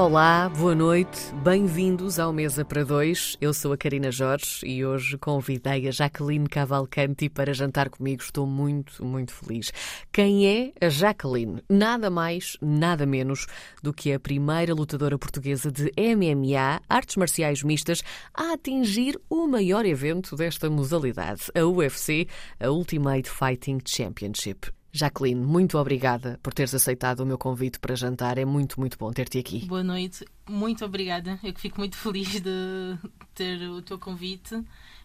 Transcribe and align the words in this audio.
Olá, 0.00 0.48
boa 0.48 0.74
noite, 0.74 1.30
bem-vindos 1.44 2.18
ao 2.18 2.32
Mesa 2.32 2.64
para 2.64 2.86
Dois. 2.86 3.36
Eu 3.38 3.52
sou 3.52 3.70
a 3.74 3.76
Karina 3.76 4.10
Jorge 4.10 4.64
e 4.64 4.82
hoje 4.82 5.18
convidei 5.18 5.86
a 5.86 5.90
Jacqueline 5.90 6.48
Cavalcanti 6.48 7.28
para 7.28 7.52
jantar 7.52 7.90
comigo. 7.90 8.22
Estou 8.22 8.46
muito, 8.46 9.04
muito 9.04 9.34
feliz. 9.34 9.70
Quem 10.10 10.46
é 10.46 10.72
a 10.80 10.88
Jacqueline? 10.88 11.62
Nada 11.68 12.08
mais, 12.08 12.56
nada 12.62 13.04
menos 13.04 13.46
do 13.82 13.92
que 13.92 14.10
a 14.10 14.18
primeira 14.18 14.72
lutadora 14.72 15.18
portuguesa 15.18 15.70
de 15.70 15.92
MMA, 15.98 16.80
artes 16.88 17.16
marciais 17.16 17.62
mistas, 17.62 18.02
a 18.32 18.54
atingir 18.54 19.20
o 19.28 19.46
maior 19.46 19.84
evento 19.84 20.34
desta 20.34 20.70
modalidade, 20.70 21.52
a 21.54 21.62
UFC, 21.66 22.26
a 22.58 22.70
Ultimate 22.70 23.28
Fighting 23.28 23.80
Championship. 23.84 24.72
Jacqueline, 24.92 25.40
muito 25.40 25.78
obrigada 25.78 26.38
por 26.42 26.52
teres 26.52 26.74
aceitado 26.74 27.20
o 27.20 27.26
meu 27.26 27.38
convite 27.38 27.78
para 27.78 27.94
jantar. 27.94 28.38
É 28.38 28.44
muito, 28.44 28.80
muito 28.80 28.98
bom 28.98 29.12
ter-te 29.12 29.38
aqui. 29.38 29.66
Boa 29.66 29.84
noite, 29.84 30.24
muito 30.48 30.84
obrigada. 30.84 31.38
Eu 31.42 31.52
que 31.52 31.60
fico 31.60 31.78
muito 31.78 31.96
feliz 31.96 32.40
de 32.40 32.98
ter 33.34 33.62
o 33.68 33.80
teu 33.82 33.98
convite. 33.98 34.62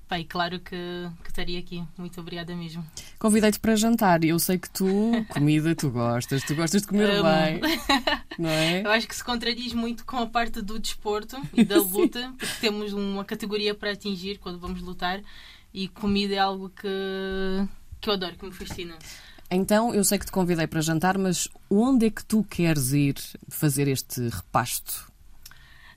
Pai, 0.08 0.24
claro 0.24 0.60
que, 0.60 0.76
que 1.24 1.30
estaria 1.30 1.58
aqui. 1.58 1.84
Muito 1.98 2.20
obrigada 2.22 2.56
mesmo. 2.56 2.86
Convidei-te 3.18 3.60
para 3.60 3.76
jantar 3.76 4.24
e 4.24 4.30
eu 4.30 4.38
sei 4.38 4.60
que 4.60 4.70
tu, 4.70 4.86
comida, 5.30 5.74
tu 5.76 5.90
gostas, 5.90 6.44
tu 6.44 6.54
gostas 6.54 6.84
de 6.84 6.88
comer 6.88 7.24
bem, 7.24 7.62
não 8.38 8.50
é? 8.50 8.82
Eu 8.86 8.92
acho 8.92 9.08
que 9.08 9.16
se 9.16 9.24
contradiz 9.24 9.74
muito 9.74 10.06
com 10.06 10.18
a 10.18 10.28
parte 10.28 10.62
do 10.62 10.78
desporto 10.78 11.38
e 11.54 11.64
da 11.64 11.78
luta, 11.82 12.32
porque 12.38 12.54
temos 12.62 12.94
uma 12.94 13.26
categoria 13.26 13.74
para 13.74 13.92
atingir 13.92 14.38
quando 14.38 14.60
vamos 14.60 14.82
lutar 14.82 15.22
e 15.74 15.88
comida 15.88 16.36
é 16.36 16.40
algo 16.40 16.70
que, 16.70 16.88
que 18.00 18.08
eu 18.08 18.14
adoro, 18.14 18.36
que 18.36 18.46
me 18.46 18.52
fascina. 18.52 18.96
Então, 19.50 19.94
eu 19.94 20.04
sei 20.04 20.18
que 20.18 20.26
te 20.26 20.32
convidei 20.32 20.68
para 20.68 20.82
jantar, 20.82 21.18
mas 21.18 21.48
onde 21.70 22.08
é 22.08 22.10
que 22.10 22.26
tu 22.26 22.44
queres 22.44 22.94
ir 22.94 23.16
fazer 23.48 23.88
este 23.88 24.28
repasto? 24.30 25.12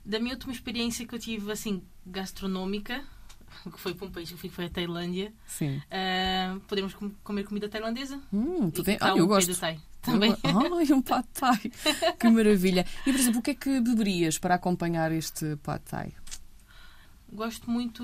Da 0.05 0.19
minha 0.19 0.33
última 0.33 0.53
experiência 0.53 1.05
que 1.05 1.15
eu 1.15 1.19
tive, 1.19 1.51
assim, 1.51 1.83
gastronómica, 2.05 3.03
que 3.71 3.79
foi 3.79 3.93
para 3.93 4.07
um 4.07 4.11
país 4.11 4.31
que 4.31 4.49
foi 4.49 4.65
a 4.65 4.69
Tailândia. 4.69 5.33
Sim. 5.47 5.77
Uh, 5.77 6.59
podemos 6.61 6.93
com 6.93 7.09
comer 7.23 7.43
comida 7.43 7.67
tailandesa. 7.67 8.21
Hum, 8.31 8.69
tu 8.69 8.83
tem... 8.83 8.97
ah, 9.01 9.15
eu 9.15 9.27
gosto. 9.27 9.53
Thai, 9.55 9.79
também. 10.01 10.35
Ai, 10.43 10.93
um 10.93 11.01
pad 11.01 11.27
thai. 11.33 11.71
que 12.19 12.29
maravilha. 12.29 12.85
E, 13.05 13.11
por 13.11 13.19
exemplo, 13.19 13.39
o 13.39 13.43
que 13.43 13.51
é 13.51 13.55
que 13.55 13.81
beberias 13.81 14.37
para 14.37 14.55
acompanhar 14.55 15.11
este 15.11 15.55
pad 15.57 15.81
thai? 15.83 16.13
Gosto 17.31 17.69
muito 17.69 18.03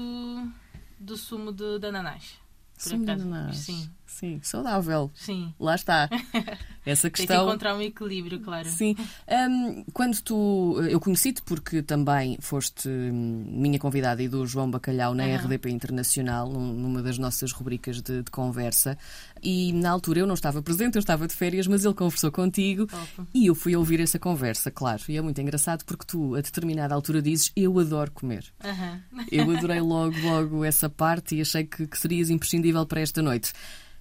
do 0.99 1.17
sumo 1.17 1.51
de, 1.51 1.79
de 1.79 1.87
ananás. 1.87 2.39
Sumo 2.77 3.05
de 3.05 3.11
ananás. 3.11 3.57
Sim. 3.57 3.89
Sim, 4.15 4.39
saudável. 4.41 5.11
Sim. 5.13 5.53
Lá 5.59 5.75
está. 5.75 6.09
Essa 6.85 7.09
questão. 7.09 7.35
Tem 7.35 7.37
que 7.37 7.49
encontrar 7.49 7.75
um 7.75 7.81
equilíbrio, 7.81 8.39
claro. 8.39 8.69
Sim. 8.69 8.95
Um, 9.27 9.83
quando 9.91 10.21
tu. 10.21 10.79
Eu 10.89 11.01
conheci-te 11.01 11.41
porque 11.41 11.81
também 11.81 12.37
foste 12.39 12.87
minha 12.87 13.77
convidada 13.77 14.23
e 14.23 14.29
do 14.29 14.47
João 14.47 14.71
Bacalhau 14.71 15.13
na 15.13 15.25
uhum. 15.25 15.35
RDP 15.35 15.69
Internacional, 15.69 16.49
numa 16.49 17.01
das 17.01 17.17
nossas 17.17 17.51
rubricas 17.51 18.01
de, 18.01 18.23
de, 18.23 18.31
conversa. 18.31 18.97
E 19.41 19.71
na 19.73 19.91
altura 19.91 20.19
eu 20.21 20.27
não 20.27 20.33
estava 20.33 20.61
presente, 20.61 20.95
eu 20.95 20.99
estava 20.99 21.27
de 21.27 21.33
férias, 21.33 21.67
mas 21.67 21.85
ele 21.85 21.93
conversou 21.93 22.31
contigo 22.31 22.83
Opa. 22.83 23.27
e 23.33 23.47
eu 23.47 23.55
fui 23.55 23.75
ouvir 23.75 23.99
essa 23.99 24.17
conversa, 24.17 24.71
claro. 24.71 25.03
E 25.07 25.17
é 25.17 25.21
muito 25.21 25.39
engraçado 25.39 25.83
porque 25.85 26.05
tu, 26.05 26.35
a 26.35 26.41
determinada 26.41 26.95
altura, 26.95 27.21
dizes: 27.21 27.51
Eu 27.55 27.77
adoro 27.79 28.11
comer. 28.11 28.45
Uhum. 28.63 29.25
Eu 29.31 29.51
adorei 29.55 29.79
logo, 29.81 30.15
logo 30.21 30.65
essa 30.65 30.89
parte 30.89 31.35
e 31.35 31.41
achei 31.41 31.63
que, 31.63 31.85
que 31.85 31.97
serias 31.97 32.29
imprescindível 32.29 32.85
para 32.85 33.01
esta 33.01 33.21
noite. 33.21 33.53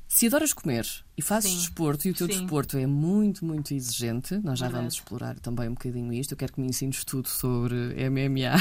Se 0.07 0.27
adoras 0.27 0.53
comer 0.53 0.87
e 1.17 1.23
fazes 1.23 1.51
Sim. 1.51 1.59
desporto 1.59 2.07
e 2.07 2.11
o 2.13 2.15
teu 2.15 2.27
Sim. 2.27 2.39
desporto 2.39 2.79
é 2.79 2.87
muito, 2.87 3.45
muito 3.45 3.75
exigente, 3.75 4.35
nós 4.37 4.59
já 4.59 4.67
Verdade. 4.67 4.83
vamos 4.83 4.95
explorar 4.95 5.39
também 5.41 5.69
um 5.69 5.73
bocadinho 5.73 6.13
isto. 6.13 6.33
Eu 6.33 6.37
quero 6.37 6.53
que 6.53 6.61
me 6.61 6.69
ensines 6.69 7.05
tudo 7.05 7.29
sobre 7.29 7.77
MMA. 8.09 8.55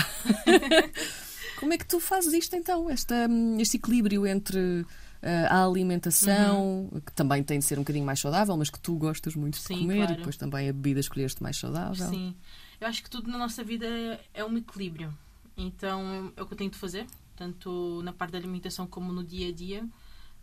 Como 1.59 1.71
é 1.71 1.77
que 1.77 1.85
tu 1.85 1.99
fazes 1.99 2.33
isto 2.33 2.55
então? 2.55 2.89
Esta, 2.89 3.27
este 3.59 3.77
equilíbrio 3.77 4.25
entre 4.25 4.85
uh, 5.23 5.47
a 5.49 5.65
alimentação, 5.65 6.89
Uhum. 6.91 7.01
que 7.05 7.11
também 7.13 7.41
tem 7.43 7.57
de 7.59 7.65
ser 7.65 7.77
um 7.79 7.81
bocadinho 7.81 8.05
mais 8.05 8.19
saudável, 8.19 8.55
mas 8.57 8.69
que 8.69 8.79
tu 8.79 8.95
gostas 8.95 9.35
muito 9.35 9.57
Sim, 9.57 9.73
de 9.75 9.79
comer, 9.81 9.95
claro. 9.97 10.13
e 10.13 10.15
depois 10.17 10.37
também 10.37 10.69
a 10.69 10.73
bebida 10.73 10.99
escolheste 10.99 11.41
mais 11.41 11.57
saudável. 11.57 12.07
Sim. 12.09 12.35
Eu 12.79 12.87
acho 12.87 13.01
que 13.01 13.09
tudo 13.09 13.29
na 13.31 13.37
nossa 13.37 13.63
vida 13.63 13.85
é- 14.33 14.43
um 14.43 14.57
equilíbrio. 14.57 15.13
Então 15.57 16.33
é 16.35 16.41
o 16.41 16.45
que 16.45 16.53
eu 16.53 16.57
tento 16.57 16.75
fazer, 16.77 17.05
tanto 17.35 18.01
na 18.03 18.11
parte 18.11 18.31
da 18.33 18.37
alimentação 18.37 18.85
como 18.87 19.11
no 19.13 19.23
dia 19.23 19.49
a 19.49 19.51
dia. 19.51 19.85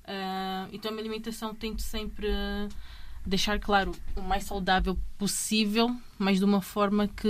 Ah, 0.04 0.66
então 0.72 0.90
a 0.90 0.92
minha 0.94 1.02
alimentação 1.04 1.54
tento 1.54 1.82
sempre 1.82 2.28
deixar 3.26 3.58
claro 3.60 3.92
o 4.16 4.22
mais 4.22 4.44
saudável 4.44 4.98
possível, 5.18 5.94
mas 6.18 6.38
de 6.38 6.44
uma 6.44 6.62
forma 6.62 7.06
que 7.08 7.28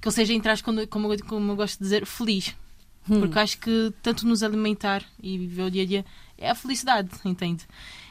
que 0.00 0.08
eu 0.08 0.12
seja 0.12 0.32
entrar 0.32 0.58
como, 0.62 0.86
como, 0.86 1.12
eu- 1.12 1.24
como 1.26 1.52
eu 1.52 1.56
gosto 1.56 1.76
de 1.78 1.84
dizer 1.84 2.06
feliz. 2.06 2.54
Hum. 3.08 3.20
Porque 3.20 3.38
acho 3.38 3.58
que 3.58 3.92
tanto 4.02 4.26
nos 4.26 4.42
alimentar 4.42 5.02
e 5.22 5.38
viver 5.38 5.62
o 5.62 5.70
dia 5.70 5.82
a 5.82 5.86
dia 5.86 6.04
é 6.38 6.50
a 6.50 6.54
felicidade, 6.54 7.08
entende? 7.24 7.66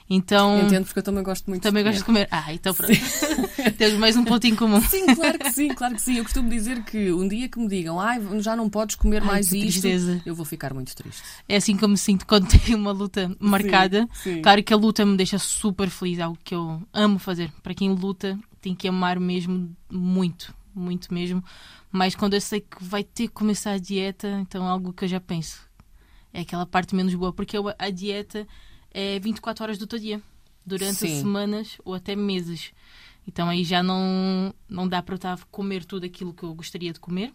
Então 0.09 0.59
Entendo 0.65 0.85
porque 0.85 0.97
eu 0.99 1.03
também 1.03 1.23
gosto 1.23 1.47
muito 1.47 1.61
também 1.61 1.83
de 1.83 1.89
gosto 1.89 1.99
de 1.99 2.05
comer. 2.05 2.27
Ah, 2.31 2.51
então 2.51 2.73
pronto. 2.73 2.91
Temos 3.77 3.99
mais 3.99 4.17
um 4.17 4.23
ponto 4.25 4.45
em 4.47 4.55
comum. 4.55 4.81
Sim, 4.81 5.05
claro 5.13 5.37
que 5.37 5.51
sim, 5.51 5.67
claro 5.67 5.93
que 5.93 6.01
sim. 6.01 6.17
Eu 6.17 6.23
costumo 6.23 6.49
dizer 6.49 6.83
que 6.83 7.11
um 7.13 7.27
dia 7.27 7.47
que 7.47 7.59
me 7.59 7.67
digam 7.67 7.99
Ai, 7.99 8.19
já 8.39 8.55
não 8.55 8.67
podes 8.69 8.95
comer 8.95 9.21
Ai, 9.21 9.27
mais 9.27 9.51
isto, 9.51 9.59
tristeza. 9.81 10.19
eu 10.25 10.33
vou 10.33 10.45
ficar 10.45 10.73
muito 10.73 10.95
triste. 10.95 11.21
É 11.47 11.57
assim 11.57 11.77
que 11.77 11.83
eu 11.85 11.89
me 11.89 11.97
sinto 11.97 12.25
quando 12.25 12.47
tenho 12.65 12.79
uma 12.79 12.91
luta 12.91 13.31
marcada. 13.39 14.09
sim. 14.15 14.41
Claro 14.41 14.63
que 14.63 14.73
a 14.73 14.77
luta 14.77 15.05
me 15.05 15.15
deixa 15.15 15.37
super 15.37 15.89
feliz, 15.91 16.17
é 16.17 16.23
algo 16.23 16.39
que 16.43 16.55
eu 16.55 16.81
amo 16.91 17.19
fazer. 17.19 17.51
Para 17.61 17.75
quem 17.75 17.93
luta, 17.93 18.37
tem 18.61 18.73
que 18.73 18.87
amar 18.87 19.19
mesmo 19.19 19.69
muito, 19.91 20.55
muito 20.73 21.13
mesmo. 21.13 21.43
Mas 21.91 22.15
quando 22.15 22.33
eu 22.33 22.41
sei 22.41 22.61
que 22.61 22.83
vai 22.83 23.03
ter 23.03 23.27
que 23.27 23.33
começar 23.33 23.71
a 23.71 23.77
dieta, 23.77 24.27
então 24.41 24.65
é 24.65 24.69
algo 24.69 24.93
que 24.93 25.05
eu 25.05 25.09
já 25.09 25.19
penso. 25.19 25.67
É 26.33 26.41
aquela 26.41 26.65
parte 26.65 26.95
menos 26.95 27.13
boa, 27.15 27.33
porque 27.33 27.57
a 27.77 27.89
dieta 27.89 28.47
é 28.91 29.19
24 29.19 29.63
horas 29.63 29.77
do 29.77 29.87
teu 29.87 29.99
dia, 29.99 30.21
durante 30.65 30.95
semanas 30.95 31.77
ou 31.83 31.93
até 31.93 32.15
meses. 32.15 32.71
Então 33.27 33.47
aí 33.47 33.63
já 33.63 33.83
não, 33.83 34.53
não 34.67 34.87
dá 34.87 35.01
para 35.01 35.13
eu 35.13 35.17
estar 35.17 35.33
a 35.33 35.39
comer 35.51 35.85
tudo 35.85 36.05
aquilo 36.05 36.33
que 36.33 36.43
eu 36.43 36.53
gostaria 36.53 36.93
de 36.93 36.99
comer. 36.99 37.33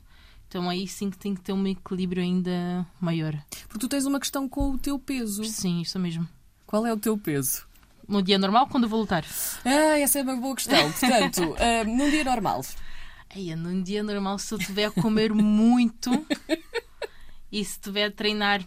Então 0.48 0.68
aí 0.68 0.86
sim 0.86 1.10
que 1.10 1.18
tem 1.18 1.34
que 1.34 1.40
ter 1.40 1.52
um 1.52 1.66
equilíbrio 1.66 2.22
ainda 2.22 2.86
maior. 3.00 3.36
Porque 3.68 3.78
tu 3.78 3.88
tens 3.88 4.04
uma 4.04 4.20
questão 4.20 4.48
com 4.48 4.70
o 4.70 4.78
teu 4.78 4.98
peso. 4.98 5.44
Sim, 5.44 5.80
isso 5.80 5.98
mesmo. 5.98 6.28
Qual 6.66 6.86
é 6.86 6.92
o 6.92 6.96
teu 6.96 7.16
peso? 7.18 7.66
No 8.06 8.22
dia 8.22 8.38
normal, 8.38 8.66
quando 8.68 8.84
eu 8.84 8.88
vou 8.88 9.00
lutar. 9.00 9.24
Ah, 9.64 9.98
essa 9.98 10.18
é 10.18 10.22
uma 10.22 10.36
boa 10.36 10.54
questão. 10.54 10.92
Portanto, 10.92 11.56
ah, 11.58 11.84
num 11.84 12.10
dia 12.10 12.24
normal. 12.24 12.60
Aí, 13.34 13.54
num 13.56 13.82
dia 13.82 14.02
normal, 14.02 14.38
se 14.38 14.52
eu 14.54 14.58
estiver 14.58 14.84
a 14.86 14.90
comer 14.90 15.32
muito 15.34 16.10
e 17.50 17.64
se 17.64 17.72
estiver 17.72 18.04
a 18.06 18.10
treinar. 18.10 18.64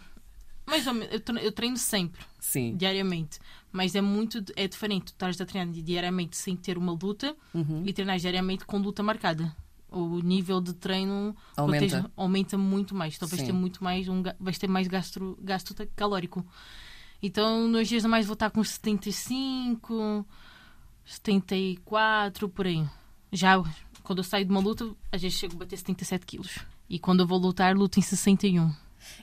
Mais 0.66 0.86
menos, 0.86 1.08
eu 1.12 1.20
tre- 1.22 1.46
eu 1.46 1.52
treino 1.52 1.78
sempre, 1.78 2.22
Sim. 2.40 2.76
diariamente. 2.76 3.40
Mas 3.72 3.96
é 3.96 4.02
muito 4.02 4.44
é 4.56 4.68
diferente 4.68 5.06
tu 5.06 5.14
estares 5.14 5.40
a 5.40 5.46
treinar 5.46 5.74
diariamente 5.74 6.36
sem 6.36 6.56
ter 6.56 6.78
uma 6.78 6.92
luta 6.92 7.36
Uhum. 7.54 7.84
e 7.86 7.94
treinar 7.94 8.18
diariamente 8.20 8.66
com 8.66 8.78
luta 8.78 9.02
marcada. 9.02 9.56
O 9.90 10.20
nível 10.20 10.60
de 10.60 10.74
treino 10.74 11.34
Aumenta. 11.56 11.88
tens- 12.02 12.06
aumenta 12.18 12.58
muito 12.58 12.94
mais. 12.94 13.16
Então 13.16 13.28
vais 13.28 13.40
Sim. 13.40 13.48
ter 13.48 13.54
muito 13.54 13.82
mais, 13.82 14.10
um, 14.10 14.22
vais 14.38 14.58
ter 14.58 14.68
mais 14.68 14.88
gasto, 14.88 15.38
gasto 15.42 15.74
calórico. 15.96 16.46
Então 17.24 17.68
nos 17.70 17.88
dias 17.88 18.04
normais 18.04 18.26
vou 18.26 18.34
estar 18.34 18.50
com 18.50 18.62
75, 18.62 20.26
74, 21.06 22.50
por 22.50 22.68
aí. 22.68 22.86
Já 23.32 23.62
quando 24.08 24.20
eu 24.20 24.24
saio 24.24 24.46
de 24.46 24.52
uma 24.52 24.60
luta, 24.62 24.90
às 25.12 25.22
vezes 25.22 25.38
chego 25.38 25.56
a 25.56 25.60
bater 25.60 25.78
77 25.78 26.26
quilos. 26.26 26.60
E 26.90 26.98
quando 26.98 27.20
eu 27.20 27.28
vou 27.28 27.38
lutar, 27.38 27.76
luto 27.76 28.00
em 28.00 28.02
61 28.02 28.74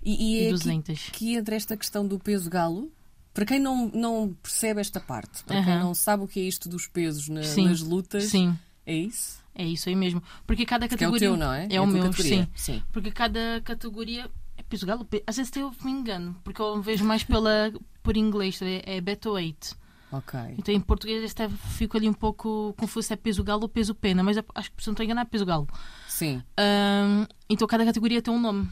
E, 0.04 0.12
e 0.14 0.36
e 0.36 0.40
é 0.40 0.42
aqui, 0.44 0.50
200. 0.52 1.10
que 1.10 1.34
entra 1.34 1.56
esta 1.56 1.76
questão 1.76 2.06
do 2.06 2.18
peso 2.18 2.48
galo. 2.50 2.92
Para 3.32 3.44
quem 3.46 3.58
não, 3.58 3.88
não 3.92 4.32
percebe 4.42 4.80
esta 4.80 5.00
parte, 5.00 5.42
para 5.42 5.60
quem 5.64 5.72
Aham. 5.72 5.82
não 5.84 5.94
sabe 5.94 6.22
o 6.22 6.28
que 6.28 6.38
é 6.38 6.42
isto 6.44 6.68
dos 6.68 6.86
pesos 6.86 7.28
na- 7.28 7.42
Sim. 7.42 7.64
nas 7.68 7.80
lutas, 7.80 8.24
Sim, 8.24 8.56
é 8.86 8.94
isso? 8.94 9.42
é 9.56 9.64
isso 9.66 9.88
aí 9.88 9.96
mesmo. 9.96 10.22
Porque 10.46 10.64
cada 10.64 10.86
Que 10.86 10.94
é 10.94 10.96
o 10.96 10.98
categoria. 11.00 11.28
teu, 11.30 11.36
não 11.36 11.52
é? 11.52 11.66
É 11.68 11.76
a 11.78 11.82
o 11.82 11.86
meu, 11.86 12.04
categoria. 12.04 12.48
sim. 12.54 12.80
Porque 12.92 13.10
cada 13.10 13.60
categoria 13.64 14.30
é 14.56 14.62
peso 14.62 14.86
galo. 14.86 15.04
Às 15.26 15.36
vezes 15.36 15.50
eu 15.56 15.74
me 15.82 15.90
engano, 15.90 16.36
porque 16.44 16.62
eu 16.62 16.80
vejo 16.80 17.04
mais 17.04 17.24
pela, 17.24 17.72
por 18.04 18.16
inglês, 18.16 18.60
é, 18.62 18.82
é 18.86 19.00
Beto 19.00 19.30
8. 19.30 19.76
Ok. 20.16 20.38
Então 20.56 20.72
em 20.72 20.80
português 20.80 21.30
até 21.30 21.48
fico 21.48 21.96
ali 21.96 22.08
um 22.08 22.14
pouco 22.14 22.72
confuso 22.78 23.08
se 23.08 23.12
é 23.12 23.16
peso 23.16 23.42
galo 23.42 23.62
ou 23.62 23.68
peso 23.68 23.94
pena, 23.94 24.22
mas 24.22 24.36
acho 24.54 24.70
que 24.72 24.82
se 24.82 24.88
não 24.88 24.92
estou 24.92 25.02
a 25.02 25.04
enganar 25.04 25.22
é 25.22 25.24
peso 25.24 25.44
galo. 25.44 25.68
Sim. 26.06 26.42
Ahm, 26.56 27.26
então 27.48 27.66
cada 27.66 27.84
categoria 27.84 28.22
tem 28.22 28.32
um 28.32 28.40
nome. 28.40 28.68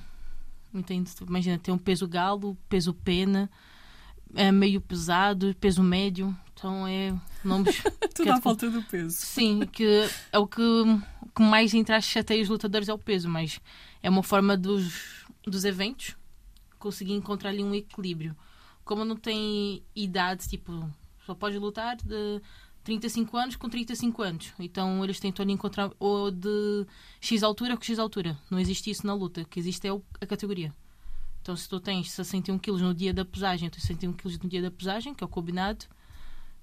Entende? 0.73 1.11
Imagina, 1.27 1.59
tem 1.59 1.75
um 1.75 1.79
peso 1.79 2.07
galo, 2.07 2.57
peso 2.69 2.95
pena, 2.95 3.51
é 4.35 4.53
meio 4.53 4.81
pesado, 4.81 5.55
peso 5.61 5.83
médio. 5.83 6.35
Então 6.55 6.87
é 6.87 7.13
nomes. 7.45 7.83
Tudo 8.15 8.33
à 8.33 8.41
falta 8.41 8.71
do 8.71 8.83
peso. 8.83 9.17
Sim, 9.17 9.67
que 9.71 10.09
é 10.31 10.39
o 10.39 10.47
que, 10.47 10.63
que 11.35 11.43
mais 11.43 11.75
entre 11.75 11.95
as 11.95 12.05
chateia 12.05 12.41
os 12.41 12.49
lutadores 12.49 12.89
é 12.89 12.95
o 12.95 12.99
peso, 12.99 13.29
mas 13.29 13.61
é 14.01 14.09
uma 14.09 14.23
forma 14.23 14.57
dos, 14.57 15.27
dos 15.45 15.65
eventos 15.65 16.17
conseguir 16.79 17.15
encontrar 17.15 17.51
ali 17.51 17.65
um 17.65 17.75
equilíbrio. 17.75 18.37
Como 18.85 19.05
não 19.05 19.17
tem 19.17 19.83
idade, 19.95 20.49
tipo, 20.49 20.89
só 21.27 21.35
pode 21.35 21.59
lutar 21.59 21.97
de 21.97 22.41
35 22.85 23.37
anos 23.37 23.57
com 23.57 23.69
35 23.69 24.23
anos. 24.23 24.53
Então 24.59 25.03
eles 25.05 25.21
tentam 25.21 25.49
encontrar 25.49 25.91
ou 25.99 26.31
de 26.31 26.87
X 27.21 27.43
altura 27.43 27.77
com 27.77 27.83
X 27.83 27.99
altura. 27.99 28.39
Não 28.51 28.59
existe 28.59 28.91
isso 28.91 29.07
na 29.07 29.15
luta. 29.15 29.43
O 29.43 29.47
que 29.47 29.59
existe 29.61 29.87
é 29.87 29.91
a 30.21 30.27
categoria. 30.27 30.73
Então 31.41 31.57
se 31.57 31.69
tu 31.69 31.81
tens 31.81 32.11
61 32.11 32.59
kg 32.59 32.79
no 32.83 32.95
dia 32.95 33.13
da 33.13 33.25
pesagem, 33.25 33.67
eu 33.67 33.71
tenho 33.71 33.83
61 33.83 34.13
kg 34.13 34.43
no 34.45 34.49
dia 34.49 34.63
da 34.63 34.71
pesagem, 34.71 35.15
que 35.15 35.25
é 35.25 35.27
o 35.27 35.29
combinado, 35.29 35.87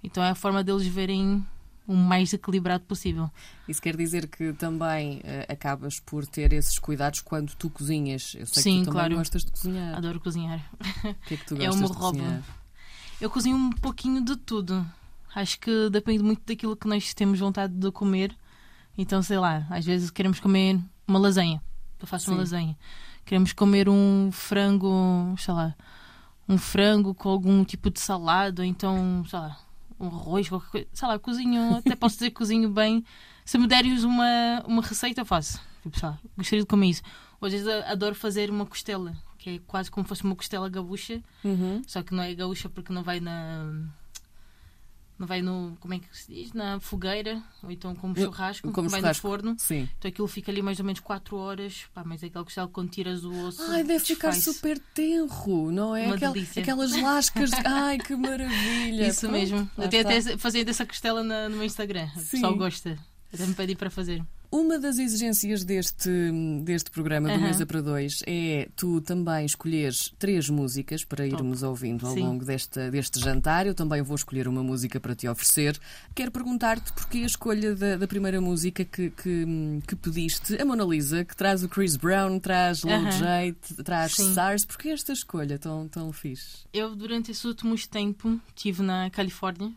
então 0.01 0.23
é 0.23 0.29
a 0.29 0.35
forma 0.35 0.63
deles 0.63 0.87
verem 0.87 1.45
o 1.85 1.95
mais 1.95 2.31
equilibrado 2.33 2.83
possível. 2.83 3.29
Isso 3.67 3.81
quer 3.81 3.97
dizer 3.97 4.27
que 4.27 4.53
também 4.53 5.17
uh, 5.17 5.51
acabas 5.51 5.99
por 5.99 6.25
ter 6.25 6.53
esses 6.53 6.77
cuidados 6.77 7.19
quando 7.19 7.55
tu 7.55 7.69
cozinhas. 7.69 8.35
Eu 8.37 8.45
sei 8.45 8.63
Sim, 8.63 8.79
que 8.79 8.81
tu 8.81 8.85
também 8.85 8.99
claro. 9.01 9.15
gostas 9.15 9.43
de 9.43 9.51
cozinhar. 9.51 9.97
Adoro 9.97 10.19
cozinhar. 10.19 10.71
O 11.03 11.13
que 11.25 11.33
é 11.33 11.37
que 11.37 11.45
tu 11.45 11.55
É 11.55 11.65
gostas 11.65 11.75
o 11.75 11.79
meu 11.79 11.89
de 11.89 11.97
cozinhar? 11.97 12.43
Eu 13.21 13.29
cozinho 13.29 13.57
um 13.57 13.69
pouquinho 13.69 14.23
de 14.23 14.37
tudo. 14.37 14.85
Acho 15.35 15.59
que 15.59 15.89
depende 15.89 16.23
muito 16.23 16.41
daquilo 16.45 16.75
que 16.75 16.87
nós 16.87 17.13
temos 17.13 17.37
vontade 17.37 17.73
de 17.73 17.91
comer. 17.91 18.33
Então, 18.97 19.21
sei 19.21 19.37
lá, 19.37 19.67
às 19.69 19.85
vezes 19.85 20.09
queremos 20.09 20.39
comer 20.39 20.79
uma 21.05 21.19
lasanha. 21.19 21.61
Eu 21.99 22.07
faço 22.07 22.29
uma 22.29 22.35
Sim. 22.35 22.39
lasanha. 22.39 22.77
Queremos 23.25 23.51
comer 23.51 23.89
um 23.89 24.29
frango, 24.31 25.35
sei 25.37 25.53
lá, 25.53 25.75
um 26.47 26.57
frango 26.57 27.13
com 27.13 27.29
algum 27.29 27.63
tipo 27.65 27.89
de 27.89 27.99
salada, 27.99 28.61
ou 28.61 28.65
então, 28.65 29.23
sei 29.29 29.37
lá, 29.37 29.57
um 29.99 30.07
arroz, 30.07 30.47
qualquer 30.47 30.69
coisa. 30.69 30.87
Sei 30.93 31.07
lá, 31.07 31.19
cozinho, 31.19 31.75
até 31.75 31.95
posso 31.95 32.15
dizer 32.15 32.29
que 32.29 32.37
cozinho 32.37 32.69
bem. 32.69 33.03
Se 33.43 33.57
me 33.57 33.67
deres 33.67 34.05
uma, 34.05 34.63
uma 34.65 34.81
receita, 34.81 35.21
eu 35.21 35.25
faço. 35.25 35.61
Tipo, 35.83 35.99
sei 35.99 36.09
lá, 36.09 36.19
gostaria 36.37 36.61
de 36.61 36.67
comer 36.67 36.87
isso. 36.87 37.01
Ou 37.41 37.47
às 37.47 37.51
vezes 37.51 37.67
eu 37.67 37.83
adoro 37.85 38.15
fazer 38.15 38.49
uma 38.49 38.65
costela, 38.65 39.13
que 39.39 39.49
é 39.51 39.59
quase 39.65 39.89
como 39.89 40.05
se 40.05 40.09
fosse 40.09 40.23
uma 40.23 40.35
costela 40.35 40.69
gaúcha. 40.69 41.23
Uhum. 41.43 41.81
Só 41.87 42.03
que 42.03 42.13
não 42.13 42.21
é 42.21 42.35
gaúcha 42.35 42.69
porque 42.69 42.93
não 42.93 43.01
vai 43.01 43.19
na. 43.19 43.73
Não 45.17 45.27
vai 45.27 45.41
no. 45.41 45.75
Como 45.81 45.93
é 45.93 45.99
que 45.99 46.05
se 46.17 46.33
diz? 46.33 46.53
Na 46.53 46.79
fogueira, 46.79 47.41
ou 47.61 47.69
então 47.69 47.93
como 47.93 48.15
churrasco, 48.17 48.71
como 48.71 48.87
vai 48.87 49.01
churrasco. 49.01 49.27
no 49.27 49.31
forno. 49.33 49.55
Sim. 49.57 49.89
Então 49.97 50.07
aquilo 50.07 50.27
fica 50.29 50.49
ali 50.49 50.61
mais 50.61 50.79
ou 50.79 50.85
menos 50.85 51.01
4 51.01 51.35
horas. 51.35 51.85
Pá, 51.93 52.03
mas 52.05 52.23
é 52.23 52.27
aquela 52.27 52.43
costela 52.45 52.67
quando 52.69 52.89
tiras 52.89 53.25
o 53.25 53.31
osso. 53.47 53.61
Ai, 53.69 53.83
deve 53.83 54.03
ficar 54.05 54.31
super 54.33 54.79
tenro, 54.93 55.71
não 55.71 55.93
é? 55.95 56.09
Aquela- 56.09 56.33
aquelas 56.57 56.95
lascas. 57.01 57.51
Ai, 57.65 57.97
que 57.97 58.15
maravilha. 58.15 59.07
Isso 59.09 59.21
Pronto, 59.21 59.33
mesmo. 59.33 59.69
Até, 59.77 59.99
até 60.01 60.37
fazer 60.37 60.63
dessa 60.63 60.85
costela 60.85 61.21
na- 61.21 61.49
no 61.49 61.57
meu 61.57 61.65
Instagram. 61.65 62.07
O 62.15 62.19
Sim. 62.19 62.29
pessoal 62.31 62.55
gosta. 62.55 62.97
Até 63.33 63.45
me 63.45 63.53
pedi 63.55 63.75
para 63.75 63.89
fazer. 63.89 64.23
Uma 64.51 64.79
das 64.79 64.97
exigências 64.97 65.63
deste, 65.63 66.09
deste 66.63 66.89
programa 66.89 67.29
do. 67.31 67.39
Mesa 67.39 67.67
para 67.67 67.81
Dois 67.81 68.23
é 68.25 68.67
tu 68.75 68.99
também 68.99 69.45
escolheres 69.45 70.11
três 70.17 70.49
músicas 70.49 71.03
para 71.05 71.25
irmos 71.27 71.61
ouvindo 71.61 72.07
ao 72.07 72.15
Sim. 72.15 72.21
longo 72.21 72.43
desta, 72.43 72.89
deste 72.89 73.19
jantar. 73.19 73.67
Eu 73.67 73.75
também 73.75 74.01
vou 74.01 74.15
escolher 74.15 74.47
uma 74.47 74.63
música 74.63 74.99
para 74.99 75.13
te 75.13 75.27
oferecer. 75.27 75.79
Quero 76.15 76.31
perguntar-te 76.31 76.91
porquê 76.93 77.19
a 77.19 77.25
escolha 77.27 77.75
da, 77.75 77.97
da 77.97 78.07
primeira 78.07 78.41
música 78.41 78.83
que, 78.83 79.11
que, 79.11 79.45
que 79.85 79.95
pediste, 79.95 80.59
a 80.59 80.65
Mona 80.65 80.83
Lisa, 80.83 81.23
que 81.23 81.35
traz 81.35 81.63
o 81.63 81.69
Chris 81.69 81.95
Brown, 81.95 82.39
traz 82.39 82.83
Aham. 82.83 83.11
J, 83.11 83.55
traz 83.83 84.15
Sim. 84.15 84.33
SARS. 84.33 84.65
Porquê 84.65 84.89
esta 84.89 85.13
escolha 85.13 85.59
tão, 85.59 85.87
tão 85.87 86.11
fixe? 86.11 86.65
Eu, 86.73 86.95
durante 86.95 87.29
esses 87.29 87.45
últimos 87.45 87.85
tempos, 87.85 88.39
estive 88.47 88.81
na 88.81 89.11
Califórnia, 89.11 89.71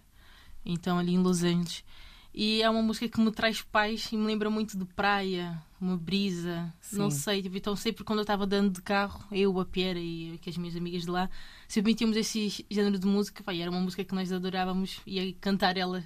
então 0.65 0.99
ali 0.99 1.13
em 1.13 1.19
Los 1.19 1.43
Angeles, 1.43 1.85
e 2.35 2.63
é 2.63 2.71
uma 2.71 2.83
música 2.83 3.09
que 3.09 3.21
me 3.21 3.31
traz 3.31 3.61
paz 3.61 4.11
e 4.11 4.17
me 4.17 4.27
lembra 4.27 4.49
muito 4.49 4.79
de 4.79 4.85
praia, 4.85 5.63
uma 5.81 5.97
brisa, 5.97 6.73
Sim. 6.81 6.99
não 6.99 7.11
sei. 7.11 7.43
tipo, 7.43 7.57
Então, 7.57 7.77
sempre 7.77 8.05
quando 8.05 8.21
eu 8.21 8.23
estava 8.23 8.45
andando 8.45 8.73
de 8.73 8.81
carro, 8.81 9.23
eu, 9.31 9.61
a 9.61 9.65
Piera 9.65 9.99
e 9.99 10.41
as 10.47 10.57
minhas 10.57 10.77
amigas 10.77 11.03
de 11.03 11.11
lá, 11.11 11.29
sempre 11.69 11.95
tínhamos 11.95 12.17
esse 12.17 12.65
género 12.71 12.99
de 12.99 13.07
música, 13.07 13.43
pá, 13.43 13.55
era 13.55 13.71
uma 13.71 13.81
música 13.81 14.05
que 14.05 14.15
nós 14.15 14.33
adorávamos 14.33 15.01
e 15.07 15.21
a 15.21 15.33
cantar 15.41 15.77
ela, 15.77 16.03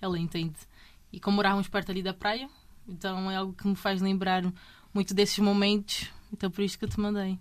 ela 0.00 0.18
entende. 0.18 0.56
E 1.12 1.18
como 1.18 1.36
morávamos 1.36 1.66
perto 1.68 1.90
ali 1.90 2.02
da 2.02 2.14
praia, 2.14 2.48
então 2.86 3.30
é 3.30 3.36
algo 3.36 3.52
que 3.52 3.66
me 3.66 3.74
faz 3.74 4.00
lembrar 4.00 4.44
muito 4.94 5.12
desses 5.12 5.38
momentos, 5.38 6.10
então 6.32 6.50
por 6.50 6.62
isso 6.62 6.78
que 6.78 6.84
eu 6.84 6.88
te 6.88 7.00
mandei. 7.00 7.38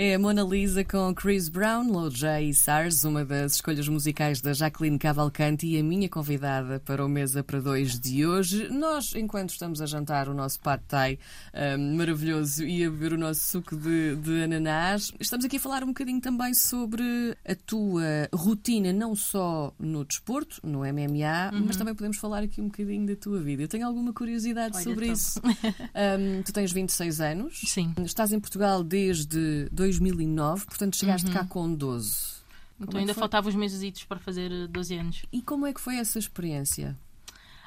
É 0.00 0.14
a 0.14 0.18
Mona 0.18 0.44
Lisa 0.44 0.84
com 0.84 1.12
Chris 1.12 1.48
Brown, 1.48 1.90
Low 1.90 2.08
J 2.08 2.40
e 2.42 2.54
SARS, 2.54 3.02
uma 3.02 3.24
das 3.24 3.54
escolhas 3.54 3.88
musicais 3.88 4.40
da 4.40 4.52
Jacqueline 4.52 4.96
Cavalcante 4.96 5.66
e 5.66 5.76
a 5.76 5.82
minha 5.82 6.08
convidada 6.08 6.78
para 6.78 7.04
o 7.04 7.08
Mesa 7.08 7.42
para 7.42 7.60
Dois 7.60 7.98
de 7.98 8.24
hoje. 8.24 8.68
Nós, 8.68 9.12
enquanto 9.16 9.50
estamos 9.50 9.82
a 9.82 9.86
jantar 9.86 10.28
o 10.28 10.34
nosso 10.34 10.60
pad 10.60 10.80
thai 10.86 11.18
hum, 11.52 11.96
maravilhoso 11.96 12.64
e 12.64 12.84
a 12.84 12.90
beber 12.90 13.14
o 13.14 13.18
nosso 13.18 13.40
suco 13.40 13.74
de, 13.74 14.14
de 14.14 14.44
ananás, 14.44 15.12
estamos 15.18 15.44
aqui 15.44 15.56
a 15.56 15.60
falar 15.60 15.82
um 15.82 15.88
bocadinho 15.88 16.20
também 16.20 16.54
sobre 16.54 17.36
a 17.44 17.56
tua 17.56 18.28
rotina, 18.32 18.92
não 18.92 19.16
só 19.16 19.74
no 19.80 20.04
desporto, 20.04 20.60
no 20.62 20.84
MMA, 20.84 21.50
mas 21.66 21.76
também 21.76 21.92
podemos 21.92 22.18
falar 22.18 22.44
aqui 22.44 22.60
um 22.60 22.66
bocadinho 22.66 23.04
da 23.04 23.16
tua 23.16 23.40
vida. 23.40 23.64
Eu 23.64 23.68
tenho 23.68 23.84
alguma 23.84 24.12
curiosidade 24.12 24.76
Olha, 24.76 24.84
sobre 24.84 25.06
então. 25.06 25.14
isso. 25.14 25.40
Hum, 25.98 26.42
tu 26.44 26.52
tens 26.52 26.70
26 26.70 27.20
anos. 27.20 27.60
Sim. 27.66 27.92
Estás 28.04 28.32
em 28.32 28.38
Portugal 28.38 28.84
desde 28.84 29.68
2009, 29.88 30.66
portanto 30.66 30.96
chegaste 30.96 31.30
cá 31.30 31.44
com 31.44 31.72
12. 31.74 32.38
Então 32.80 32.98
é 32.98 33.00
ainda 33.00 33.14
foi? 33.14 33.20
faltavam 33.20 33.50
uns 33.50 33.56
meses 33.56 34.04
para 34.04 34.18
fazer 34.18 34.52
eh, 34.52 34.66
12 34.68 34.94
anos. 34.94 35.22
E 35.32 35.42
como 35.42 35.66
é 35.66 35.72
que 35.72 35.80
foi 35.80 35.96
essa 35.96 36.18
experiência? 36.18 36.96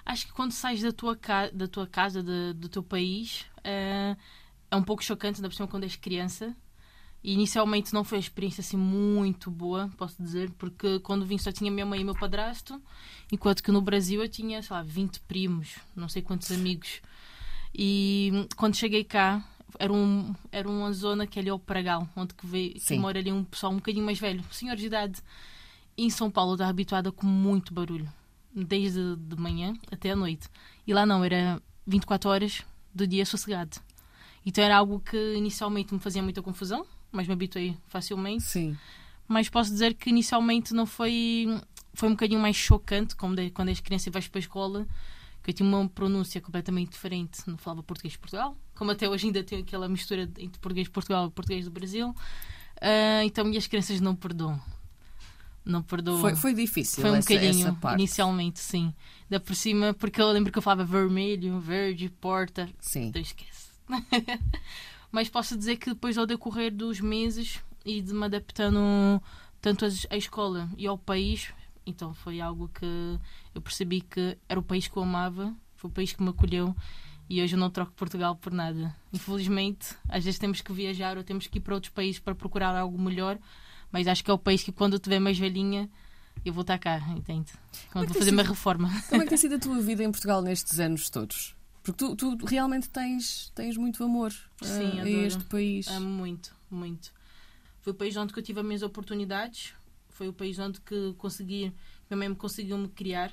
Acho 0.05 0.27
que 0.27 0.33
quando 0.33 0.51
sais 0.51 0.81
da 0.81 0.91
tua, 0.91 1.15
ca... 1.15 1.49
da 1.49 1.67
tua 1.67 1.85
casa, 1.85 2.23
de- 2.23 2.53
do 2.53 2.69
teu 2.69 2.81
país, 2.83 3.45
eh, 3.63 4.15
é 4.69 4.75
um 4.75 4.83
pouco 4.83 5.03
chocante, 5.03 5.37
ainda 5.39 5.49
por 5.49 5.55
cima 5.55 5.67
quando 5.67 5.83
és 5.83 5.95
criança. 5.95 6.55
E 7.23 7.33
inicialmente 7.33 7.93
não 7.93 8.03
foi 8.03 8.17
uma 8.17 8.21
experiência 8.23 8.61
assim 8.61 8.77
muito 8.77 9.51
boa, 9.51 9.91
posso 9.97 10.15
dizer, 10.23 10.49
porque 10.57 10.99
quando 11.01 11.23
vim 11.25 11.37
só 11.37 11.51
tinha 11.51 11.69
minha 11.69 11.85
mãe 11.85 12.01
e 12.01 12.03
meu 12.03 12.15
padrasto, 12.15 12.81
enquanto 13.31 13.61
que 13.61 13.71
no 13.71 13.79
Brasil 13.81 14.23
eu 14.23 14.29
tinha, 14.29 14.59
sei 14.63 14.75
lá, 14.75 14.81
20 14.81 15.19
primos, 15.21 15.75
não 15.95 16.09
sei 16.09 16.21
quantos 16.23 16.51
amigos. 16.51 16.99
E 17.75 18.47
quando 18.55 18.75
cheguei 18.75 19.03
cá, 19.03 19.43
era, 19.79 19.91
um, 19.93 20.33
era 20.51 20.69
uma 20.69 20.91
zona 20.93 21.25
que 21.27 21.39
é 21.39 21.41
ali 21.41 21.49
ao 21.49 21.59
Pragal, 21.59 22.07
onde 22.15 22.33
que, 22.33 22.45
veio, 22.45 22.73
que 22.73 22.97
mora 22.97 23.19
ali 23.19 23.31
um 23.31 23.43
pessoal 23.43 23.71
um 23.71 23.77
bocadinho 23.77 24.05
mais 24.05 24.19
velho, 24.19 24.43
senhores 24.51 24.81
de 24.81 24.87
idade. 24.87 25.19
E 25.97 26.05
em 26.05 26.09
São 26.09 26.29
Paulo 26.31 26.51
eu 26.51 26.55
estava 26.55 26.69
habituada 26.69 27.11
com 27.11 27.25
muito 27.27 27.73
barulho, 27.73 28.07
desde 28.53 29.15
de 29.15 29.35
manhã 29.35 29.73
até 29.91 30.11
à 30.11 30.15
noite. 30.15 30.47
E 30.87 30.93
lá 30.93 31.05
não, 31.05 31.23
era 31.23 31.61
24 31.85 32.29
horas 32.29 32.61
do 32.93 33.05
dia 33.07 33.25
sossegado. 33.25 33.77
Então 34.45 34.63
era 34.63 34.77
algo 34.77 34.99
que 34.99 35.35
inicialmente 35.35 35.93
me 35.93 35.99
fazia 35.99 36.23
muita 36.23 36.41
confusão, 36.41 36.85
mas 37.11 37.27
me 37.27 37.33
habituei 37.33 37.77
facilmente. 37.87 38.43
Sim. 38.43 38.77
Mas 39.27 39.49
posso 39.49 39.69
dizer 39.71 39.93
que 39.93 40.09
inicialmente 40.09 40.73
não 40.73 40.85
foi. 40.85 41.45
Foi 41.93 42.07
um 42.09 42.13
bocadinho 42.13 42.39
mais 42.39 42.55
chocante, 42.55 43.15
como 43.15 43.35
de- 43.35 43.51
quando 43.51 43.69
és 43.69 43.79
criança 43.79 44.09
e 44.09 44.11
vais 44.11 44.27
para 44.27 44.39
a 44.39 44.41
escola, 44.41 44.87
que 45.43 45.49
eu 45.49 45.53
tinha 45.53 45.67
uma 45.67 45.87
pronúncia 45.89 46.39
completamente 46.39 46.91
diferente. 46.91 47.41
Não 47.47 47.57
falava 47.57 47.83
português 47.83 48.13
de 48.13 48.19
Portugal, 48.19 48.55
como 48.75 48.91
até 48.91 49.09
hoje 49.09 49.27
ainda 49.27 49.43
tenho 49.43 49.61
aquela 49.61 49.87
mistura 49.89 50.23
entre 50.37 50.59
português 50.59 50.87
de 50.87 50.91
Portugal 50.91 51.27
e 51.27 51.31
português 51.31 51.65
do 51.65 51.71
Brasil. 51.71 52.15
Ah, 52.81 53.23
então 53.23 53.45
minhas 53.45 53.67
crianças 53.67 54.01
não 54.01 54.15
perdoam. 54.15 54.59
Não 55.63 55.83
perdoam. 55.83 56.19
Foi, 56.19 56.35
foi 56.35 56.53
difícil 56.55 57.01
Foi 57.01 57.11
um 57.11 57.15
essa, 57.15 57.33
bocadinho, 57.33 57.77
essa 57.79 57.93
inicialmente, 57.93 58.59
sim. 58.59 58.93
Da 59.29 59.39
por 59.39 59.55
cima, 59.55 59.93
porque 59.93 60.19
eu 60.19 60.31
lembro 60.31 60.51
que 60.51 60.57
eu 60.57 60.61
falava 60.61 60.83
vermelho, 60.83 61.59
verde, 61.59 62.09
porta. 62.09 62.67
Sim. 62.79 63.07
Então 63.07 63.21
esquece. 63.21 63.69
Mas 65.11 65.29
posso 65.29 65.55
dizer 65.57 65.75
que 65.75 65.89
depois, 65.89 66.17
ao 66.17 66.25
decorrer 66.25 66.73
dos 66.73 66.99
meses 66.99 67.59
e 67.85 68.01
de 68.01 68.13
me 68.13 68.25
adaptando 68.25 69.21
tanto 69.61 69.85
à 70.09 70.17
escola 70.17 70.69
e 70.77 70.87
ao 70.87 70.97
país, 70.97 71.53
então 71.85 72.13
foi 72.13 72.41
algo 72.41 72.69
que 72.69 73.19
eu 73.53 73.61
percebi 73.61 74.01
que 74.01 74.37
era 74.47 74.59
o 74.59 74.63
país 74.63 74.87
que 74.87 74.97
eu 74.97 75.03
amava, 75.03 75.55
foi 75.75 75.89
o 75.89 75.93
país 75.93 76.13
que 76.13 76.21
me 76.23 76.29
acolheu 76.29 76.75
e 77.29 77.41
hoje 77.41 77.55
eu 77.55 77.59
não 77.59 77.69
troco 77.69 77.91
Portugal 77.93 78.35
por 78.35 78.51
nada. 78.51 78.95
Infelizmente, 79.13 79.95
às 80.09 80.23
vezes 80.23 80.39
temos 80.39 80.61
que 80.61 80.73
viajar 80.73 81.17
ou 81.17 81.23
temos 81.23 81.47
que 81.47 81.57
ir 81.57 81.61
para 81.61 81.75
outros 81.75 81.91
países 81.93 82.19
para 82.19 82.35
procurar 82.35 82.75
algo 82.75 82.99
melhor, 82.99 83.39
mas 83.91 84.07
acho 84.07 84.23
que 84.23 84.29
é 84.29 84.33
o 84.33 84.37
país 84.37 84.63
que 84.63 84.71
quando 84.71 84.93
eu 84.93 84.99
tiver 84.99 85.19
mais 85.19 85.37
velhinha 85.37 85.89
eu 86.45 86.53
vou 86.53 86.61
estar 86.61 86.77
cá, 86.77 86.99
entende? 87.15 87.51
Quando 87.91 88.05
é 88.05 88.07
vou 88.07 88.17
fazer 88.17 88.31
uma 88.31 88.43
sido? 88.43 88.51
reforma. 88.51 88.89
Como 89.09 89.21
é 89.21 89.25
que 89.25 89.29
tem 89.29 89.37
sido 89.37 89.55
a 89.55 89.59
tua 89.59 89.79
vida 89.79 90.03
em 90.03 90.11
Portugal 90.11 90.41
nestes 90.41 90.79
anos 90.79 91.09
todos? 91.09 91.55
Porque 91.83 91.97
tu, 91.97 92.15
tu 92.15 92.45
realmente 92.45 92.89
tens, 92.89 93.51
tens 93.55 93.75
muito 93.75 94.03
amor 94.03 94.31
ah, 94.61 94.65
Sim, 94.65 94.99
a 94.99 95.01
adoro. 95.01 95.25
este 95.25 95.43
país. 95.45 95.87
Amo 95.87 96.07
muito, 96.07 96.55
muito. 96.69 97.11
Foi 97.81 97.91
o 97.91 97.95
país 97.95 98.15
onde 98.15 98.37
eu 98.37 98.43
tive 98.43 98.59
as 98.59 98.65
minhas 98.65 98.83
oportunidades, 98.83 99.73
foi 100.09 100.27
o 100.27 100.33
país 100.33 100.59
onde 100.59 100.79
que 100.81 101.13
consegui, 101.17 101.73
minha 102.09 102.17
mãe 102.17 102.29
me 102.29 102.35
conseguiu 102.35 102.77
me 102.77 102.87
criar 102.87 103.31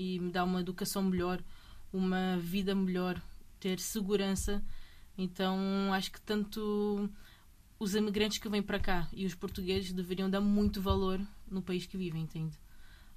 e 0.00 0.18
me 0.18 0.30
dar 0.32 0.44
uma 0.44 0.62
educação 0.62 1.02
melhor, 1.02 1.44
uma 1.92 2.38
vida 2.38 2.74
melhor, 2.74 3.20
ter 3.60 3.78
segurança. 3.78 4.64
Então 5.18 5.58
acho 5.92 6.10
que 6.10 6.20
tanto 6.22 7.10
os 7.78 7.94
imigrantes 7.94 8.38
que 8.38 8.48
vêm 8.48 8.62
para 8.62 8.80
cá 8.80 9.08
e 9.12 9.26
os 9.26 9.34
portugueses 9.34 9.92
deveriam 9.92 10.30
dar 10.30 10.40
muito 10.40 10.80
valor 10.80 11.20
no 11.50 11.60
país 11.60 11.84
que 11.84 11.98
vivem, 11.98 12.22
entende? 12.22 12.58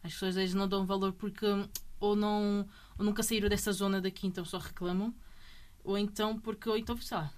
As 0.04 0.12
pessoas 0.12 0.32
às 0.32 0.36
vezes 0.36 0.56
não 0.56 0.68
dão 0.68 0.86
valor 0.86 1.14
porque 1.14 1.46
ou 2.02 2.18
não 2.18 2.68
ou 3.00 3.06
nunca 3.06 3.24
saíram 3.24 3.48
dessa 3.48 3.72
zona 3.72 4.02
daqui, 4.02 4.28
então 4.28 4.44
só 4.44 4.58
reclamam, 4.58 5.16
ou 5.86 5.98
então 5.98 6.38
porque, 6.38 6.68
ou 6.68 6.78
então, 6.78 6.98
sei 6.98 7.16
lá, 7.16 7.34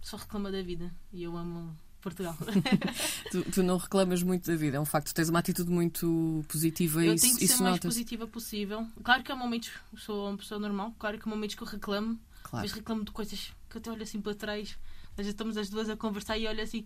só 0.00 0.16
reclama 0.16 0.52
da 0.52 0.62
vida. 0.62 0.94
E 1.12 1.24
eu 1.24 1.36
amo 1.36 1.76
Portugal. 2.00 2.36
tu, 3.30 3.42
tu, 3.50 3.62
não 3.62 3.76
reclamas 3.76 4.22
muito 4.22 4.46
da 4.50 4.56
vida, 4.56 4.76
é 4.76 4.80
um 4.80 4.84
facto. 4.84 5.12
Tens 5.14 5.28
uma 5.28 5.38
atitude 5.38 5.70
muito 5.70 6.44
positiva 6.48 7.04
eu 7.04 7.14
e 7.14 7.18
tento 7.20 7.42
isso 7.42 7.56
ser 7.56 7.62
mais 7.62 7.74
notas. 7.76 7.90
positiva 7.94 8.26
possível. 8.26 8.86
Claro 9.02 9.22
que 9.22 9.30
há 9.32 9.36
momentos, 9.36 9.70
sou 9.98 10.28
uma 10.28 10.36
pessoa 10.38 10.58
normal, 10.58 10.94
claro 10.98 11.18
que 11.18 11.28
há 11.28 11.30
momentos 11.30 11.54
que 11.56 11.62
eu 11.62 11.66
reclamo, 11.66 12.18
Claro. 12.42 12.64
mas 12.66 12.72
reclamo 12.72 13.04
de 13.04 13.10
coisas 13.12 13.52
que 13.68 13.76
eu 13.76 13.80
até 13.80 13.90
olho 13.90 14.02
assim 14.02 14.20
para 14.20 14.34
trás. 14.34 14.76
Às 15.12 15.16
vezes 15.18 15.32
estamos 15.32 15.56
as 15.56 15.68
duas 15.68 15.88
a 15.88 15.96
conversar 15.96 16.38
e 16.38 16.46
olho 16.48 16.62
assim, 16.62 16.82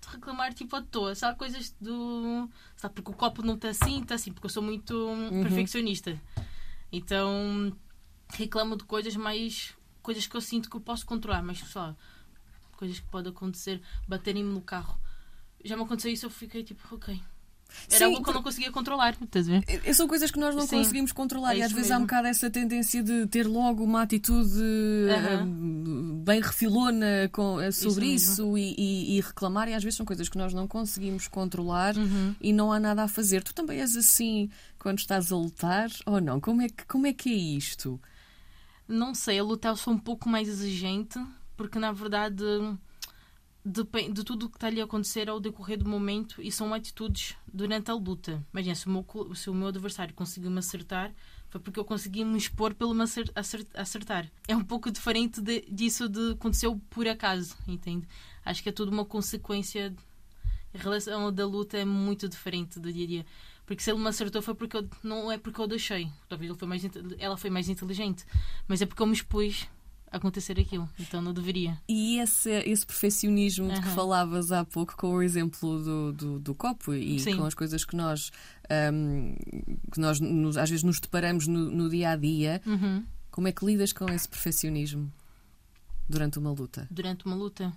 de 0.00 0.08
reclamar 0.12 0.52
tipo 0.54 0.76
à 0.76 0.82
toa. 0.82 1.14
Sabe 1.14 1.38
coisas 1.38 1.74
do. 1.80 2.48
Sabe, 2.76 2.94
porque 2.94 3.10
o 3.10 3.14
copo 3.14 3.42
não 3.42 3.54
está 3.54 3.70
assim, 3.70 4.02
está 4.02 4.14
assim, 4.14 4.32
porque 4.32 4.46
eu 4.46 4.50
sou 4.50 4.62
muito 4.62 4.94
Uhum. 4.94 5.42
perfeccionista. 5.42 6.20
Então 6.92 7.76
reclamo 8.30 8.76
de 8.76 8.84
coisas 8.84 9.16
mais. 9.16 9.74
coisas 10.02 10.26
que 10.26 10.36
eu 10.36 10.40
sinto 10.40 10.70
que 10.70 10.76
eu 10.76 10.80
posso 10.80 11.04
controlar, 11.04 11.42
mas 11.42 11.58
só 11.58 11.94
coisas 12.78 12.98
que 13.00 13.06
podem 13.08 13.32
acontecer, 13.32 13.82
baterem-me 14.06 14.52
no 14.52 14.62
carro. 14.62 14.98
Já 15.64 15.76
me 15.76 15.82
aconteceu 15.82 16.10
isso, 16.12 16.24
eu 16.26 16.30
fiquei 16.30 16.62
tipo, 16.62 16.82
ok. 16.94 17.20
Era 17.90 17.98
Sim, 17.98 18.04
algo 18.04 18.22
que 18.24 18.30
eu 18.30 18.34
não 18.34 18.42
conseguia 18.42 18.72
controlar, 18.72 19.14
estás 19.22 19.46
a 19.46 19.52
ver? 19.52 19.64
É- 19.84 19.92
São 19.92 20.08
coisas 20.08 20.30
que 20.30 20.38
nós 20.38 20.54
não 20.56 20.66
Sim. 20.66 20.78
conseguimos 20.78 21.12
controlar 21.12 21.54
É 21.54 21.58
e 21.58 21.62
às 21.62 21.70
vezes 21.70 21.90
há 21.90 21.96
um 21.96 21.98
mesmo. 22.00 22.06
bocado 22.06 22.28
essa 22.28 22.48
tendência 22.48 23.02
de 23.02 23.26
ter 23.26 23.46
logo 23.46 23.84
uma 23.84 24.00
atitude 24.02 24.58
hum, 24.58 26.22
bem 26.24 26.40
refilona 26.40 27.28
com, 27.30 27.60
eh, 27.60 27.70
sobre 27.70 28.06
Isso 28.06 28.32
isso, 28.32 28.58
e, 28.58 28.74
e- 28.78 29.16
e 29.18 29.20
reclamar, 29.20 29.68
e 29.68 29.74
às 29.74 29.82
vezes 29.84 29.96
são 29.98 30.06
coisas 30.06 30.30
que 30.30 30.38
nós 30.38 30.54
não 30.54 30.66
conseguimos 30.66 31.28
controlar 31.28 31.94
Uhum. 31.96 32.34
e 32.40 32.52
não 32.54 32.72
há 32.72 32.80
nada 32.80 33.02
a 33.04 33.08
fazer. 33.08 33.42
Tu 33.42 33.52
também 33.52 33.80
és 33.80 33.96
assim 33.96 34.48
quando 34.78 34.98
estás 35.00 35.30
a 35.30 35.36
lutar 35.36 35.90
ou 36.06 36.20
não? 36.22 36.40
Como 36.40 36.62
é 36.62 36.68
que, 36.70 36.86
como 36.86 37.06
é, 37.06 37.12
que 37.12 37.28
é 37.30 37.34
isto? 37.34 38.00
Não 38.86 39.14
sei, 39.14 39.38
a 39.38 39.42
luta 39.42 39.68
eu 39.68 39.76
sou 39.76 39.92
um 39.92 39.98
pouco 39.98 40.26
mais 40.28 40.48
exigente, 40.48 41.18
porque 41.58 41.78
na 41.78 41.92
verdade 41.92 42.42
depen- 43.64 44.12
de 44.12 44.24
tudo 44.24 44.46
o 44.46 44.48
que 44.48 44.56
está 44.56 44.68
ali 44.68 44.80
a 44.80 44.84
acontecer 44.84 45.28
ao 45.28 45.40
decorrer 45.40 45.76
do 45.78 45.88
momento 45.88 46.40
e 46.40 46.50
são 46.50 46.72
atitudes 46.72 47.36
durante 47.52 47.90
a 47.90 47.94
luta. 47.94 48.42
Imagina, 48.52 48.74
se 48.74 48.86
o 48.86 48.90
meu, 48.90 49.34
se 49.34 49.50
o 49.50 49.54
meu 49.54 49.68
adversário 49.68 50.14
conseguiu 50.14 50.50
me 50.50 50.58
acertar, 50.58 51.12
foi 51.50 51.60
porque 51.60 51.78
eu 51.78 51.84
consegui 51.84 52.24
me 52.24 52.38
expor 52.38 52.74
pelo 52.74 52.94
me 52.94 53.02
acer- 53.02 53.30
acer- 53.34 53.66
acertar. 53.74 54.30
É 54.46 54.56
um 54.56 54.64
pouco 54.64 54.90
diferente 54.90 55.40
de- 55.42 55.66
disso 55.70 56.08
de 56.08 56.32
aconteceu 56.32 56.80
por 56.88 57.06
acaso, 57.08 57.56
entende? 57.66 58.06
Acho 58.44 58.62
que 58.62 58.68
é 58.68 58.72
tudo 58.72 58.90
uma 58.92 59.04
consequência. 59.04 59.94
A 60.74 60.78
relação 60.78 61.32
da 61.32 61.46
luta 61.46 61.76
é 61.78 61.84
muito 61.84 62.28
diferente 62.28 62.78
do 62.78 62.92
dia 62.92 63.04
a 63.04 63.08
dia. 63.08 63.26
Porque 63.66 63.82
se 63.82 63.90
ele 63.90 63.98
me 64.00 64.08
acertou 64.08 64.40
foi 64.40 64.54
porque 64.54 64.76
eu, 64.78 64.88
não 65.02 65.30
é 65.30 65.36
porque 65.36 65.60
eu 65.60 65.66
deixei. 65.66 66.08
Talvez 66.28 66.50
ele 66.50 66.58
foi 66.58 66.68
mais, 66.68 66.82
ela 67.18 67.36
foi 67.36 67.50
mais 67.50 67.68
inteligente. 67.68 68.24
Mas 68.66 68.80
é 68.80 68.86
porque 68.86 69.02
eu 69.02 69.06
me 69.06 69.12
expus 69.12 69.66
acontecer 70.10 70.58
aquilo. 70.58 70.88
Então 70.98 71.20
não 71.22 71.32
deveria. 71.32 71.78
E 71.88 72.18
esse, 72.18 72.50
esse 72.50 72.84
perfeccionismo 72.86 73.72
de 73.72 73.80
que 73.80 73.88
falavas 73.88 74.50
há 74.52 74.64
pouco, 74.64 74.96
com 74.96 75.14
o 75.14 75.22
exemplo 75.22 75.82
do, 75.82 76.12
do, 76.12 76.38
do 76.40 76.54
copo 76.54 76.94
e 76.94 77.18
Sim. 77.20 77.36
com 77.36 77.44
as 77.44 77.54
coisas 77.54 77.84
que 77.84 77.94
nós, 77.96 78.30
hum, 78.92 79.34
que 79.92 80.00
nós 80.00 80.20
nos- 80.20 80.56
às 80.56 80.68
vezes 80.70 80.82
nos 80.82 81.00
deparamos 81.00 81.46
no, 81.46 81.70
no 81.70 81.88
dia 81.90 82.10
a 82.10 82.16
dia, 82.16 82.60
Uhum. 82.66 83.04
como 83.30 83.48
é 83.48 83.52
que 83.52 83.64
lidas 83.64 83.92
com 83.92 84.06
esse 84.10 84.28
perfeccionismo 84.28 85.12
durante 86.08 86.38
uma 86.38 86.50
luta? 86.50 86.86
Durante 86.90 87.26
uma 87.26 87.34
luta. 87.36 87.72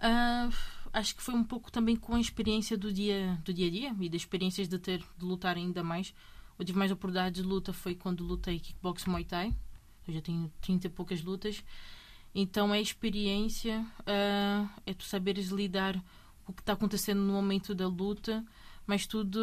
Ah, 0.00 0.50
acho 0.92 1.14
que 1.16 1.22
foi 1.22 1.34
um 1.34 1.44
pouco 1.44 1.70
também 1.70 1.96
com 1.96 2.14
a 2.14 2.20
experiência 2.20 2.76
do 2.76 2.92
dia, 2.92 3.38
do 3.44 3.54
dia 3.54 3.68
a 3.68 3.70
dia 3.70 3.96
e 4.00 4.08
das 4.08 4.22
experiências 4.22 4.68
de 4.68 4.78
ter 4.78 4.98
de 4.98 5.24
lutar 5.24 5.56
ainda 5.56 5.82
mais. 5.82 6.12
Eu 6.58 6.64
tive 6.64 6.78
mais 6.78 6.90
oportunidades 6.90 7.40
de 7.42 7.48
luta 7.48 7.72
foi 7.72 7.94
quando 7.94 8.22
lutei 8.24 8.58
kickbox 8.58 9.04
Muay 9.06 9.24
Thai. 9.24 9.54
Eu 10.06 10.14
já 10.14 10.20
tenho 10.20 10.50
30 10.60 10.86
e 10.86 10.90
poucas 10.90 11.22
lutas. 11.22 11.62
Então 12.34 12.72
é 12.72 12.80
experiência, 12.80 13.84
ah, 14.06 14.68
é 14.86 14.94
tu 14.94 15.04
saberes 15.04 15.48
lidar 15.48 15.94
com 16.44 16.52
o 16.52 16.54
que 16.54 16.62
está 16.62 16.72
acontecendo 16.72 17.20
no 17.20 17.32
momento 17.32 17.74
da 17.74 17.86
luta, 17.86 18.44
mas 18.86 19.06
tudo, 19.06 19.40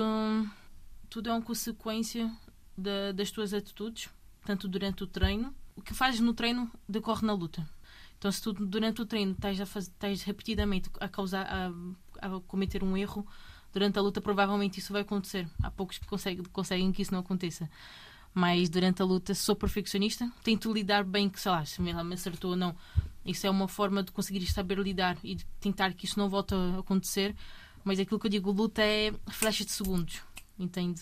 tudo 1.10 1.30
é 1.30 1.34
uma 1.34 1.42
consequência 1.42 2.32
da- 2.78 3.12
das 3.12 3.32
tuas 3.32 3.54
atitudes, 3.54 4.10
tanto 4.46 4.68
durante 4.68 5.04
o 5.04 5.08
treino. 5.08 5.54
O 5.76 5.82
que 5.82 5.94
fazes 5.94 6.20
no 6.20 6.34
treino 6.34 6.70
decorre 6.88 7.26
na 7.26 7.34
luta. 7.34 7.68
Então, 8.18 8.30
se 8.32 8.42
tu 8.42 8.52
durante 8.54 9.02
o 9.02 9.06
treino 9.06 9.32
estás, 9.32 9.62
a 9.62 9.66
faz, 9.66 9.86
estás 9.86 10.24
repetidamente 10.24 10.90
a 11.00 11.08
causar, 11.08 11.46
a, 11.48 11.72
a 12.36 12.40
cometer 12.42 12.84
um 12.84 12.98
erro, 12.98 13.26
durante 13.72 13.98
a 13.98 14.02
luta 14.02 14.20
provavelmente 14.20 14.80
isso 14.80 14.92
vai 14.92 15.04
acontecer. 15.04 15.48
Há 15.64 15.72
poucos 15.72 15.98
que 16.00 16.06
conseguem, 16.06 16.44
conseguem 16.52 16.92
que 16.92 17.02
isso 17.02 17.14
não 17.14 17.20
aconteça. 17.22 17.70
Mas 18.34 18.70
durante 18.70 19.02
a 19.02 19.06
luta 19.06 19.34
sou 19.34 19.56
perfeccionista, 19.56 20.32
tento 20.44 20.72
lidar 20.72 21.04
bem 21.04 21.30
que, 21.30 21.40
sei 21.40 21.52
lá, 21.52 21.66
se 21.66 21.88
ela 21.90 22.04
me 22.04 22.14
acertou 22.14 22.52
ou 22.52 22.58
não. 22.58 22.76
Isso 23.26 23.46
é 23.46 23.50
uma 23.50 23.68
forma 23.68 24.04
de 24.04 24.12
conseguir 24.12 24.46
saber 24.48 24.78
lidar 24.80 25.18
e 25.24 25.36
de 25.36 25.46
tentar 25.60 25.94
que 25.94 26.06
isso 26.06 26.18
não 26.18 26.30
volte 26.30 26.54
a 26.54 26.80
acontecer. 26.80 27.36
Mas 27.84 28.00
aquilo 28.00 28.20
que 28.20 28.28
eu 28.28 28.32
digo, 28.32 28.52
luta 28.52 28.82
é 28.82 29.14
flecha 29.30 29.66
de 29.66 29.72
segundos, 29.72 30.22
entende? 30.58 31.02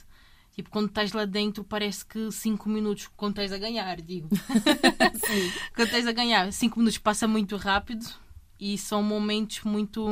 Tipo, 0.58 0.72
quando 0.72 0.88
estás 0.88 1.12
lá 1.14 1.24
dentro 1.26 1.64
parece 1.64 2.04
que 2.04 2.32
5 2.32 2.68
minutos, 2.68 3.08
quando 3.16 3.34
estás 3.34 3.52
a 3.52 3.60
ganhar, 3.60 4.02
digo. 4.02 4.28
Quando 5.76 5.88
estás 5.88 6.08
a 6.08 6.12
ganhar, 6.12 6.52
5 6.52 6.80
minutos 6.80 6.98
passa 6.98 7.28
muito 7.28 7.56
rápido 7.58 8.04
e 8.60 8.76
são 8.76 9.04
momentos 9.04 9.62
muito. 9.64 10.04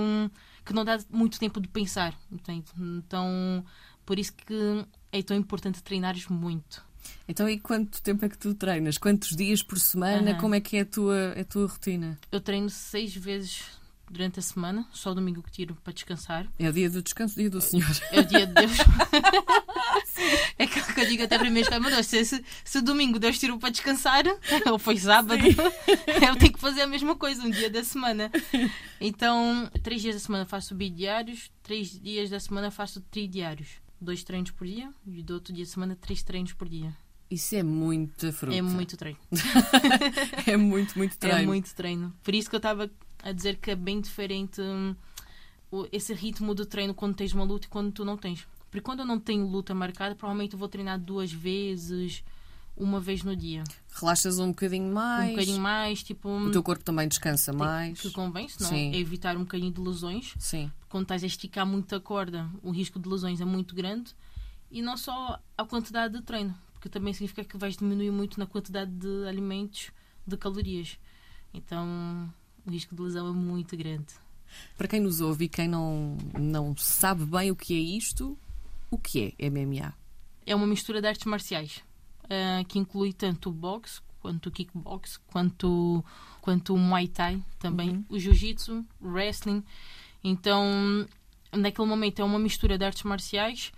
que 0.63 0.71
não 0.71 0.85
dá 0.85 0.99
muito 1.09 1.39
tempo 1.39 1.59
de 1.59 1.67
pensar, 1.67 2.15
entende? 2.31 2.67
Então, 2.77 3.65
por 4.05 4.19
isso 4.19 4.33
que 4.33 4.85
é 5.11 5.23
tão 5.23 5.35
importante 5.35 5.81
treinares 5.81 6.27
muito. 6.27 6.85
Então, 7.27 7.49
e 7.49 7.59
quanto 7.59 8.01
tempo 8.01 8.25
é 8.25 8.29
que 8.29 8.37
tu 8.37 8.53
treinas? 8.53 8.97
Quantos 8.97 9.35
dias 9.35 9.63
por 9.63 9.79
semana? 9.79 10.31
Aham. 10.31 10.39
Como 10.39 10.55
é 10.55 10.61
que 10.61 10.77
é 10.77 10.81
a 10.81 10.85
tua, 10.85 11.33
a 11.39 11.43
tua 11.43 11.67
rotina? 11.67 12.19
Eu 12.31 12.39
treino 12.39 12.69
seis 12.69 13.15
vezes 13.15 13.63
durante 14.09 14.39
a 14.39 14.41
semana, 14.41 14.87
só 14.91 15.11
o 15.11 15.15
domingo 15.15 15.41
que 15.41 15.51
tiro 15.51 15.75
para 15.83 15.93
descansar. 15.93 16.47
É 16.59 16.69
o 16.69 16.73
dia 16.73 16.89
do 16.89 17.01
descanso, 17.01 17.35
dia 17.35 17.49
do 17.49 17.59
Senhor. 17.59 17.89
É 18.11 18.19
o 18.19 18.25
dia 18.25 18.45
de 18.45 18.53
Deus. 18.53 18.71
é 20.57 20.63
aquilo 20.63 20.85
que 20.85 21.01
eu 21.01 21.07
digo 21.07 21.23
até 21.23 21.37
para 21.37 21.49
mim, 21.49 21.61
meu 21.81 21.91
Deus, 21.91 22.05
se, 22.05 22.25
se, 22.25 22.43
se 22.63 22.81
domingo 22.81 23.19
Deus 23.19 23.39
tirou 23.39 23.57
para 23.57 23.69
descansar, 23.69 24.23
ou 24.71 24.79
foi 24.79 24.97
sábado, 24.97 25.43
eu 25.45 26.35
tenho 26.37 26.53
que 26.53 26.59
fazer 26.59 26.81
a 26.81 26.87
mesma 26.87 27.15
coisa, 27.15 27.43
um 27.43 27.49
dia 27.49 27.69
da 27.69 27.83
semana. 27.83 28.31
Então, 28.99 29.69
três 29.83 30.01
dias 30.01 30.15
da 30.15 30.21
semana 30.21 30.45
faço 30.45 30.75
bidiários, 30.75 31.51
três 31.63 31.99
dias 31.99 32.29
da 32.29 32.39
semana 32.39 32.71
faço 32.71 33.01
tridiários. 33.01 33.84
Dois 33.99 34.23
treinos 34.23 34.51
por 34.51 34.67
dia 34.67 34.93
e 35.07 35.23
do 35.23 35.35
outro 35.35 35.53
dia 35.53 35.65
da 35.65 35.71
semana, 35.71 35.95
três 35.95 36.21
treinos 36.21 36.53
por 36.53 36.67
dia. 36.67 36.95
Isso 37.29 37.55
é 37.55 37.63
muita 37.63 38.31
fruta. 38.31 38.55
É 38.55 38.61
muito 38.61 38.97
treino. 38.97 39.17
É 40.45 40.57
muito, 40.57 40.97
muito 40.97 41.17
treino. 41.17 41.39
É 41.39 41.45
muito 41.45 41.73
treino. 41.73 42.13
Por 42.23 42.35
isso 42.35 42.49
que 42.49 42.55
eu 42.55 42.59
estava 42.59 42.89
a 43.23 43.31
dizer 43.31 43.57
que 43.57 43.71
é 43.71 43.75
bem 43.75 43.99
diferente 43.99 44.61
hum, 44.61 44.95
esse 45.91 46.13
ritmo 46.13 46.53
do 46.53 46.65
treino 46.65 46.93
quando 46.93 47.15
tens 47.15 47.33
uma 47.33 47.43
luta 47.43 47.65
e 47.65 47.69
quando 47.69 47.91
tu 47.91 48.05
não 48.05 48.15
tens. 48.15 48.47
Porque 48.69 48.81
quando 48.81 48.99
eu 48.99 49.05
não 49.05 49.19
tenho 49.19 49.47
luta 49.47 49.73
marcada, 49.73 50.15
provavelmente 50.15 50.53
eu 50.53 50.59
vou 50.59 50.67
treinar 50.67 50.99
duas 50.99 51.31
vezes, 51.31 52.23
uma 52.77 52.99
vez 52.99 53.23
no 53.23 53.35
dia. 53.35 53.63
Relaxas 53.93 54.37
um 54.37 54.49
bocadinho 54.49 54.93
mais. 54.93 55.29
Um 55.29 55.33
bocadinho 55.33 55.61
mais, 55.61 56.03
tipo. 56.03 56.29
O 56.29 56.51
teu 56.51 56.61
corpo 56.61 56.83
também 56.83 57.07
descansa 57.07 57.53
mais. 57.53 57.99
Que 58.01 58.11
convém, 58.11 58.47
senão 58.49 58.71
é 58.73 58.97
evitar 58.97 59.37
um 59.37 59.41
bocadinho 59.41 59.71
de 59.71 59.79
lesões. 59.81 60.33
Sim. 60.37 60.69
Quando 60.95 61.03
estás 61.03 61.25
a 61.25 61.27
esticar 61.27 61.65
muito 61.65 61.93
a 61.93 61.99
corda, 61.99 62.49
o 62.63 62.71
risco 62.71 62.97
de 62.97 63.09
lesões 63.09 63.41
é 63.41 63.43
muito 63.43 63.75
grande. 63.75 64.15
E 64.71 64.81
não 64.81 64.95
só 64.95 65.37
a 65.57 65.65
quantidade 65.65 66.13
de 66.13 66.21
treino, 66.21 66.57
porque 66.71 66.87
também 66.87 67.11
significa 67.11 67.43
que 67.43 67.57
vais 67.57 67.75
diminuir 67.75 68.11
muito 68.11 68.39
na 68.39 68.45
quantidade 68.45 68.91
de 68.91 69.27
alimentos, 69.27 69.91
de 70.25 70.37
calorias. 70.37 70.97
Então 71.53 72.33
o 72.65 72.71
risco 72.71 72.95
de 72.95 73.01
lesão 73.01 73.27
é 73.27 73.33
muito 73.33 73.75
grande. 73.75 74.05
Para 74.77 74.87
quem 74.87 75.01
nos 75.01 75.19
ouve 75.19 75.43
e 75.43 75.49
quem 75.49 75.67
não, 75.67 76.15
não 76.39 76.73
sabe 76.77 77.25
bem 77.25 77.51
o 77.51 77.57
que 77.57 77.73
é 77.73 77.97
isto, 77.97 78.37
o 78.89 78.97
que 78.97 79.35
é 79.37 79.49
MMA? 79.49 79.93
É 80.45 80.55
uma 80.55 80.65
mistura 80.65 81.01
de 81.01 81.09
artes 81.09 81.25
marciais 81.25 81.83
ah, 82.29 82.63
que 82.69 82.79
inclui 82.79 83.11
tanto 83.11 83.49
o 83.49 83.51
boxe, 83.51 83.99
quanto 84.21 84.47
o 84.47 84.51
kickbox, 84.51 85.17
quanto, 85.27 86.05
quanto 86.39 86.73
o 86.73 86.77
muay 86.77 87.09
thai 87.09 87.43
também, 87.59 88.05
o 88.07 88.17
jiu-jitsu, 88.17 88.85
o 89.01 89.09
wrestling. 89.09 89.61
Então, 90.27 91.07
naquele 91.51 91.87
momento 91.87 92.19
é 92.19 92.25
uma 92.25 92.39
mistura 92.39 92.79
de 92.79 92.83
artes 92.83 93.03
marciais 93.03 93.71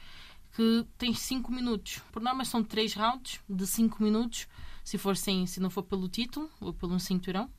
que 0.56 0.88
tens 0.98 1.20
5 1.20 1.52
minutos. 1.52 2.00
Por 2.10 2.22
norma 2.22 2.46
são 2.46 2.64
3 2.64 2.94
rounds 2.94 3.42
de 3.50 3.68
5 3.68 4.02
minutos, 4.02 4.48
se 4.82 4.98
for 4.98 5.18
sem, 5.18 5.46
se 5.46 5.60
não 5.60 5.70
for 5.70 5.84
pelo 5.84 6.08
título 6.08 6.50
ou 6.62 6.72
pelo 6.72 6.98
cinturão. 7.02 7.50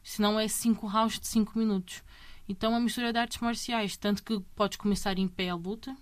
Se 0.00 0.22
não 0.22 0.38
é 0.38 0.46
5 0.46 0.86
rounds 0.86 1.18
de 1.18 1.26
5 1.26 1.58
minutos. 1.58 2.04
Então 2.48 2.70
é 2.70 2.74
uma 2.74 2.80
mistura 2.80 3.12
de 3.12 3.18
artes 3.18 3.40
marciais, 3.40 3.96
tanto 3.96 4.22
que 4.22 4.38
podes 4.54 4.78
começar 4.78 5.18
em 5.18 5.26
pé 5.26 5.48
a 5.48 5.56
luta, 5.56 5.96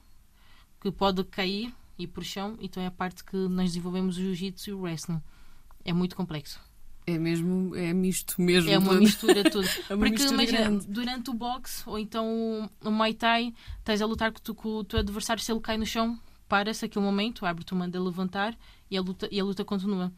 que 0.82 0.92
pode 0.92 1.24
cair 1.24 1.74
e 1.98 2.06
por 2.06 2.22
chão, 2.22 2.58
então 2.60 2.82
é 2.82 2.86
a 2.86 2.90
parte 2.90 3.24
que 3.24 3.36
nós 3.36 3.70
desenvolvemos 3.70 4.18
o 4.18 4.20
jiu-jitsu 4.20 4.68
e 4.68 4.72
o 4.74 4.80
wrestling. 4.82 5.22
É 5.82 5.94
muito 5.94 6.14
complexo. 6.14 6.60
É 7.10 7.18
mesmo, 7.18 7.74
é 7.74 7.92
misto 7.94 8.40
mesmo. 8.40 8.68
É 8.70 8.78
uma 8.78 8.88
tudo. 8.90 9.00
mistura 9.00 9.50
tudo. 9.50 9.66
É 9.88 9.94
uma 9.94 9.98
Porque 10.06 10.10
mistura 10.10 10.34
imagina, 10.34 10.58
grande. 10.60 10.86
durante 10.88 11.30
o 11.30 11.34
boxe 11.34 11.82
ou 11.86 11.98
então 11.98 12.70
o, 12.82 12.88
o 12.88 12.90
Muay 12.90 13.14
Thai, 13.14 13.54
estás 13.78 14.02
a 14.02 14.06
lutar 14.06 14.30
com, 14.32 14.40
tu- 14.40 14.54
com 14.54 14.68
o 14.76 14.84
teu 14.84 14.98
adversário, 14.98 15.42
se 15.42 15.50
ele 15.50 15.60
cai 15.60 15.78
no 15.78 15.86
chão, 15.86 16.18
para-se 16.48 16.84
aquele 16.84 17.04
momento, 17.04 17.42
o 17.42 17.46
árbitro 17.46 17.74
manda 17.76 17.98
levantar 18.02 18.54
e 18.90 18.96
a 18.96 19.00
luta, 19.00 19.28
e 19.30 19.40
a 19.40 19.44
luta 19.44 19.64
continua. 19.64 20.12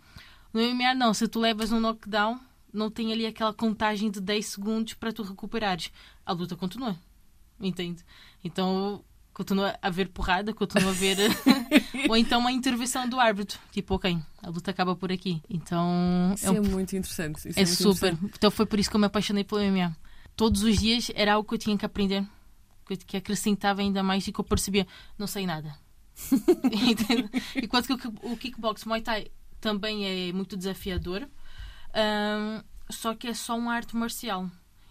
No 0.53 0.61
MMA, 0.61 0.95
não. 0.95 1.15
Se 1.15 1.29
tu 1.29 1.39
levas 1.39 1.71
um 1.71 1.79
knockdown, 1.79 2.41
não 2.73 2.91
tem 2.91 3.13
ali 3.13 3.25
aquela 3.27 3.53
contagem 3.55 4.11
de 4.11 4.21
10 4.21 4.47
segundos 4.47 4.95
para 4.95 5.13
tu 5.13 5.23
recuperares. 5.23 5.93
A 6.27 6.33
luta 6.33 6.57
continua. 6.57 6.97
Entende? 7.61 8.05
Então, 8.43 9.05
continua 9.41 9.75
a 9.81 9.87
haver 9.89 10.11
porrada, 10.11 10.53
continua 10.53 10.91
a 10.91 10.93
haver. 10.93 11.17
Ou 12.11 12.17
então 12.17 12.41
uma 12.41 12.53
intervenção 12.53 13.09
do 13.09 13.19
árbitro. 13.19 13.59
Tipo, 13.73 13.95
ok, 13.95 14.19
a 14.43 14.51
luta 14.51 14.71
acaba 14.71 14.95
por 14.95 15.11
aqui. 15.11 15.43
Então. 15.49 16.35
Isso 16.35 16.47
é, 16.47 16.61
um... 16.61 16.63
muito 16.63 16.95
interessante. 16.95 17.49
Isso 17.49 17.59
é, 17.59 17.63
é 17.63 17.65
muito 17.65 17.83
super. 17.83 18.19
Então 18.23 18.51
foi 18.51 18.67
por 18.67 18.79
isso 18.79 18.91
que 18.91 18.97
eu 18.97 19.01
me 19.01 19.07
apaixonei 19.07 19.43
pelo 19.43 19.63
MMA. 19.63 19.97
Todos 20.37 20.63
os 20.63 20.79
dias 20.79 21.11
era 21.15 21.33
algo 21.33 21.49
que 21.49 21.55
eu 21.55 21.59
tinha 21.59 21.77
que 21.79 21.87
aprender, 21.87 22.23
que 23.07 23.17
acrescentava 23.17 23.81
ainda 23.81 24.03
mais 24.03 24.27
e 24.29 24.33
que 24.33 24.39
eu 24.39 24.45
percebia, 24.45 24.87
não 25.19 25.27
sei 25.27 25.47
nada. 25.47 25.75
Enquanto 27.57 27.97
que 27.97 28.09
o 28.23 28.37
kickbox 28.37 28.85
Muay 28.85 29.01
Thai 29.01 29.29
também 29.59 30.07
é 30.07 30.33
muito 30.35 30.55
desafiador, 30.55 31.27
um, 31.95 32.63
só 32.91 33.15
que 33.15 33.29
é 33.29 33.35
só 33.35 33.57
uma 33.57 33.73
arte 33.73 33.97
marcial. 33.97 34.51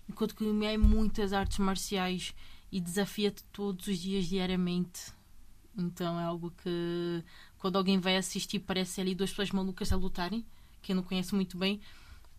Enquanto 0.10 0.36
que 0.36 0.44
o 0.44 0.52
MMA 0.52 0.72
é 0.72 0.78
muitas 0.78 1.34
artes 1.34 1.60
marciais 1.60 2.34
e 2.72 2.80
desafia-te 2.80 3.44
todos 3.46 3.88
os 3.88 3.98
dias, 3.98 4.26
diariamente. 4.26 5.14
Então 5.78 6.20
é 6.20 6.24
algo 6.24 6.52
que 6.52 7.24
quando 7.58 7.78
alguém 7.78 8.00
vai 8.00 8.18
assistir 8.18 8.60
parece 8.60 9.00
ali 9.02 9.16
duas 9.16 9.30
pessoas 9.30 9.52
malucas 9.52 9.92
a 9.92 9.96
lutarem, 9.96 10.46
quem 10.82 10.96
não 10.96 11.04
conhece 11.04 11.34
muito 11.34 11.58
bem, 11.58 11.80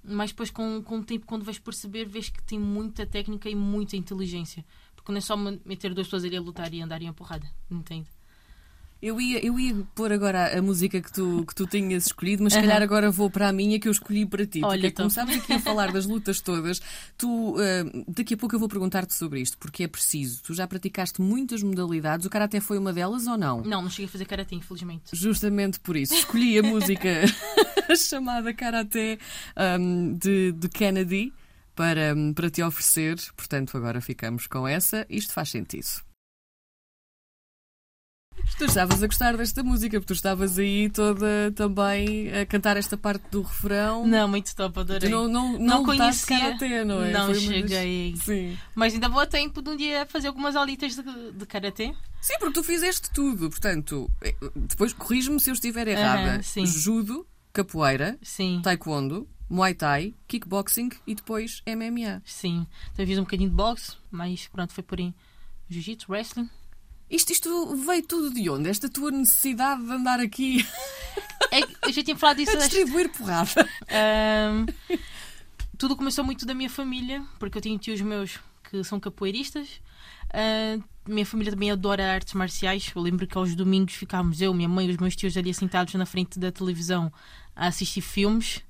mas 0.02 0.30
depois 0.30 0.50
com, 0.50 0.82
com 0.82 0.98
o 0.98 1.04
tempo, 1.04 1.26
quando 1.26 1.44
vais 1.44 1.58
perceber, 1.58 2.06
vês 2.06 2.28
que 2.28 2.42
tem 2.42 2.58
muita 2.58 3.06
técnica 3.06 3.48
e 3.48 3.54
muita 3.54 3.96
inteligência. 3.96 4.64
Porque 4.94 5.12
não 5.12 5.18
é 5.18 5.20
só 5.20 5.36
meter 5.36 5.94
duas 5.94 6.06
pessoas 6.06 6.24
ali 6.24 6.36
a 6.36 6.40
lutar 6.40 6.72
e 6.72 6.80
andarem 6.82 7.08
a 7.08 7.12
porrada, 7.12 7.50
entende? 7.70 8.08
Eu 9.02 9.18
ia, 9.18 9.44
eu 9.44 9.58
ia 9.58 9.74
pôr 9.94 10.12
agora 10.12 10.58
a 10.58 10.60
música 10.60 11.00
que 11.00 11.10
tu, 11.10 11.44
que 11.46 11.54
tu 11.54 11.66
tinhas 11.66 12.06
escolhido, 12.06 12.42
mas 12.42 12.52
se 12.52 12.60
calhar 12.60 12.82
agora 12.82 13.10
vou 13.10 13.30
para 13.30 13.48
a 13.48 13.52
minha 13.52 13.80
que 13.80 13.88
eu 13.88 13.92
escolhi 13.92 14.26
para 14.26 14.46
ti. 14.46 14.60
Olha, 14.62 14.72
porque 14.72 14.86
então. 14.88 15.04
começámos 15.04 15.36
aqui 15.36 15.54
a 15.54 15.58
falar 15.58 15.90
das 15.90 16.04
lutas 16.04 16.40
todas. 16.40 16.82
Tu, 17.16 17.54
uh, 17.54 17.58
daqui 18.06 18.34
a 18.34 18.36
pouco 18.36 18.54
eu 18.54 18.58
vou 18.58 18.68
perguntar-te 18.68 19.14
sobre 19.14 19.40
isto, 19.40 19.56
porque 19.56 19.84
é 19.84 19.88
preciso. 19.88 20.42
Tu 20.42 20.52
já 20.52 20.66
praticaste 20.66 21.22
muitas 21.22 21.62
modalidades. 21.62 22.26
O 22.26 22.30
karaté 22.30 22.60
foi 22.60 22.76
uma 22.76 22.92
delas 22.92 23.26
ou 23.26 23.38
não? 23.38 23.62
Não, 23.62 23.80
não 23.80 23.88
cheguei 23.88 24.04
a 24.04 24.08
fazer 24.08 24.26
karaté, 24.26 24.54
infelizmente. 24.54 25.04
Justamente 25.14 25.80
por 25.80 25.96
isso. 25.96 26.12
Escolhi 26.14 26.58
a 26.58 26.62
música 26.62 27.24
chamada 27.96 28.52
Karaté 28.52 29.18
um, 29.78 30.12
de, 30.12 30.52
de 30.52 30.68
Kennedy 30.68 31.32
para, 31.74 32.14
para 32.34 32.50
te 32.50 32.62
oferecer. 32.62 33.18
Portanto, 33.34 33.76
agora 33.78 34.02
ficamos 34.02 34.46
com 34.46 34.68
essa. 34.68 35.06
Isto 35.08 35.32
faz 35.32 35.48
sentido. 35.48 36.09
Tu 38.58 38.64
estavas 38.64 39.02
a 39.02 39.06
gostar 39.06 39.36
desta 39.36 39.62
música, 39.62 39.98
porque 39.98 40.12
tu 40.12 40.16
estavas 40.16 40.58
aí 40.58 40.90
toda 40.90 41.52
também 41.54 42.30
a 42.32 42.44
cantar 42.44 42.76
esta 42.76 42.96
parte 42.96 43.22
do 43.30 43.42
refrão. 43.42 44.06
Não, 44.06 44.28
muito 44.28 44.54
top, 44.54 44.80
adorei. 44.80 45.08
Tu 45.08 45.12
não, 45.12 45.28
não, 45.28 45.52
não, 45.52 45.58
não 45.58 45.84
conhecia. 45.84 46.38
Karatê, 46.38 46.84
não 46.84 47.02
é? 47.02 47.10
Não 47.10 47.26
Foi 47.26 47.34
cheguei. 47.36 48.12
Das... 48.12 48.24
Sim. 48.24 48.58
Mas 48.74 48.94
ainda 48.94 49.08
vou 49.08 49.20
a 49.20 49.26
tempo 49.26 49.62
de 49.62 49.70
um 49.70 49.76
dia 49.76 50.06
fazer 50.06 50.28
algumas 50.28 50.56
aulitas 50.56 50.94
de, 50.94 51.32
de 51.32 51.46
karatê. 51.46 51.94
Sim, 52.20 52.34
porque 52.38 52.54
tu 52.54 52.62
fizeste 52.62 53.10
tudo. 53.10 53.48
Portanto, 53.48 54.10
eh, 54.22 54.34
depois 54.54 54.92
corrijo-me 54.92 55.40
se 55.40 55.50
eu 55.50 55.54
estiver 55.54 55.88
errada. 55.88 56.38
Uh 56.38 56.40
-huh, 56.40 56.66
Judo, 56.66 57.26
capoeira, 57.52 58.18
sim. 58.22 58.60
taekwondo, 58.62 59.26
Muay 59.48 59.74
Thai, 59.74 60.14
kickboxing 60.28 60.90
e 61.06 61.14
depois 61.14 61.62
MMA. 61.66 62.22
Sim. 62.24 62.66
Então 62.92 63.06
fiz 63.06 63.18
um 63.18 63.22
bocadinho 63.22 63.50
de 63.50 63.56
boxe, 63.56 63.96
mas 64.10 64.46
pronto, 64.46 64.72
foi 64.72 64.84
por 64.84 64.98
aí. 64.98 65.12
Jiu-jitsu, 65.68 66.10
wrestling. 66.10 66.48
Isto, 67.10 67.32
isto 67.32 67.76
veio 67.76 68.02
tudo 68.06 68.32
de 68.32 68.48
onde? 68.48 68.68
Esta 68.68 68.88
tua 68.88 69.10
necessidade 69.10 69.82
de 69.84 69.90
andar 69.90 70.20
aqui. 70.20 70.64
É, 71.50 71.60
eu 71.86 71.92
já 71.92 72.02
tinha 72.04 72.16
falado 72.16 72.36
disso. 72.38 72.56
a 72.56 72.60
distribuir 72.60 73.10
porrada. 73.10 73.68
Um, 73.90 74.66
tudo 75.76 75.96
começou 75.96 76.24
muito 76.24 76.46
da 76.46 76.54
minha 76.54 76.70
família, 76.70 77.24
porque 77.38 77.58
eu 77.58 77.62
tenho 77.62 77.78
tios 77.78 78.00
meus 78.00 78.38
que 78.70 78.84
são 78.84 79.00
capoeiristas. 79.00 79.80
Uh, 80.28 80.82
minha 81.08 81.26
família 81.26 81.52
também 81.52 81.70
adora 81.70 82.12
artes 82.14 82.34
marciais. 82.34 82.92
Eu 82.94 83.02
lembro 83.02 83.26
que 83.26 83.36
aos 83.36 83.56
domingos 83.56 83.94
ficávamos 83.94 84.40
eu, 84.40 84.54
minha 84.54 84.68
mãe 84.68 84.86
e 84.86 84.90
os 84.90 84.96
meus 84.96 85.16
tios 85.16 85.36
ali 85.36 85.52
sentados 85.52 85.94
na 85.94 86.06
frente 86.06 86.38
da 86.38 86.52
televisão 86.52 87.12
a 87.56 87.66
assistir 87.66 88.02
filmes. 88.02 88.62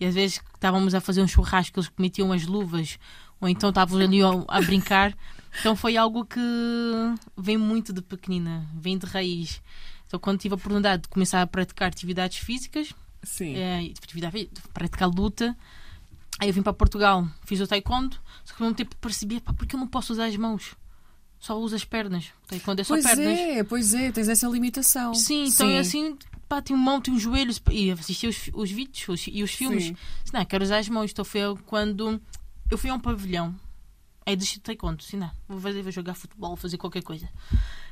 E 0.00 0.06
às 0.06 0.14
vezes 0.14 0.40
estávamos 0.54 0.94
a 0.94 1.00
fazer 1.00 1.20
um 1.20 1.28
churrasco, 1.28 1.78
eles 1.78 1.90
metiam 1.98 2.32
as 2.32 2.46
luvas, 2.46 2.98
ou 3.42 3.48
então 3.48 3.70
estávamos 3.70 4.00
ali 4.02 4.20
a, 4.22 4.60
brincar. 4.62 5.14
Então 5.58 5.74
foi 5.74 5.96
algo 5.96 6.24
que 6.24 6.40
vem 7.36 7.58
muito 7.58 7.92
de 7.92 8.00
pequenina, 8.00 8.66
vem 8.72 8.96
de 8.96 9.04
raiz. 9.04 9.60
Então 10.06 10.18
quando 10.18 10.38
tive 10.38 10.54
a 10.54 10.56
oportunidade 10.56 11.02
de 11.02 11.08
começar 11.08 11.42
a 11.42 11.46
praticar 11.46 11.88
atividades 11.88 12.38
físicas, 12.38 12.94
Sim. 13.22 13.56
É, 13.56 13.92
praticar 14.72 15.08
luta, 15.08 15.56
aí 16.38 16.48
eu 16.48 16.54
vim 16.54 16.62
para 16.62 16.72
Portugal, 16.72 17.26
fiz 17.44 17.60
o 17.60 17.66
taekwondo, 17.66 18.16
só 18.44 18.54
que 18.54 18.62
ao 18.62 18.68
mesmo 18.68 18.76
tempo 18.76 18.96
percebi, 18.96 19.40
pá, 19.40 19.52
porque 19.52 19.74
eu 19.74 19.80
não 19.80 19.88
posso 19.88 20.12
usar 20.12 20.26
as 20.26 20.36
mãos? 20.36 20.76
Só 21.38 21.58
uso 21.58 21.74
as 21.74 21.84
pernas. 21.84 22.26
Taekwondo 22.46 22.80
é 22.80 22.84
só 22.84 22.94
pois 22.94 23.04
pernas. 23.04 23.38
é, 23.38 23.64
pois 23.64 23.94
é, 23.94 24.12
tens 24.12 24.28
essa 24.28 24.46
limitação. 24.46 25.12
Sim, 25.14 25.46
então 25.46 25.66
Sim. 25.66 25.72
é 25.72 25.78
assim, 25.80 26.16
pá, 26.48 26.62
tenho 26.62 26.78
mão, 26.78 27.00
tenho 27.00 27.18
joelhos, 27.18 27.60
e 27.68 27.90
assisti 27.90 28.28
os, 28.28 28.48
os 28.54 28.70
vídeos 28.70 29.08
os, 29.08 29.26
e 29.26 29.42
os 29.42 29.52
filmes. 29.52 29.86
Sim. 29.86 29.96
Não, 30.32 30.44
quero 30.44 30.62
usar 30.62 30.78
as 30.78 30.88
mãos. 30.88 31.10
Então 31.10 31.24
foi 31.24 31.40
quando 31.66 32.20
eu 32.72 32.78
fui 32.78 32.90
a 32.90 32.94
um 32.94 33.00
pavilhão 33.00 33.54
deixei 34.36 34.56
de 34.56 34.60
taekwondo, 34.60 35.02
sim, 35.02 35.16
não. 35.16 35.30
Vou, 35.48 35.60
fazer, 35.60 35.82
vou 35.82 35.92
jogar 35.92 36.14
futebol, 36.14 36.56
fazer 36.56 36.78
qualquer 36.78 37.02
coisa. 37.02 37.28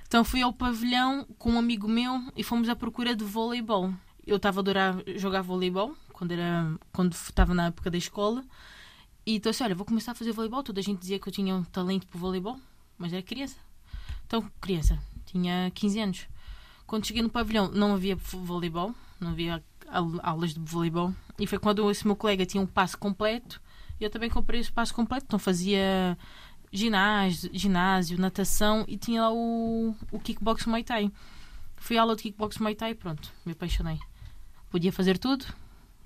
Então 0.06 0.24
fui 0.24 0.42
ao 0.42 0.52
pavilhão 0.52 1.26
com 1.38 1.52
um 1.52 1.58
amigo 1.58 1.88
meu 1.88 2.22
e 2.36 2.42
fomos 2.42 2.68
à 2.68 2.76
procura 2.76 3.14
de 3.14 3.24
voleibol. 3.24 3.92
Eu 4.26 4.36
estava 4.36 4.60
a 4.60 4.62
adorar 4.62 4.96
jogar 5.16 5.42
voleibol 5.42 5.94
quando 6.12 6.32
era 6.32 6.78
quando 6.92 7.12
estava 7.12 7.54
na 7.54 7.66
época 7.66 7.90
da 7.90 7.98
escola. 7.98 8.44
E 9.26 9.36
então 9.36 9.50
assim, 9.50 9.64
olha, 9.64 9.74
vou 9.74 9.84
começar 9.84 10.12
a 10.12 10.14
fazer 10.14 10.32
voleibol. 10.32 10.62
Toda 10.62 10.80
a 10.80 10.82
gente 10.82 11.00
dizia 11.00 11.18
que 11.18 11.28
eu 11.28 11.32
tinha 11.32 11.54
um 11.54 11.64
talento 11.64 12.06
para 12.06 12.18
voleibol, 12.18 12.58
mas 12.96 13.12
era 13.12 13.22
criança. 13.22 13.56
Então, 14.26 14.48
criança, 14.60 14.98
tinha 15.26 15.70
15 15.74 16.00
anos. 16.00 16.28
Quando 16.86 17.06
cheguei 17.06 17.22
no 17.22 17.30
pavilhão, 17.30 17.68
não 17.70 17.94
havia 17.94 18.16
voleibol, 18.16 18.94
não 19.18 19.30
havia 19.30 19.62
aulas 20.22 20.54
de 20.54 20.60
voleibol. 20.60 21.12
E 21.38 21.46
foi 21.46 21.58
quando 21.58 21.90
esse 21.90 22.06
meu 22.06 22.16
colega 22.16 22.46
tinha 22.46 22.62
um 22.62 22.66
passo 22.66 22.96
completo 22.96 23.60
eu 24.04 24.10
também 24.10 24.30
comprei 24.30 24.60
o 24.60 24.62
espaço 24.62 24.94
completo, 24.94 25.26
então 25.26 25.38
fazia 25.38 26.16
ginásio, 26.72 27.50
ginásio, 27.52 28.18
natação 28.18 28.84
e 28.86 28.96
tinha 28.96 29.22
lá 29.22 29.32
o, 29.32 29.94
o 30.10 30.18
kickbox 30.18 30.66
Muay 30.66 30.84
Thai. 30.84 31.10
Fui 31.76 31.96
à 31.96 32.02
aula 32.02 32.16
de 32.16 32.22
kickbox 32.22 32.58
Muay 32.58 32.74
Thai 32.74 32.94
pronto, 32.94 33.32
me 33.44 33.52
apaixonei. 33.52 33.98
Podia 34.70 34.92
fazer 34.92 35.18
tudo, 35.18 35.44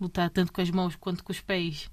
lutar 0.00 0.30
tanto 0.30 0.52
com 0.52 0.60
as 0.60 0.70
mãos 0.70 0.96
quanto 0.96 1.22
com 1.22 1.32
os 1.32 1.40
pés, 1.40 1.90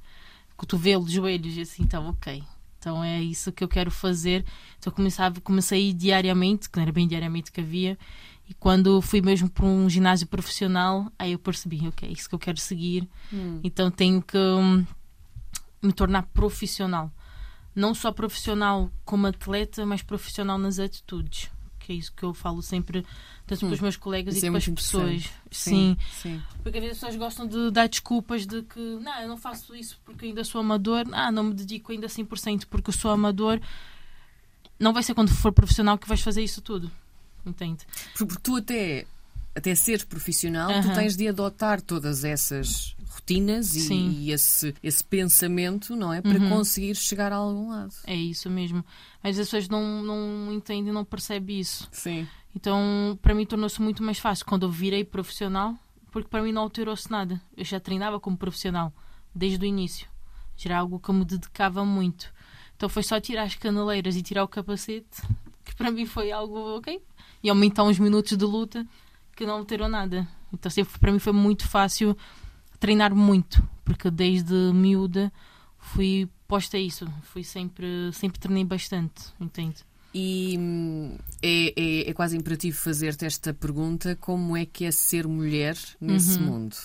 cotovelos, 0.55 1.11
joelhos, 1.11 1.57
e 1.57 1.61
assim, 1.61 1.83
então 1.83 2.07
ok. 2.09 2.43
Então 2.79 3.03
é 3.03 3.21
isso 3.21 3.51
que 3.51 3.63
eu 3.63 3.67
quero 3.67 3.91
fazer. 3.91 4.43
Então 4.79 4.91
começava, 4.91 5.39
comecei 5.41 5.93
diariamente, 5.93 6.69
que 6.69 6.77
não 6.77 6.83
era 6.83 6.91
bem 6.91 7.07
diariamente 7.07 7.51
que 7.51 7.61
havia, 7.61 7.97
e 8.49 8.53
quando 8.55 9.01
fui 9.01 9.21
mesmo 9.21 9.49
para 9.49 9.65
um 9.65 9.89
ginásio 9.89 10.27
profissional, 10.27 11.11
aí 11.17 11.31
eu 11.31 11.39
percebi, 11.39 11.87
ok, 11.87 12.09
é 12.09 12.11
isso 12.11 12.27
que 12.27 12.35
eu 12.35 12.39
quero 12.39 12.59
seguir. 12.59 13.07
Hum. 13.31 13.61
Então 13.63 13.89
tenho 13.89 14.21
que 14.21 14.37
hum, 14.37 14.85
me 15.81 15.91
tornar 15.91 16.23
profissional. 16.33 17.11
Não 17.75 17.93
só 17.93 18.11
profissional 18.11 18.91
como 19.05 19.27
atleta, 19.27 19.85
mas 19.85 20.01
profissional 20.01 20.57
nas 20.57 20.79
atitudes. 20.79 21.49
Que 21.79 21.93
é 21.93 21.95
isso 21.95 22.13
que 22.13 22.23
eu 22.23 22.33
falo 22.33 22.61
sempre, 22.61 23.05
tanto 23.47 23.65
hum, 23.65 23.69
com 23.69 23.75
os 23.75 23.81
meus 23.81 23.97
colegas 23.97 24.41
e 24.41 24.45
é 24.45 24.51
com 24.51 24.57
as 24.57 24.67
pessoas. 24.67 25.23
Sim, 25.49 25.97
sim, 25.97 25.97
sim. 26.11 26.43
Porque 26.61 26.77
às 26.77 26.83
vezes 26.83 26.97
as 26.97 27.09
pessoas 27.09 27.15
gostam 27.15 27.47
de 27.47 27.71
dar 27.71 27.87
desculpas 27.87 28.45
de 28.45 28.61
que 28.61 28.79
não, 28.79 29.21
eu 29.21 29.27
não 29.27 29.37
faço 29.37 29.75
isso 29.75 29.99
porque 30.05 30.25
ainda 30.25 30.43
sou 30.43 30.61
amador, 30.61 31.05
ah, 31.11 31.31
não 31.31 31.45
me 31.45 31.53
dedico 31.53 31.91
ainda 31.91 32.07
100% 32.07 32.65
porque 32.69 32.91
sou 32.91 33.09
amador. 33.09 33.59
Não 34.79 34.93
vai 34.93 35.01
ser 35.01 35.13
quando 35.13 35.29
for 35.29 35.51
profissional 35.51 35.97
que 35.97 36.07
vais 36.07 36.21
fazer 36.21 36.43
isso 36.43 36.61
tudo. 36.61 36.91
Entende? 37.45 37.85
Porque 38.15 38.35
tu 38.41 38.57
até 38.57 39.07
até 39.55 39.75
seres 39.75 40.03
profissional, 40.03 40.69
uh 40.69 40.75
-huh. 40.75 40.81
tu 40.81 40.93
tens 40.93 41.15
de 41.15 41.27
adotar 41.27 41.81
todas 41.81 42.23
essas 42.23 42.95
rotinas 43.11 43.75
e, 43.75 43.93
e, 43.93 44.31
esse, 44.31 44.73
esse 44.81 45.03
pensamento, 45.03 45.95
não 45.95 46.13
é? 46.13 46.21
Para 46.21 46.39
uhum. 46.39 46.49
conseguir 46.49 46.95
chegar 46.95 47.31
a 47.31 47.35
algum 47.35 47.69
lado. 47.69 47.93
É 48.07 48.15
isso 48.15 48.49
mesmo. 48.49 48.83
Mas 49.21 49.37
as 49.37 49.47
pessoas 49.47 49.67
não, 49.67 50.01
não 50.01 50.53
entendem, 50.53 50.93
não 50.93 51.03
percebem 51.03 51.59
isso. 51.59 51.87
Sim. 51.91 52.27
Então, 52.55 53.17
para 53.21 53.33
mim, 53.33 53.45
tornou-se 53.45 53.81
muito 53.81 54.01
mais 54.01 54.17
fácil 54.17 54.45
quando 54.45 54.63
eu 54.63 54.71
virei 54.71 55.03
profissional, 55.03 55.75
porque 56.11 56.29
para 56.29 56.41
mim 56.41 56.51
não 56.51 56.63
alterou-se 56.63 57.09
nada. 57.11 57.41
Eu 57.55 57.65
já 57.65 57.79
treinava 57.79 58.19
como 58.19 58.37
profissional 58.37 58.93
desde 59.33 59.63
o 59.63 59.67
início. 59.67 60.07
Já 60.57 60.71
era 60.71 60.79
algo 60.79 60.99
que 60.99 61.09
eu 61.09 61.15
me 61.15 61.25
dedicava 61.25 61.85
muito. 61.85 62.33
Então 62.75 62.89
foi 62.89 63.03
só 63.03 63.19
tirar 63.19 63.43
as 63.43 63.55
caneleiras 63.55 64.15
e 64.15 64.21
tirar 64.21 64.43
o 64.43 64.47
capacete, 64.47 65.21
que 65.63 65.75
para 65.75 65.91
mim 65.91 66.05
foi 66.05 66.31
algo 66.31 66.77
ok. 66.77 67.01
E 67.43 67.49
aumentar 67.49 67.83
uns 67.83 67.99
minutos 67.99 68.37
de 68.37 68.45
luta 68.45 68.85
que 69.35 69.45
não 69.45 69.55
alterou 69.55 69.87
nada. 69.89 70.27
Então 70.53 70.69
sempre 70.69 70.97
para 70.99 71.11
mim 71.11 71.19
foi 71.19 71.33
muito 71.33 71.67
fácil 71.67 72.15
treinar 72.79 73.13
muito, 73.15 73.61
porque 73.85 74.09
desde 74.11 74.53
miúda 74.73 75.31
fui 75.77 76.27
posta 76.47 76.77
a 76.77 76.79
isso. 76.79 77.07
Fui 77.23 77.43
sempre, 77.43 78.11
sempre 78.13 78.39
treinei 78.39 78.63
bastante, 78.65 79.23
entende? 79.39 79.77
E 80.13 80.57
hum, 80.59 81.17
é, 81.41 81.73
é, 81.81 82.09
é 82.09 82.13
quase 82.13 82.35
imperativo 82.35 82.77
fazer-te 82.77 83.25
esta 83.25 83.53
pergunta: 83.53 84.15
como 84.17 84.57
é 84.57 84.65
que 84.65 84.83
é 84.83 84.91
ser 84.91 85.25
mulher 85.27 85.77
nesse 86.01 86.37
Uhum. 86.37 86.45
mundo? 86.45 86.75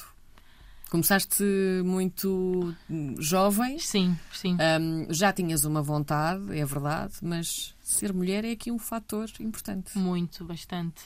Começaste 0.88 1.42
muito 1.84 2.72
jovem, 3.18 3.76
Sim, 3.80 4.16
sim. 4.32 4.56
hum, 4.80 5.06
já 5.10 5.32
tinhas 5.32 5.64
uma 5.64 5.82
vontade, 5.82 6.56
é 6.56 6.64
verdade, 6.64 7.14
mas 7.20 7.74
ser 7.82 8.12
mulher 8.12 8.44
é 8.44 8.52
aqui 8.52 8.70
um 8.70 8.78
fator 8.78 9.28
importante. 9.40 9.98
Muito, 9.98 10.44
bastante. 10.44 11.02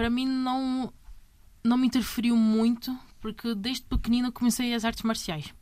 Para 0.00 0.08
mim 0.08 0.26
não, 0.26 0.90
não 1.62 1.76
me 1.76 1.86
interferiu 1.86 2.34
muito, 2.34 2.98
porque 3.20 3.54
desde 3.54 3.82
pequenina 3.82 4.32
comecei 4.32 4.72
as 4.72 4.82
artes 4.82 5.02
marciais. 5.02 5.52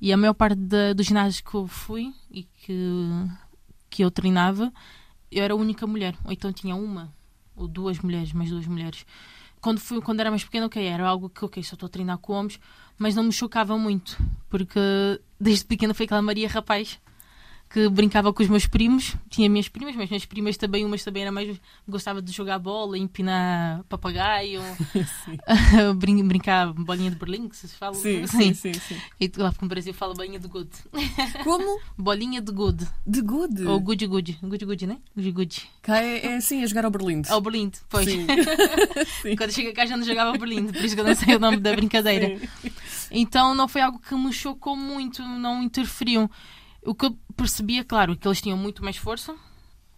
E 0.00 0.12
a 0.12 0.16
maior 0.16 0.34
parte 0.34 0.58
dos 0.92 1.06
ginásios 1.06 1.40
que 1.40 1.54
eu 1.54 1.68
fui 1.68 2.12
e 2.28 2.42
que, 2.42 2.74
que 3.88 4.02
eu 4.02 4.10
treinava, 4.10 4.72
eu 5.30 5.44
era 5.44 5.54
a 5.54 5.56
única 5.56 5.86
mulher. 5.86 6.16
Ou 6.24 6.32
então 6.32 6.52
tinha 6.52 6.74
uma 6.74 7.14
ou 7.54 7.68
duas 7.68 8.00
mulheres, 8.00 8.32
mais 8.32 8.50
duas 8.50 8.66
mulheres. 8.66 9.06
Quando, 9.60 9.78
fui, 9.78 10.00
quando 10.00 10.18
era 10.18 10.30
mais 10.30 10.42
pequena, 10.42 10.66
ok, 10.66 10.84
era 10.84 11.06
algo 11.06 11.30
que, 11.30 11.44
ok, 11.44 11.62
só 11.62 11.74
estou 11.74 11.86
a 11.86 11.90
treinar 11.90 12.18
com 12.18 12.32
homens, 12.32 12.58
mas 12.98 13.14
não 13.14 13.22
me 13.22 13.32
chocava 13.32 13.78
muito, 13.78 14.18
porque 14.50 14.80
desde 15.40 15.64
pequena 15.64 15.94
foi 15.94 16.06
aquela 16.06 16.22
Maria 16.22 16.48
Rapaz 16.48 16.98
que 17.68 17.88
brincava 17.88 18.32
com 18.32 18.42
os 18.42 18.48
meus 18.48 18.66
primos, 18.66 19.16
tinha 19.28 19.48
minhas 19.48 19.68
primas, 19.68 19.96
mas 19.96 20.08
minhas 20.08 20.24
primas 20.24 20.56
também, 20.56 20.84
umas 20.84 21.02
também 21.02 21.22
era 21.22 21.32
mais 21.32 21.60
gostava 21.86 22.22
de 22.22 22.32
jogar 22.32 22.58
bola, 22.58 22.96
empinar 22.96 23.82
papagaio, 23.88 24.62
brin 25.96 26.26
brincar 26.26 26.72
bolinha 26.72 27.10
de 27.10 27.16
Berlim, 27.16 27.48
que 27.48 27.56
se 27.56 27.68
fala. 27.68 27.94
sim, 27.94 28.26
sim, 28.26 28.54
sim. 28.54 28.96
E 29.20 29.30
lá 29.36 29.52
no 29.60 29.68
Brasil 29.68 29.92
fala 29.92 30.14
bolinha 30.14 30.38
de 30.38 30.48
good. 30.48 30.70
Como? 31.42 31.80
Bolinha 31.98 32.40
de 32.40 32.52
good. 32.52 32.86
De 33.06 33.20
good. 33.20 33.64
Ou 33.66 33.80
good 33.80 34.06
good. 34.06 34.38
Good 34.42 34.64
good, 34.64 34.86
né? 34.86 34.98
Good 35.14 35.32
good. 35.32 35.68
Cá 35.82 36.02
é, 36.02 36.26
é 36.26 36.36
assim, 36.36 36.62
a 36.62 36.66
jogar 36.66 36.84
ao 36.84 36.90
Berlim. 36.90 37.22
Ao 37.28 37.40
Berlim, 37.40 37.72
pois. 37.88 38.06
Sim. 38.06 38.26
Sim. 39.22 39.36
Quando 39.36 39.52
chega 39.52 39.72
cá 39.72 39.86
já 39.86 39.96
não 39.96 40.04
jogava 40.04 40.30
ao 40.30 40.38
Berlim, 40.38 40.66
por 40.66 40.84
isso 40.84 40.94
que 40.94 41.00
eu 41.00 41.04
não 41.04 41.14
sei 41.14 41.34
o 41.34 41.38
nome 41.38 41.56
da 41.58 41.74
brincadeira. 41.74 42.38
Então 43.10 43.54
não 43.54 43.68
foi 43.68 43.80
algo 43.80 43.98
que 43.98 44.14
me 44.14 44.32
chocou 44.32 44.76
muito, 44.76 45.22
não 45.22 45.62
interferiu. 45.62 46.30
O 46.86 46.94
que 46.94 47.06
eu 47.06 47.18
percebia, 47.36 47.84
claro, 47.84 48.12
é 48.12 48.16
que 48.16 48.26
eles 48.26 48.40
tinham 48.40 48.56
muito 48.56 48.82
mais 48.82 48.96
força, 48.96 49.34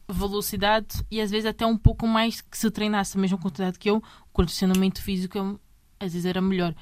velocidade 0.08 1.04
e 1.10 1.20
às 1.20 1.30
vezes 1.30 1.44
até 1.44 1.66
um 1.66 1.76
pouco 1.76 2.06
mais 2.06 2.40
que 2.40 2.56
se 2.56 2.70
treinasse 2.70 3.16
a 3.16 3.20
mesma 3.20 3.36
quantidade 3.36 3.78
que 3.78 3.90
eu, 3.90 3.98
o 3.98 4.32
condicionamento 4.32 5.02
físico 5.02 5.60
às 6.00 6.12
vezes 6.12 6.24
era 6.24 6.40
melhor. 6.40 6.74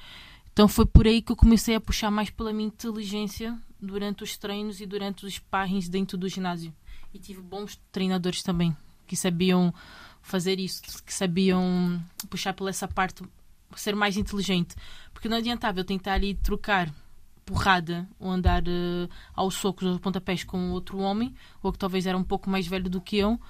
Então 0.52 0.68
foi 0.68 0.86
por 0.86 1.06
aí 1.06 1.20
que 1.20 1.32
eu 1.32 1.36
comecei 1.36 1.74
a 1.74 1.80
puxar 1.80 2.10
mais 2.10 2.30
pela 2.30 2.52
minha 2.52 2.68
inteligência 2.68 3.58
durante 3.80 4.22
os 4.22 4.36
treinos 4.38 4.80
e 4.80 4.86
durante 4.86 5.26
os 5.26 5.34
sparrings 5.34 5.88
dentro 5.88 6.16
do 6.16 6.28
ginásio. 6.28 6.72
E 7.12 7.18
tive 7.18 7.42
bons 7.42 7.80
treinadores 7.90 8.42
também 8.42 8.76
que 9.06 9.16
sabiam 9.16 9.74
fazer 10.22 10.58
isso, 10.60 10.82
que 11.04 11.12
sabiam 11.12 12.02
puxar 12.30 12.52
pela 12.52 12.70
essa 12.70 12.86
parte, 12.86 13.22
ser 13.74 13.94
mais 13.94 14.16
inteligente. 14.16 14.74
Porque 15.12 15.28
não 15.28 15.36
adiantava 15.36 15.80
eu 15.80 15.84
tentar 15.84 16.22
ir 16.22 16.36
trocar 16.36 16.92
porrada 17.46 18.06
ou 18.18 18.30
andar 18.30 18.62
uh, 18.64 19.08
aos 19.32 19.54
socos 19.54 19.86
ou 19.86 19.98
pontapés 19.98 20.44
com 20.44 20.72
outro 20.72 20.98
homem, 20.98 21.34
ou 21.62 21.72
que 21.72 21.78
talvez 21.78 22.04
era 22.04 22.18
um 22.18 22.24
pouco 22.24 22.50
mais 22.50 22.66
velho 22.66 22.90
do 22.90 23.00
que 23.00 23.16
eu, 23.16 23.40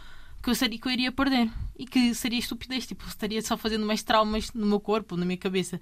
que 0.42 0.50
eu 0.50 0.54
sabia 0.54 0.78
que 0.78 0.86
eu 0.86 0.92
iria 0.92 1.10
perder. 1.10 1.50
E 1.76 1.86
que 1.86 2.14
seria 2.14 2.38
estupidez, 2.38 2.86
tipo, 2.86 3.04
estaria 3.08 3.42
só 3.42 3.56
fazendo 3.56 3.84
mais 3.84 4.02
traumas 4.02 4.52
no 4.52 4.66
meu 4.66 4.78
corpo, 4.78 5.16
na 5.16 5.24
minha 5.24 5.38
cabeça. 5.38 5.80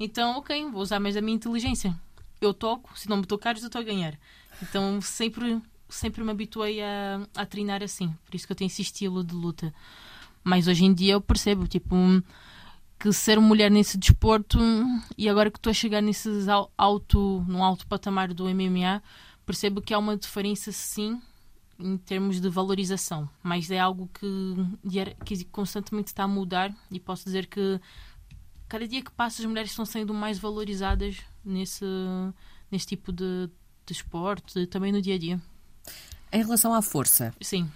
Então, 0.00 0.38
ok, 0.38 0.70
vou 0.70 0.80
usar 0.80 1.00
mais 1.00 1.16
a 1.16 1.20
minha 1.20 1.34
inteligência. 1.34 1.94
Eu 2.40 2.54
toco, 2.54 2.96
se 2.96 3.08
não 3.08 3.18
me 3.18 3.26
tocares, 3.26 3.62
eu 3.62 3.66
estou 3.66 3.80
a 3.80 3.84
ganhar. 3.84 4.16
Então, 4.62 5.00
sempre, 5.00 5.60
sempre 5.88 6.22
me 6.22 6.30
habituei 6.30 6.80
a, 6.80 7.26
a 7.36 7.44
treinar 7.44 7.82
assim. 7.82 8.14
Por 8.24 8.36
isso 8.36 8.46
que 8.46 8.52
eu 8.52 8.56
tenho 8.56 8.68
esse 8.68 8.82
estilo 8.82 9.24
de 9.24 9.34
luta. 9.34 9.74
Mas 10.44 10.68
hoje 10.68 10.84
em 10.84 10.94
dia 10.94 11.14
eu 11.14 11.20
percebo, 11.20 11.66
tipo, 11.66 11.94
que 12.98 13.12
ser 13.12 13.38
mulher 13.38 13.70
nesse 13.70 13.96
desporto 13.96 14.58
e 15.16 15.28
agora 15.28 15.50
que 15.50 15.58
estou 15.58 15.70
a 15.70 15.74
chegar 15.74 16.00
nesses 16.00 16.46
alto, 16.76 17.44
no 17.46 17.62
alto 17.62 17.86
patamar 17.86 18.34
do 18.34 18.44
MMA, 18.44 19.02
percebo 19.46 19.80
que 19.80 19.94
há 19.94 19.98
uma 19.98 20.16
diferença 20.16 20.72
sim 20.72 21.20
em 21.78 21.96
termos 21.96 22.40
de 22.40 22.48
valorização, 22.48 23.28
mas 23.42 23.70
é 23.70 23.78
algo 23.78 24.10
que, 24.12 25.06
que 25.24 25.44
constantemente 25.44 26.08
está 26.08 26.24
a 26.24 26.28
mudar 26.28 26.74
e 26.90 26.98
posso 26.98 27.24
dizer 27.24 27.46
que 27.46 27.80
cada 28.68 28.86
dia 28.86 29.02
que 29.02 29.12
passa 29.12 29.40
as 29.40 29.46
mulheres 29.46 29.70
estão 29.70 29.84
sendo 29.84 30.12
mais 30.12 30.38
valorizadas 30.38 31.18
nesse, 31.44 31.84
nesse 32.70 32.86
tipo 32.86 33.12
de, 33.12 33.48
de 33.86 33.92
esporte, 33.92 34.66
também 34.66 34.90
no 34.90 35.00
dia 35.00 35.14
a 35.14 35.18
dia. 35.18 35.40
Em 36.32 36.42
relação 36.42 36.74
à 36.74 36.82
força, 36.82 37.32
Sim. 37.40 37.70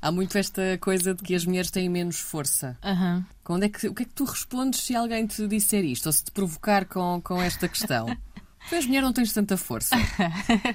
Há 0.00 0.10
muito 0.10 0.36
esta 0.38 0.78
coisa 0.80 1.14
de 1.14 1.22
que 1.22 1.34
as 1.34 1.44
mulheres 1.44 1.70
têm 1.70 1.88
menos 1.88 2.18
força. 2.18 2.76
Aham. 2.82 3.24
Quando 3.42 3.64
é 3.64 3.68
que, 3.68 3.88
o 3.88 3.94
que 3.94 4.02
é 4.02 4.06
que 4.06 4.12
tu 4.12 4.24
respondes 4.24 4.80
se 4.80 4.94
alguém 4.94 5.26
te 5.26 5.46
disser 5.46 5.84
isto 5.84 6.06
ou 6.06 6.12
se 6.12 6.24
te 6.24 6.30
provocar 6.30 6.84
com, 6.84 7.20
com 7.22 7.40
esta 7.40 7.68
questão? 7.68 8.06
Tu 8.68 8.74
és 8.74 8.86
mulher, 8.86 9.00
não 9.00 9.14
tens 9.14 9.32
tanta 9.32 9.56
força. 9.56 9.96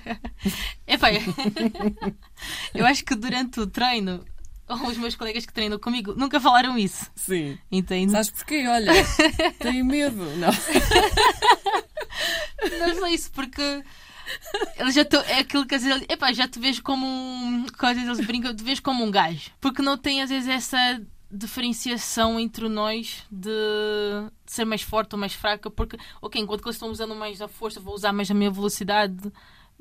Epá, 0.87 1.09
eu 2.73 2.87
acho 2.87 3.05
que 3.05 3.13
durante 3.13 3.59
o 3.59 3.67
treino, 3.67 4.25
os 4.67 4.97
meus 4.97 5.15
colegas 5.15 5.45
que 5.45 5.53
treinam 5.53 5.77
comigo 5.77 6.15
nunca 6.15 6.39
falaram 6.39 6.75
isso. 6.75 7.05
Sim. 7.15 7.55
Entende? 7.71 8.11
Sabes 8.11 8.31
porquê? 8.31 8.65
Olha, 8.67 8.91
tenho 9.59 9.85
medo. 9.85 10.23
Não. 10.37 10.49
Não 12.79 12.99
sei 12.99 13.13
isso, 13.13 13.31
porque 13.31 13.83
eles 14.77 14.93
já 14.93 15.05
tô, 15.05 15.17
é 15.17 15.39
aquilo 15.39 15.65
que 15.65 15.75
às 15.75 15.83
vezes, 15.83 16.05
epá, 16.09 16.31
já 16.33 16.47
te 16.47 16.59
vejo 16.59 16.81
como 16.81 17.05
um. 17.05 17.65
às 17.79 17.95
vezes 17.95 18.07
eles 18.07 18.25
brincam, 18.25 18.55
te 18.55 18.63
vejo 18.63 18.81
como 18.81 19.03
um 19.03 19.11
gajo. 19.11 19.51
Porque 19.59 19.81
não 19.81 19.97
tem 19.97 20.21
às 20.21 20.29
vezes 20.29 20.49
essa 20.49 21.01
diferenciação 21.31 22.39
entre 22.39 22.69
nós 22.69 23.23
de, 23.31 23.49
ser 24.45 24.65
mais 24.65 24.83
forte 24.83 25.13
ou 25.13 25.19
mais 25.19 25.33
fraca. 25.33 25.69
Porque, 25.69 25.97
ok, 26.21 26.41
enquanto 26.41 26.61
que 26.61 26.67
eles 26.67 26.75
estão 26.75 26.89
usando 26.89 27.15
mais 27.15 27.41
a 27.41 27.47
força, 27.47 27.79
vou 27.79 27.95
usar 27.95 28.13
mais 28.13 28.29
a 28.29 28.33
minha 28.33 28.51
velocidade, 28.51 29.31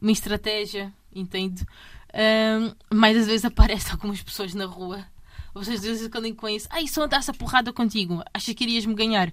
minha 0.01 0.13
estratégia, 0.13 0.93
entende? 1.15 1.65
Ahm, 2.13 2.75
mas 2.93 3.17
às 3.17 3.27
vezes 3.27 3.45
aparecem 3.45 3.93
algumas 3.93 4.23
pessoas 4.23 4.55
na 4.55 4.65
rua. 4.65 5.05
Vocês 5.55 5.81
às 5.81 5.85
vezes 5.85 6.09
quando 6.09 6.27
eu 6.27 6.35
conheço, 6.35 6.67
ai, 6.71 6.85
eu 6.97 7.03
andasse 7.03 7.31
a 7.31 7.35
porrada 7.35 7.73
contigo, 7.73 8.23
achas 8.33 8.55
que 8.55 8.65
irias 8.65 8.87
me 8.87 8.95
ganhar? 8.95 9.31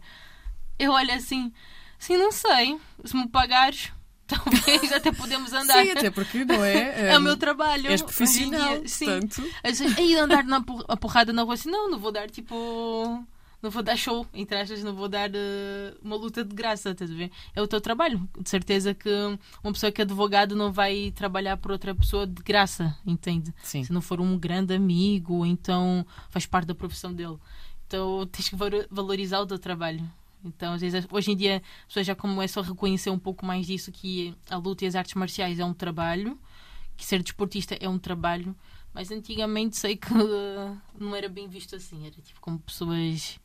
Eu 0.77 0.91
olho 0.91 1.13
assim, 1.13 1.51
sim, 1.97 2.17
não 2.17 2.31
sei. 2.31 2.77
Se 3.05 3.15
me 3.15 3.27
pagares, 3.29 3.91
talvez 4.29 4.91
até 4.93 5.11
podemos 5.11 5.51
andar. 5.51 5.83
Sim, 5.83 5.91
até 5.91 6.09
porque 6.11 6.45
não 6.45 6.63
é. 6.63 7.09
É 7.11 7.17
o 7.17 7.21
meu 7.21 7.35
trabalho. 7.35 7.87
És 7.87 8.01
profissional, 8.01 8.77
dia. 8.79 8.87
Sim. 8.87 9.19
Assim, 9.63 9.85
Aí 9.97 10.15
andar 10.15 10.43
na 10.43 10.61
porrada 10.61 11.33
na 11.33 11.41
rua 11.43 11.55
assim, 11.55 11.69
não, 11.69 11.89
não 11.89 11.99
vou 11.99 12.11
dar 12.11 12.29
tipo. 12.29 13.25
Não 13.61 13.69
vou 13.69 13.83
dar 13.83 13.97
show, 13.97 14.25
entre 14.33 14.57
aspas, 14.57 14.81
não 14.85 14.95
vou 14.95 15.09
dar 15.09 15.29
eh, 15.33 15.93
uma 16.01 16.15
luta 16.15 16.45
de 16.45 16.55
graça, 16.55 16.91
estás 16.91 17.11
a 17.11 17.13
ver? 17.13 17.29
É 17.53 17.61
o 17.61 17.67
teu 17.67 17.81
trabalho. 17.81 18.25
De 18.39 18.49
certeza 18.49 18.93
que 18.93 19.09
uma 19.61 19.73
pessoa 19.73 19.91
que 19.91 19.99
é 19.99 20.05
advogado 20.05 20.55
não 20.55 20.71
vai 20.71 21.11
trabalhar 21.13 21.57
por 21.57 21.71
outra 21.71 21.93
pessoa 21.93 22.25
de 22.25 22.41
graça, 22.41 22.95
entende? 23.05 23.53
Sim. 23.61 23.83
Se 23.83 23.91
não 23.91 23.99
for 24.01 24.21
um 24.21 24.37
grande 24.39 24.73
amigo, 24.73 25.45
então 25.45 26.05
faz 26.29 26.45
parte 26.45 26.67
da 26.67 26.73
profissão 26.75 27.11
dele. 27.13 27.35
Então 27.85 28.25
tens 28.27 28.47
que 28.47 28.55
valo- 28.55 28.85
valorizar 28.89 29.41
o 29.41 29.45
teu 29.45 29.59
trabalho. 29.59 30.09
Então, 30.43 30.73
às 30.73 30.81
vezes, 30.81 31.05
hoje 31.11 31.31
em 31.31 31.35
dia, 31.35 31.57
as 31.57 31.87
pessoas 31.87 32.05
já 32.07 32.15
começam 32.15 32.63
a 32.63 32.65
reconhecer 32.65 33.09
um 33.09 33.19
pouco 33.19 33.45
mais 33.45 33.67
disso, 33.67 33.91
que 33.91 34.33
a 34.49 34.57
luta 34.57 34.85
e 34.85 34.87
as 34.87 34.95
artes 34.95 35.13
marciais 35.15 35.59
é 35.59 35.65
um 35.65 35.73
trabalho, 35.73 36.39
que 36.95 37.05
ser 37.05 37.21
desportista 37.21 37.75
é 37.79 37.89
um 37.89 37.99
trabalho, 37.99 38.55
mas 38.93 39.11
antigamente 39.11 39.77
sei 39.77 39.95
que 39.95 40.13
eh, 40.13 40.75
não 40.99 41.15
era 41.15 41.29
bem 41.29 41.47
visto 41.47 41.75
assim, 41.75 42.05
era 42.05 42.15
tipo 42.21 42.39
como 42.41 42.59
pessoas 42.59 43.39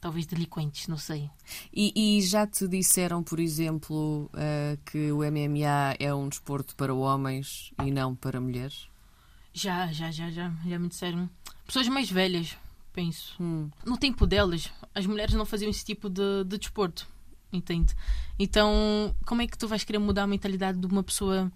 talvez 0.00 0.26
delinquentes, 0.26 0.88
não 0.88 0.96
sei. 0.96 1.30
E, 1.72 1.92
e 1.94 2.22
já 2.22 2.46
te 2.46 2.66
disseram, 2.66 3.22
por 3.22 3.38
exemplo, 3.38 4.30
eh, 4.34 4.78
que 4.86 5.12
o 5.12 5.18
MMA 5.18 5.96
é 5.98 6.14
um 6.14 6.28
desporto 6.28 6.74
para 6.74 6.94
homens 6.94 7.72
e 7.84 7.90
não 7.90 8.16
para 8.16 8.40
mulheres? 8.40 8.88
Já, 9.52 9.92
já, 9.92 10.10
já, 10.10 10.30
já, 10.30 10.52
já 10.66 10.78
me 10.78 10.88
disseram. 10.88 11.28
Pessoas 11.66 11.88
mais 11.88 12.10
velhas, 12.10 12.56
penso. 12.92 13.34
Hum. 13.40 13.70
No 13.84 13.96
tempo 13.96 14.26
delas, 14.26 14.70
as 14.94 15.06
mulheres 15.06 15.34
não 15.34 15.44
faziam 15.44 15.70
esse 15.70 15.84
tipo 15.84 16.08
de, 16.08 16.44
de 16.44 16.58
desporto, 16.58 17.06
entende? 17.52 17.94
Então, 18.38 19.14
como 19.26 19.42
é 19.42 19.46
que 19.46 19.58
tu 19.58 19.68
vais 19.68 19.84
querer 19.84 19.98
mudar 19.98 20.24
a 20.24 20.26
mentalidade 20.26 20.78
de 20.78 20.86
uma 20.86 21.02
pessoa 21.02 21.50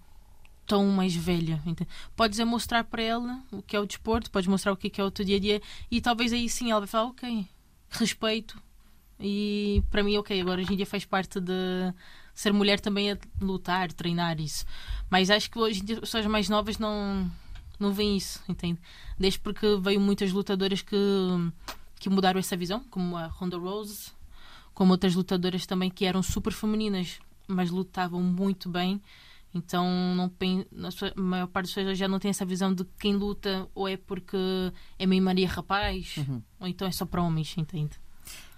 tão 0.65 0.85
mais 0.87 1.15
velha? 1.15 1.61
Entende? 1.65 1.89
Podes 2.15 2.39
é 2.39 2.45
mostrar 2.45 2.83
para 2.83 3.01
ela 3.01 3.41
o 3.51 3.61
que 3.61 3.75
é 3.75 3.79
o 3.79 3.85
desporto, 3.85 4.31
podes 4.31 4.47
mostrar 4.47 4.71
o 4.71 4.77
que 4.77 4.87
é, 4.87 5.03
é 5.03 5.05
o 5.05 5.11
teu 5.11 5.25
dia 5.25 5.37
a 5.37 5.39
dia 5.39 5.61
e 5.89 6.01
talvez 6.01 6.33
aí 6.33 6.49
sim 6.49 6.71
ela 6.71 6.81
vai 6.81 6.87
falar, 6.87 7.05
ok, 7.05 7.47
respeito. 7.89 8.61
E 9.19 9.81
para 9.89 10.03
mim, 10.03 10.17
ok, 10.17 10.39
agora 10.41 10.61
hoje 10.61 10.73
em 10.73 10.75
dia 10.75 10.85
faz 10.85 11.05
parte 11.05 11.39
de 11.39 11.53
ser 12.33 12.51
mulher 12.51 12.81
também 12.81 13.11
é 13.11 13.17
lutar, 13.39 13.91
treinar 13.93 14.39
isso. 14.41 14.65
Mas 15.09 15.29
acho 15.29 15.49
que 15.49 15.57
hoje 15.57 15.81
em 15.81 15.85
dia 15.85 15.95
as 15.95 16.01
pessoas 16.01 16.25
mais 16.25 16.49
novas 16.49 16.77
não, 16.77 17.31
não 17.79 17.91
veem 17.93 18.17
isso, 18.17 18.41
entende? 18.47 18.79
Desde 19.19 19.39
porque 19.39 19.77
veio 19.81 19.99
muitas 19.99 20.31
lutadoras 20.31 20.81
que, 20.81 20.95
que 21.99 22.09
mudaram 22.09 22.39
essa 22.39 22.55
visão, 22.57 22.83
como 22.89 23.15
a 23.17 23.27
Ronda 23.27 23.57
Rose, 23.57 24.11
como 24.73 24.91
outras 24.91 25.15
lutadoras 25.15 25.65
também 25.65 25.89
que 25.89 26.05
eram 26.05 26.21
super 26.23 26.51
femininas, 26.53 27.19
mas 27.47 27.69
lutavam 27.71 28.21
muito 28.21 28.69
bem. 28.69 29.01
Então, 29.53 29.87
não 30.15 30.25
a 31.15 31.21
maior 31.21 31.47
parte 31.47 31.67
das 31.67 31.73
pessoas 31.75 31.97
já 31.97 32.07
não 32.09 32.19
tem 32.19 32.29
essa 32.29 32.43
visão 32.45 32.73
de 32.73 32.83
quem 32.99 33.15
luta 33.15 33.69
ou 33.73 33.87
é 33.87 33.95
porque 33.95 34.35
é 34.99 35.05
meio 35.05 35.23
Maria 35.23 35.47
Rapaz, 35.47 36.17
Uhum. 36.17 36.41
ou 36.59 36.67
então 36.67 36.85
é 36.87 36.91
só 36.91 37.05
para 37.05 37.21
homens, 37.23 37.55
entende? 37.57 37.97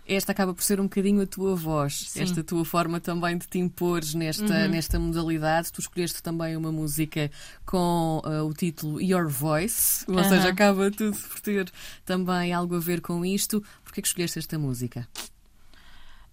Esta 0.09 0.31
acaba 0.31 0.53
por 0.53 0.63
ser 0.63 0.79
um 0.79 0.83
bocadinho 0.83 1.21
a 1.21 1.27
tua 1.27 1.53
voz, 1.53 2.05
Sim. 2.07 2.21
esta 2.21 2.41
tua 2.41 2.63
forma 2.63 2.97
também 2.99 3.37
de 3.37 3.45
te 3.45 3.59
impores 3.59 4.13
nesta, 4.13 4.43
Uhum. 4.43 4.69
nesta 4.69 4.97
modalidade. 4.97 5.69
Tu 5.71 5.81
escolheste 5.81 6.23
também 6.23 6.55
uma 6.55 6.71
música 6.71 7.29
com 7.65 8.21
ah, 8.23 8.41
o 8.43 8.53
título 8.53 9.01
Your 9.01 9.27
Voice, 9.27 10.05
ou 10.09 10.17
Aham. 10.19 10.29
seja, 10.29 10.47
acaba 10.49 10.89
tudo 10.89 11.17
por 11.17 11.41
ter 11.41 11.69
também 12.05 12.53
algo 12.53 12.75
a 12.75 12.79
ver 12.79 13.01
com 13.01 13.25
isto. 13.25 13.61
Porquê 13.83 14.01
que 14.01 14.07
escolheste 14.07 14.39
esta 14.39 14.57
música? 14.57 15.05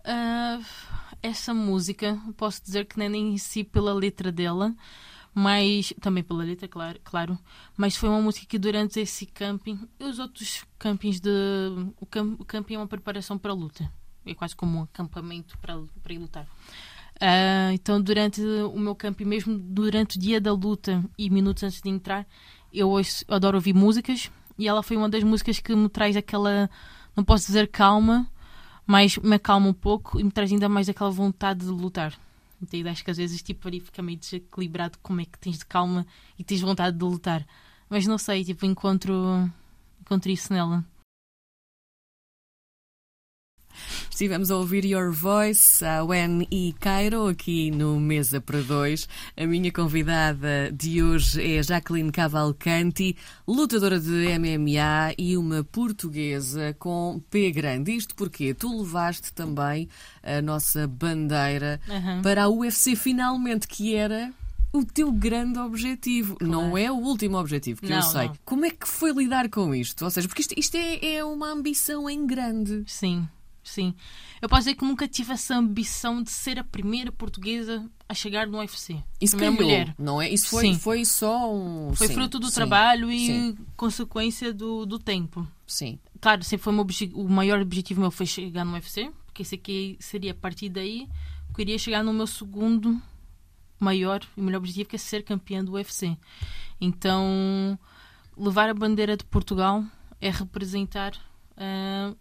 Ah, 0.05 0.61
essa 1.23 1.53
música, 1.53 2.17
posso 2.37 2.63
dizer 2.63 2.85
que 2.87 2.99
nem 2.99 3.35
em 3.35 3.39
si 3.39 3.65
pela 3.65 3.93
letra 3.93 4.31
dela, 4.31 4.73
mas 5.35 5.93
também 6.01 6.23
pela 6.23 6.45
letra, 6.45 6.69
claro, 6.69 6.99
claro, 7.03 7.39
mas 7.77 7.97
foi 7.97 8.09
uma 8.09 8.21
música 8.23 8.47
que 8.47 8.59
durante 8.59 9.01
esse 9.01 9.27
camping 9.27 9.79
e 9.99 10.05
os 10.05 10.19
outros 10.19 10.65
campings 10.79 11.21
de. 11.21 11.31
O, 12.01 12.07
cam- 12.07 12.37
o 12.39 12.45
camping 12.45 12.75
é 12.75 12.79
uma 12.79 12.87
preparação 12.87 13.37
para 13.37 13.51
a 13.51 13.55
luta, 13.55 13.91
é 14.25 14.35
quase 14.35 14.55
como 14.55 14.79
um 14.79 14.83
acampamento 14.83 15.59
para, 15.59 15.79
para 16.03 16.13
ir 16.13 16.19
lutar. 16.19 16.47
Ah, 17.21 17.73
então, 17.73 18.01
durante 18.01 18.41
o 18.43 18.79
meu 18.79 18.95
camping, 18.95 19.25
mesmo 19.25 19.57
durante 19.59 20.17
o 20.17 20.21
dia 20.21 20.41
da 20.41 20.53
luta 20.53 21.03
e 21.17 21.31
minutos 21.31 21.63
antes 21.63 21.81
de 21.81 21.89
entrar, 21.89 22.27
eu 22.73 22.93
adoro 23.29 23.57
ouvir 23.57 23.75
músicas 23.75 24.31
e 24.59 24.69
ela 24.69 24.83
foi 24.83 24.97
uma 24.97 25.09
das 25.09 25.23
músicas 25.23 25.59
que 25.61 25.75
me 25.75 25.89
traz 25.89 26.17
aquela, 26.17 26.69
não 27.17 27.25
posso 27.25 27.47
dizer 27.47 27.69
calma, 27.69 28.29
mas 28.87 29.17
me 29.19 29.37
acalma 29.37 29.69
um 29.69 29.73
pouco 29.75 30.21
e 30.21 30.25
me 30.25 30.31
traz 30.31 30.51
ainda 30.53 30.69
mais 30.69 30.89
aquela 30.89 31.11
vontade 31.11 31.61
de 31.61 31.71
lutar. 31.71 32.15
Entende? 32.65 32.89
Acho 32.89 33.05
que 33.05 33.11
às 33.11 33.19
vezes 33.19 33.43
tipo, 33.43 33.69
ali 33.69 33.79
fica 33.79 34.03
meio 34.03 34.19
desequilibrado 34.19 34.99
como 35.03 35.21
é 35.21 35.27
que 35.27 35.39
tens 35.39 35.59
de 35.59 35.67
calma 35.67 36.07
e 36.39 36.43
tens 36.43 36.63
vontade 36.63 36.97
de 36.97 37.05
lutar. 37.05 37.47
Mas 37.91 38.07
não 38.07 38.17
sei, 38.17 38.43
tipo, 38.43 38.65
encontro, 38.65 39.15
encontro 40.01 40.31
isso 40.33 40.51
nela. 40.51 40.83
Estivemos 44.11 44.51
a 44.51 44.57
ouvir 44.57 44.85
Your 44.85 45.11
Voice, 45.13 45.85
a 45.85 46.05
Wen 46.05 46.47
e 46.51 46.73
Cairo, 46.79 47.27
aqui 47.27 47.71
no 47.71 47.99
Mesa 47.99 48.41
para 48.41 48.63
Dois. 48.63 49.09
A 49.37 49.45
minha 49.47 49.73
convidada 49.73 50.71
de 50.73 51.03
hoje 51.03 51.57
é 51.57 51.63
Jacqueline 51.63 52.13
Cavalcanti, 52.13 53.17
lutadora 53.47 53.99
de 53.99 54.11
MMA 54.39 55.15
e 55.19 55.37
uma 55.37 55.65
portuguesa 55.65 56.75
com 56.79 57.21
P 57.29 57.51
grande. 57.51 57.95
Isto 57.97 58.15
porque 58.15 58.55
tu 58.55 58.81
levaste 58.83 59.33
também 59.33 59.89
a 60.23 60.41
nossa 60.41 60.87
bandeira 60.87 61.81
Aham. 61.89 62.23
para 62.23 62.45
a 62.45 62.49
UFC 62.49 62.95
finalmente, 62.95 63.67
que 63.67 63.95
era 63.97 64.33
o 64.73 64.85
teu 64.85 65.11
grande 65.11 65.59
objetivo. 65.59 66.37
Não 66.41 66.79
é 66.79 66.91
o 66.91 66.97
último 66.97 67.37
objetivo, 67.39 67.81
que 67.81 67.87
eu 67.93 67.97
Não, 67.97 68.03
sei. 68.03 68.29
não. 68.29 68.35
Como 68.45 68.65
é 68.65 68.71
que 68.71 68.87
foi 68.89 69.13
lidar 69.13 69.49
com 69.49 69.75
isto? 69.75 70.05
Ou 70.05 70.11
seja, 70.11 70.29
porque 70.29 70.43
isto, 70.43 70.55
isto 70.57 70.77
é, 70.77 71.17
é 71.17 71.25
uma 71.25 71.49
ambição 71.51 72.09
em 72.09 72.25
grande. 72.27 72.85
Sim, 72.87 73.29
sim. 73.65 73.95
Eu 74.41 74.49
posso 74.49 74.63
dizer 74.63 74.75
que 74.75 74.85
nunca 74.85 75.09
tive 75.09 75.33
essa 75.33 75.57
ambição 75.57 76.23
de 76.23 76.31
ser 76.31 76.59
a 76.59 76.65
primeira 76.65 77.11
portuguesa 77.11 77.85
a 78.09 78.15
chegar 78.15 78.47
no 78.47 78.59
UFC. 78.59 79.03
Isso 79.21 79.37
calhou, 79.37 79.55
mulher. 79.55 79.95
não 79.99 80.21
é? 80.21 80.29
Isso 80.29 80.49
foi, 80.49 80.67
Sim. 80.67 80.79
foi 80.79 81.05
só 81.05 81.53
um. 81.53 81.95
Foi 81.95 82.07
sim, 82.07 82.15
fruto 82.15 82.39
do 82.39 82.49
sim, 82.49 82.55
trabalho 82.55 83.11
e 83.11 83.57
consequência 83.77 84.53
do, 84.53 84.85
do 84.85 84.99
tempo. 84.99 85.47
Sim. 85.67 85.99
Claro, 86.21 86.45
sempre 86.45 86.65
foi 86.65 86.75
o, 86.75 86.87
o 87.15 87.29
maior 87.29 87.61
objetivo 87.61 88.01
meu 88.01 88.11
foi 88.11 88.27
chegar 88.27 88.65
no 88.65 88.75
UFC, 88.75 89.11
porque 89.27 89.43
esse 89.43 89.55
aqui 89.55 89.97
seria 89.99 90.33
a 90.33 90.35
partir 90.35 90.69
daí 90.69 91.09
que 91.55 91.61
eu 91.61 91.63
iria 91.63 91.79
chegar 91.79 92.03
no 92.03 92.13
meu 92.13 92.27
segundo 92.27 93.01
maior 93.79 94.21
e 94.37 94.41
melhor 94.41 94.59
objetivo, 94.59 94.89
que 94.89 94.97
é 94.97 94.99
ser 94.99 95.23
campeã 95.23 95.65
do 95.65 95.73
UFC. 95.73 96.17
Então, 96.81 97.79
levar 98.37 98.69
a 98.69 98.75
bandeira 98.75 99.17
de 99.17 99.25
Portugal 99.25 99.85
é 100.21 100.31
representar 100.31 101.13
ah, 101.57 102.15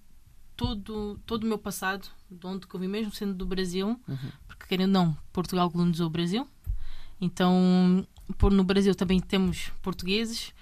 todo, 0.56 1.20
todo 1.26 1.44
o 1.44 1.48
meu 1.48 1.58
passado, 1.58 2.08
de 2.30 2.46
onde 2.46 2.68
que 2.68 2.76
eu 2.76 2.80
vim 2.80 2.88
mesmo, 2.88 3.12
sendo 3.14 3.34
do 3.34 3.46
Brasil, 3.46 4.00
porque 4.48 4.66
querendo 4.68 4.92
não, 4.92 5.18
Portugal 5.32 5.70
colonizou 5.70 6.08
o 6.08 6.10
Brasil. 6.10 6.48
Então, 7.20 8.06
por, 8.38 8.52
no 8.52 8.64
Brasil 8.64 8.94
também 8.96 9.20
temos 9.20 9.72
portugueses, 9.82 10.54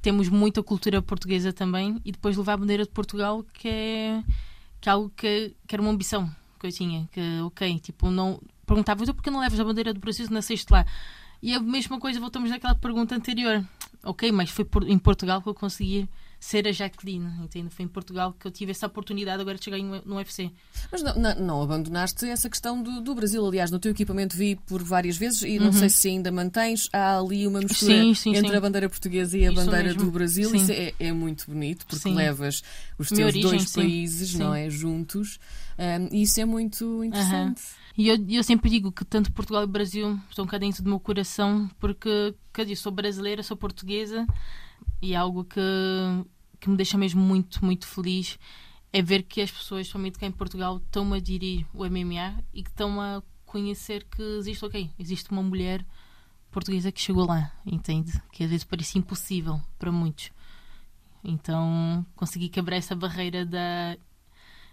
temos 0.00 0.28
muita 0.28 0.62
cultura 0.62 1.00
portuguesa 1.00 1.52
também, 1.52 2.00
e 2.04 2.12
depois 2.12 2.36
levar 2.36 2.54
a 2.54 2.56
bandeira 2.56 2.84
de 2.84 2.90
Portugal, 2.90 3.44
que 3.54 3.68
é, 3.68 4.24
que 4.80 4.88
é 4.88 4.92
algo 4.92 5.10
que, 5.16 5.54
que 5.66 5.74
era 5.74 5.82
uma 5.82 5.90
ambição 5.90 6.30
que 6.60 6.66
eu 6.66 6.72
tinha, 6.72 7.08
que 7.12 7.20
ok, 7.44 7.78
tipo, 7.80 8.10
não 8.10 8.40
perguntava, 8.66 9.02
então 9.02 9.14
porquê 9.14 9.30
não 9.30 9.40
levas 9.40 9.58
a 9.58 9.64
bandeira 9.64 9.92
do 9.92 10.00
Brasil 10.00 10.26
se 10.26 10.32
nasceste 10.32 10.72
lá? 10.72 10.84
E 11.42 11.52
a 11.54 11.60
mesma 11.60 11.98
coisa, 11.98 12.20
voltamos 12.20 12.50
naquela 12.50 12.74
pergunta 12.74 13.16
anterior. 13.16 13.64
Ok, 14.04 14.30
mas 14.30 14.50
foi 14.50 14.64
por- 14.64 14.88
em 14.88 14.96
Portugal 14.98 15.42
que 15.42 15.48
eu 15.48 15.54
consegui 15.54 16.08
ser 16.44 16.66
a 16.66 16.72
Jacqueline, 16.72 17.30
entende? 17.40 17.72
Foi 17.72 17.84
em 17.84 17.88
Portugal 17.88 18.32
que 18.36 18.44
eu 18.48 18.50
tive 18.50 18.72
essa 18.72 18.88
oportunidade 18.88 19.40
agora 19.40 19.56
de 19.56 19.64
chegar 19.64 19.78
no 19.78 20.16
UFC. 20.16 20.50
Mas 20.90 21.00
não, 21.00 21.14
não- 21.14 21.34
não 21.36 21.62
abandonaste 21.62 22.26
essa 22.28 22.50
questão 22.50 22.82
do, 22.82 23.00
do 23.00 23.14
Brasil. 23.14 23.46
Aliás, 23.46 23.70
no 23.70 23.78
teu 23.78 23.92
equipamento 23.92 24.36
vi 24.36 24.56
por 24.66 24.82
várias 24.82 25.16
vezes 25.16 25.42
e 25.42 25.60
não 25.60 25.72
sei 25.72 25.88
se 25.88 26.08
ainda 26.08 26.32
mantens. 26.32 26.88
Há 26.92 27.18
ali 27.20 27.46
uma 27.46 27.60
mistura 27.60 27.92
Uhum. 27.94 28.14
Sim, 28.14 28.14
sim, 28.14 28.36
entre 28.36 28.50
sim. 28.50 28.56
a 28.56 28.60
bandeira 28.60 28.88
portuguesa 28.88 29.38
e 29.38 29.46
a 29.46 29.52
Isso 29.52 29.64
bandeira 29.64 29.88
mesmo. 29.90 30.02
do 30.04 30.10
Brasil. 30.10 30.52
Isso 30.52 30.72
é, 30.72 30.92
é 30.98 31.12
muito 31.12 31.44
bonito 31.48 31.86
porque 31.86 32.08
levas 32.08 32.64
os 32.98 33.08
teus 33.08 33.20
origem, 33.20 33.42
dois 33.42 33.72
países, 33.72 34.34
não 34.34 34.52
é? 34.52 34.68
Juntos. 34.68 35.38
E 36.10 36.22
isso 36.22 36.40
é 36.40 36.44
muito 36.44 37.04
interessante. 37.04 37.62
E 37.96 38.08
eu, 38.08 38.16
eu 38.28 38.42
sempre 38.42 38.68
digo 38.68 38.90
que 38.90 39.04
tanto 39.04 39.30
Portugal 39.30 39.62
e 39.62 39.66
Brasil 39.68 40.18
estão 40.28 40.44
cá 40.44 40.58
dentro 40.58 40.82
do 40.82 40.88
meu 40.88 40.98
coração, 40.98 41.70
porque, 41.78 42.34
quer 42.52 42.62
dizer, 42.64 42.76
sou 42.76 42.90
brasileira, 42.90 43.42
sou 43.42 43.56
portuguesa, 43.56 44.26
e 45.02 45.16
algo 45.16 45.44
que, 45.44 45.60
que 46.60 46.70
me 46.70 46.76
deixa 46.76 46.96
mesmo 46.96 47.20
muito, 47.20 47.62
muito 47.64 47.86
feliz 47.86 48.38
é 48.92 49.02
ver 49.02 49.24
que 49.24 49.40
as 49.40 49.50
pessoas, 49.50 49.88
somente 49.88 50.18
cá 50.18 50.26
em 50.26 50.32
Portugal, 50.32 50.76
estão 50.76 51.12
a 51.12 51.16
aderir 51.16 51.66
o 51.74 51.84
MMA 51.84 52.42
e 52.54 52.62
que 52.62 52.70
estão 52.70 53.00
a 53.00 53.22
conhecer 53.44 54.04
que 54.04 54.22
existe, 54.22 54.64
ok, 54.64 54.90
existe 54.98 55.30
uma 55.30 55.42
mulher 55.42 55.84
portuguesa 56.50 56.92
que 56.92 57.00
chegou 57.00 57.26
lá, 57.26 57.50
entende? 57.66 58.12
Que 58.30 58.44
às 58.44 58.50
vezes 58.50 58.64
parecia 58.64 58.98
impossível 58.98 59.60
para 59.78 59.90
muitos. 59.90 60.30
Então 61.24 62.04
consegui 62.14 62.48
quebrar 62.48 62.76
essa 62.76 62.94
barreira 62.94 63.44
da 63.44 63.96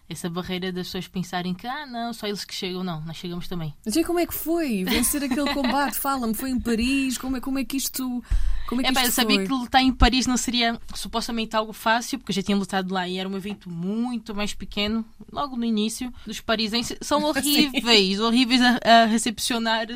essa 0.10 0.28
barreira 0.28 0.72
das 0.72 0.88
pessoas 0.88 1.08
pensarem 1.08 1.54
que 1.54 1.68
ah 1.68 1.86
não, 1.86 2.12
só 2.14 2.26
eles 2.26 2.44
que 2.44 2.54
chegam, 2.54 2.84
não, 2.84 3.00
nós 3.02 3.16
chegamos 3.16 3.48
também. 3.48 3.74
Mas 3.86 3.96
e 3.96 4.04
como 4.04 4.20
é 4.20 4.26
que 4.26 4.34
foi 4.34 4.84
vencer 4.84 5.24
aquele 5.24 5.54
combate? 5.54 5.96
Fala-me, 6.00 6.34
foi 6.34 6.50
em 6.50 6.60
Paris? 6.60 7.18
Como 7.18 7.38
é, 7.38 7.40
como 7.40 7.60
é 7.60 7.64
que 7.64 7.78
isto. 7.78 8.24
Como 8.68 8.82
é 8.82 8.86
que 8.86 8.90
É, 8.90 8.94
pá, 8.94 9.02
eu 9.02 9.10
isto 9.10 9.16
sabia 9.16 9.44
que 9.44 9.52
lutar 9.52 9.82
em 9.82 9.92
Paris 9.92 10.26
não 10.26 10.36
seria 10.36 10.80
supostamente 10.96 11.56
algo 11.56 11.74
fácil, 11.74 12.18
porque 12.18 12.32
eu 12.32 12.36
já 12.36 12.42
tinha 12.42 12.58
lutado 12.58 12.92
lá 12.92 13.08
e 13.08 13.20
era 13.20 13.30
um 13.30 13.38
evento 13.38 13.70
muito 13.70 14.34
mais 14.34 14.54
pequeno, 14.54 15.06
logo 15.32 15.56
no 15.56 15.64
início. 15.64 16.12
Os 16.26 16.40
parisenses 16.42 16.98
são 17.02 17.24
horríveis, 17.26 18.20
horríveis 18.20 18.62
a, 18.62 18.80
a 18.84 19.06
recepcionar 19.06 19.88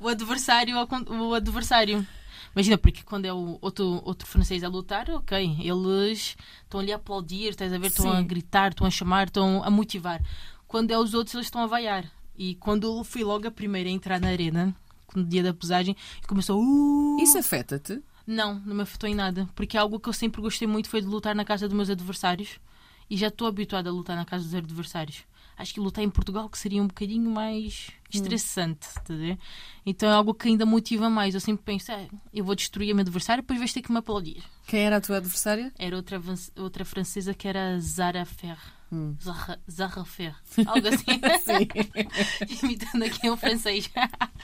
o, 0.00 0.04
o 0.04 0.08
adversário. 0.08 0.76
O 1.08 1.34
adversário. 1.34 2.06
Imagina, 2.54 2.76
porque 2.76 3.02
quando 3.02 3.26
é 3.26 3.32
o 3.32 3.58
outro, 3.60 4.02
outro 4.04 4.26
francês 4.26 4.64
a 4.64 4.68
lutar, 4.68 5.08
ok, 5.10 5.58
eles 5.60 6.36
estão 6.62 6.80
ali 6.80 6.92
a 6.92 6.96
aplaudir, 6.96 7.50
estás 7.50 7.72
a 7.72 7.78
ver, 7.78 7.88
estão 7.88 8.12
a 8.12 8.20
gritar, 8.22 8.70
estão 8.70 8.86
a 8.86 8.90
chamar, 8.90 9.28
estão 9.28 9.62
a 9.62 9.70
motivar. 9.70 10.20
Quando 10.66 10.90
é 10.90 10.98
os 10.98 11.14
outros, 11.14 11.34
eles 11.34 11.46
estão 11.46 11.62
a 11.62 11.66
vaiar. 11.66 12.10
E 12.36 12.54
quando 12.56 12.86
eu 12.86 13.04
fui 13.04 13.22
logo 13.22 13.46
a 13.46 13.50
primeira 13.50 13.88
a 13.88 13.92
entrar 13.92 14.20
na 14.20 14.28
arena, 14.28 14.74
no 15.14 15.24
dia 15.24 15.42
da 15.42 15.54
pesagem, 15.54 15.96
começou. 16.26 16.60
Uh, 16.60 17.20
Isso 17.20 17.38
afeta-te? 17.38 18.02
não, 18.26 18.54
não 18.64 18.76
me 18.76 18.82
afetou 18.82 19.08
em 19.08 19.14
nada. 19.14 19.48
Porque 19.54 19.76
algo 19.76 19.98
que 19.98 20.08
eu 20.08 20.12
sempre 20.12 20.40
gostei 20.40 20.66
muito 20.66 20.88
foi 20.88 21.00
de 21.00 21.06
lutar 21.06 21.34
na 21.34 21.44
casa 21.44 21.66
dos 21.66 21.76
meus 21.76 21.90
adversários. 21.90 22.60
E 23.08 23.16
já 23.16 23.26
estou 23.26 23.48
habituada 23.48 23.90
a 23.90 23.92
lutar 23.92 24.16
na 24.16 24.24
casa 24.24 24.44
dos 24.44 24.54
adversários. 24.54 25.24
Acho 25.60 25.74
que 25.74 25.80
lutar 25.80 26.02
em 26.02 26.08
Portugal 26.08 26.48
que 26.48 26.58
seria 26.58 26.82
um 26.82 26.86
bocadinho 26.86 27.30
mais 27.30 27.90
estressante, 28.10 28.88
tá 29.06 29.14
a? 29.14 29.38
Então 29.84 30.08
é 30.08 30.12
algo 30.12 30.32
que 30.32 30.48
ainda 30.48 30.64
motiva 30.64 31.10
mais. 31.10 31.34
Eu 31.34 31.40
sempre 31.40 31.62
penso, 31.62 31.92
"Ah, 31.92 32.06
eu 32.32 32.42
vou 32.42 32.54
destruir 32.54 32.92
o 32.92 32.96
meu 32.96 33.02
adversário, 33.02 33.42
depois 33.42 33.58
vais 33.58 33.70
ter 33.72 33.82
que 33.82 33.92
me 33.92 33.98
aplaudir. 33.98 34.42
Quem 34.66 34.80
era 34.80 34.96
a 34.96 35.00
tua 35.02 35.18
adversária? 35.18 35.70
Era 35.78 35.94
outra, 35.96 36.18
outra 36.56 36.84
francesa 36.84 37.34
que 37.34 37.46
era 37.46 37.78
Zara 37.78 38.24
Fer. 38.24 38.56
Hum. 38.90 39.14
Zara, 39.22 39.60
Zara 39.70 40.04
Fer. 40.06 40.34
Algo 40.66 40.88
assim. 40.88 41.68
Imitando 42.64 43.04
aqui 43.04 43.28
um 43.30 43.36
francês. 43.36 43.90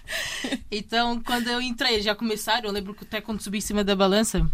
então, 0.70 1.22
quando 1.22 1.48
eu 1.48 1.62
entrei, 1.62 2.02
já 2.02 2.14
começaram. 2.14 2.68
Eu 2.68 2.72
lembro 2.72 2.94
que 2.94 3.04
até 3.04 3.22
quando 3.22 3.40
subi 3.40 3.58
em 3.58 3.62
cima 3.62 3.82
da 3.82 3.96
balança, 3.96 4.48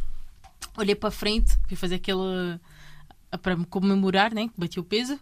olhei 0.76 0.94
para 0.94 1.10
frente, 1.10 1.58
fui 1.66 1.76
fazer 1.76 1.96
aquele. 1.96 2.58
para 3.42 3.56
me 3.56 3.64
comemorar, 3.66 4.32
né? 4.32 4.46
Que 4.46 4.54
bati 4.60 4.78
o 4.78 4.84
peso. 4.84 5.18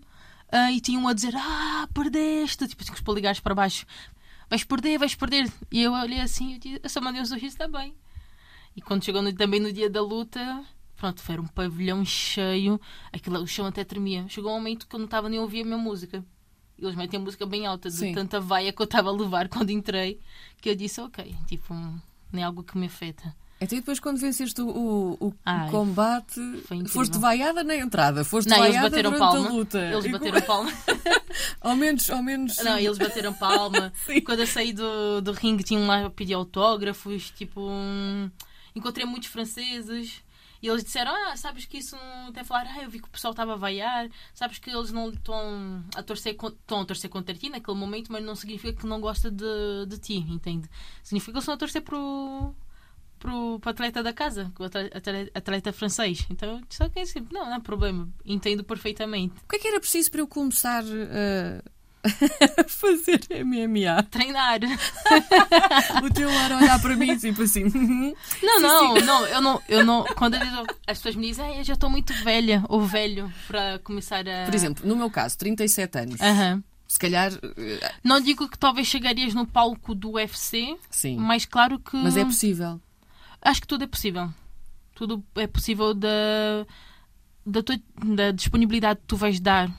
Ah, 0.52 0.72
e 0.72 0.80
tinha 0.80 0.98
um 0.98 1.06
a 1.08 1.12
dizer: 1.12 1.34
Ah, 1.36 1.88
perdeste! 1.94 2.66
Tipo, 2.66 2.84
com 2.86 2.92
os 2.92 3.00
polegares 3.00 3.40
para 3.40 3.54
baixo. 3.54 3.86
Vais 4.48 4.64
perder, 4.64 4.98
vais 4.98 5.14
perder. 5.14 5.50
E 5.70 5.80
eu 5.82 5.92
olhei 5.92 6.20
assim 6.20 6.54
e 6.54 6.58
disse: 6.58 6.80
Essa 6.82 7.00
mandei 7.00 7.22
um 7.22 7.26
sorriso 7.26 7.56
também. 7.56 7.94
E 8.76 8.80
quando 8.80 9.04
chegou 9.04 9.22
no- 9.22 9.32
também 9.32 9.60
no 9.60 9.72
dia 9.72 9.88
da 9.90 10.00
luta, 10.02 10.64
pronto, 10.96 11.20
foi 11.20 11.38
um 11.38 11.46
pavilhão 11.46 12.04
cheio, 12.04 12.80
aquilo, 13.12 13.40
o 13.42 13.46
chão 13.46 13.66
até 13.66 13.84
tremia. 13.84 14.26
Chegou 14.28 14.50
um 14.52 14.54
momento 14.54 14.86
que 14.86 14.94
eu 14.94 14.98
não 14.98 15.06
estava 15.06 15.28
nem 15.28 15.38
a 15.38 15.42
ouvir 15.42 15.62
a 15.62 15.64
minha 15.64 15.78
música. 15.78 16.24
Eles 16.78 16.94
metem 16.94 17.20
a 17.20 17.22
música 17.22 17.44
bem 17.44 17.66
alta, 17.66 17.90
de 17.90 17.96
Sim. 17.96 18.14
tanta 18.14 18.40
vaia 18.40 18.72
que 18.72 18.80
eu 18.80 18.84
estava 18.84 19.10
a 19.10 19.12
levar 19.12 19.48
quando 19.48 19.70
entrei, 19.70 20.18
que 20.62 20.70
eu 20.70 20.74
disse, 20.74 21.00
ok, 21.00 21.36
tipo, 21.46 21.74
não 21.74 22.00
é 22.40 22.42
algo 22.42 22.62
que 22.62 22.78
me 22.78 22.86
afeta. 22.86 23.34
Então, 23.60 23.76
e 23.76 23.80
depois, 23.82 24.00
quando 24.00 24.16
venceste 24.18 24.60
o, 24.62 24.68
o- 24.68 25.26
o 25.28 25.34
Ai, 25.44 25.70
combate, 25.70 26.40
foste 26.88 27.18
vaiada 27.18 27.62
na 27.62 27.76
entrada, 27.76 28.24
foste 28.24 28.48
Não, 28.48 28.56
eles 28.58 28.70
vaiada 28.70 28.88
bateram 28.90 29.10
durante 29.10 29.32
palma. 29.32 29.48
a 29.48 29.52
luta. 29.52 29.78
Eles 29.78 30.04
E 30.06 30.08
bateram 30.08 30.40
co- 30.40 30.46
palma. 30.46 30.72
Ao 31.60 31.76
menos, 31.76 32.10
ao 32.10 32.22
menos. 32.22 32.56
Não, 32.58 32.78
eles 32.78 32.96
bateram 32.98 33.32
palma. 33.34 33.92
Quando 34.24 34.40
eu 34.40 34.46
saí 34.46 34.72
do, 34.72 35.20
do 35.20 35.32
ringue, 35.32 35.62
tinham 35.62 35.86
lá 35.86 36.06
a 36.06 36.10
pedir 36.10 36.32
autógrafos. 36.34 37.30
Tipo, 37.30 37.60
hum, 37.68 38.30
encontrei 38.74 39.04
muitos 39.06 39.28
franceses. 39.28 40.22
E 40.62 40.68
eles 40.68 40.82
disseram: 40.82 41.12
Ah, 41.14 41.36
sabes 41.36 41.66
que 41.66 41.78
isso. 41.78 41.96
não-" 41.96 42.28
Até 42.28 42.42
falaram: 42.44 42.70
Ah, 42.74 42.82
eu 42.82 42.90
vi 42.90 42.98
que 42.98 43.08
o 43.08 43.10
pessoal 43.10 43.32
estava 43.32 43.52
a 43.52 43.56
vaiar. 43.56 44.08
Sabes 44.34 44.58
que 44.58 44.70
eles 44.70 44.90
não 44.90 45.10
estão 45.10 45.84
a 45.94 46.02
torcer, 46.02 46.32
estão 46.34 46.80
a 46.80 46.84
torcer 46.86 47.08
contra 47.10 47.34
ti 47.34 47.48
naquele 47.50 47.76
momento, 47.76 48.10
mas 48.10 48.24
não 48.24 48.34
significa 48.34 48.72
que 48.80 48.86
não 48.86 49.00
gosta 49.00 49.30
de, 49.30 49.44
de 49.86 49.98
ti, 49.98 50.14
entende? 50.16 50.68
Significa 51.02 51.32
que 51.32 51.36
eles 51.36 51.44
estão 51.44 51.54
a 51.54 51.58
torcer 51.58 51.82
pro. 51.82 52.54
Pro, 53.20 53.60
pro 53.60 53.70
atleta 53.70 54.02
da 54.02 54.12
casa, 54.12 54.50
o 54.58 54.64
atleta, 54.64 54.98
atleta- 55.34 55.72
francês. 55.72 56.26
Então, 56.30 56.54
eu 56.56 56.60
disse, 56.68 56.82
ok, 56.82 57.04
sim, 57.06 57.26
não, 57.30 57.44
não 57.46 57.54
há 57.56 57.60
problema, 57.60 58.08
entendo 58.24 58.64
perfeitamente. 58.64 59.34
O 59.44 59.48
que 59.48 59.56
é 59.56 59.58
que 59.58 59.68
era 59.68 59.78
preciso 59.78 60.10
para 60.10 60.20
eu 60.22 60.26
começar 60.26 60.82
a 62.02 62.64
fazer 62.66 63.20
MMA? 63.44 64.02
Treinar. 64.04 64.60
O 66.02 66.12
teu 66.14 66.30
ar 66.30 66.52
olhar 66.52 66.80
para 66.80 66.96
mim, 66.96 67.16
tipo 67.18 67.42
assim. 67.42 67.64
Não, 68.42 68.60
não, 68.60 68.94
não, 68.94 69.26
eu 69.26 69.40
não, 69.42 69.62
eu 69.68 69.84
não. 69.84 70.04
Quando 70.16 70.34
eu 70.36 70.40
as 70.86 70.98
pessoas 70.98 71.14
me 71.16 71.26
dizem, 71.28 71.44
"Ai, 71.44 71.60
eu 71.60 71.64
já 71.64 71.74
estou 71.74 71.90
muito 71.90 72.12
velha 72.24 72.64
ou 72.68 72.80
velho 72.82 73.30
para 73.46 73.78
começar 73.80 74.26
a. 74.26 74.46
Por 74.46 74.54
exemplo, 74.54 74.86
no 74.88 74.96
meu 74.96 75.10
caso, 75.10 75.36
37 75.38 75.98
anos. 75.98 76.20
Aham. 76.20 76.62
Se 76.88 76.98
calhar. 76.98 77.32
eh, 77.56 77.92
Não 78.02 78.20
digo 78.20 78.48
que 78.48 78.58
talvez 78.58 78.86
chegarias 78.88 79.32
no 79.34 79.46
palco 79.46 79.94
do 79.94 80.12
UFC, 80.12 80.76
Sim. 80.90 81.16
mas 81.18 81.44
claro 81.44 81.78
que. 81.78 81.96
Mas 81.96 82.16
é 82.16 82.24
possível. 82.24 82.80
Acho 83.42 83.60
que 83.60 83.66
tudo 83.66 83.84
é 83.84 83.86
possível. 83.86 84.30
Tudo 84.94 85.24
é 85.34 85.46
possível 85.46 85.94
da, 85.94 86.66
da, 87.46 87.62
tua, 87.62 87.80
da 88.04 88.30
disponibilidade 88.32 89.00
que 89.00 89.06
tu 89.06 89.16
vais 89.16 89.40
dar, 89.40 89.70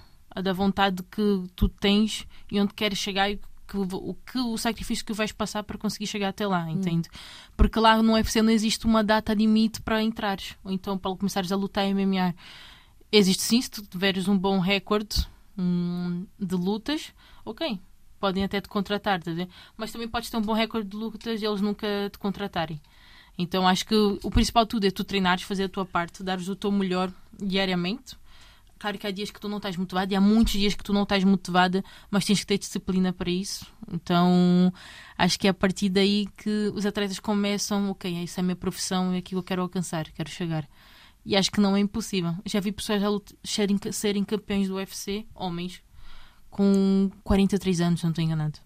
da 0.42 0.54
vontade 0.54 1.04
que 1.04 1.44
tu 1.56 1.70
tens 1.70 2.28
e 2.52 2.60
onde 2.60 2.74
queres 2.74 2.98
chegar 2.98 3.30
e 3.30 3.40
que, 3.72 3.78
o, 3.78 4.14
que 4.14 4.38
o 4.38 4.58
sacrifício 4.58 5.06
que 5.06 5.14
vais 5.14 5.32
passar 5.32 5.64
para 5.64 5.78
conseguir 5.78 6.06
chegar 6.06 6.30
até 6.30 6.46
lá, 6.46 6.70
entende? 6.70 7.10
Porque 7.56 7.80
lá 7.80 8.02
no 8.04 8.14
UFC 8.14 8.42
não 8.42 8.52
existe 8.52 8.86
uma 8.86 9.02
data 9.02 9.34
limite 9.34 9.82
para 9.82 10.04
entrares, 10.04 10.58
ou 10.62 10.72
então 10.72 10.98
para 10.98 11.16
começares 11.16 11.52
a 11.54 11.56
lutar 11.56 11.86
em 11.86 11.94
MMA. 11.94 12.36
Existe 13.10 13.44
sim, 13.44 13.62
se 13.62 13.72
tu 13.72 13.82
tiveres 13.84 14.28
um 14.28 14.38
bom 14.38 14.60
recorde 14.60 15.26
hum, 15.58 16.26
de 16.38 16.56
lutas, 16.56 17.14
ok. 17.46 17.80
Podem 18.20 18.44
até 18.44 18.60
te 18.60 18.68
contratar, 18.68 19.24
tá 19.24 19.32
mas 19.78 19.92
também 19.92 20.08
podes 20.08 20.30
ter 20.30 20.38
um 20.38 20.42
bom 20.42 20.54
recorde 20.54 20.90
de 20.90 20.98
lutas 20.98 21.42
e 21.42 21.46
eles 21.46 21.62
nunca 21.62 21.88
te 22.12 22.20
contratarem. 22.20 22.80
Então 23.42 23.68
acho 23.68 23.86
que 23.86 23.96
o 23.96 24.30
principal 24.30 24.66
tudo 24.66 24.86
é 24.86 24.92
tu 24.92 25.04
treinares, 25.04 25.44
fazer 25.44 25.66
a 25.66 25.70
tua 25.70 25.86
parte, 25.86 26.24
dares 26.24 26.48
o 26.48 26.56
teu 26.56 26.72
melhor 26.72 27.12
diariamente. 27.40 28.16
Claro 28.78 28.98
que 28.98 29.06
há 29.06 29.12
dias 29.12 29.30
que 29.30 29.40
tu 29.40 29.48
não 29.48 29.58
estás 29.58 29.78
motivado 29.78 30.12
e 30.12 30.16
há 30.16 30.22
muitos 30.22 30.54
dias 30.54 30.74
que 30.74 30.84
tu 30.84 30.92
não 30.92 31.04
estás 31.04 31.24
motivada, 31.24 31.84
mas 32.10 32.26
tens 32.26 32.40
que 32.40 32.48
ter 32.48 32.58
disciplina 32.58 33.14
para 33.14 33.30
isso. 33.30 33.66
Então 33.92 34.74
acho 35.18 35.38
que 35.40 35.48
é 35.48 35.52
a 35.52 35.54
partir 35.54 35.90
daí 35.90 36.28
que 36.38 36.72
os 36.74 36.86
atletas 36.86 37.20
começam, 37.20 37.92
ok, 37.92 38.24
essa 38.24 38.40
é 38.40 38.42
a 38.42 38.44
minha 38.44 38.56
profissão, 38.56 39.14
é 39.14 39.20
aquilo 39.20 39.42
que 39.42 39.46
eu 39.46 39.48
quero 39.50 39.62
alcançar, 39.62 40.10
quero 40.12 40.30
chegar. 40.30 40.68
E 41.24 41.36
acho 41.36 41.52
que 41.52 41.62
não 41.62 41.76
é 41.76 41.80
impossível. 41.80 42.34
Já 42.44 42.60
vi 42.60 42.72
pessoas 42.72 43.02
serem, 43.44 43.78
serem 43.92 44.24
campeões 44.24 44.68
do 44.68 44.76
UFC, 44.76 45.28
homens, 45.36 45.84
com 46.50 47.12
43 47.24 47.82
anos, 47.82 48.02
não 48.02 48.10
estou 48.10 48.24
enganado. 48.24 48.60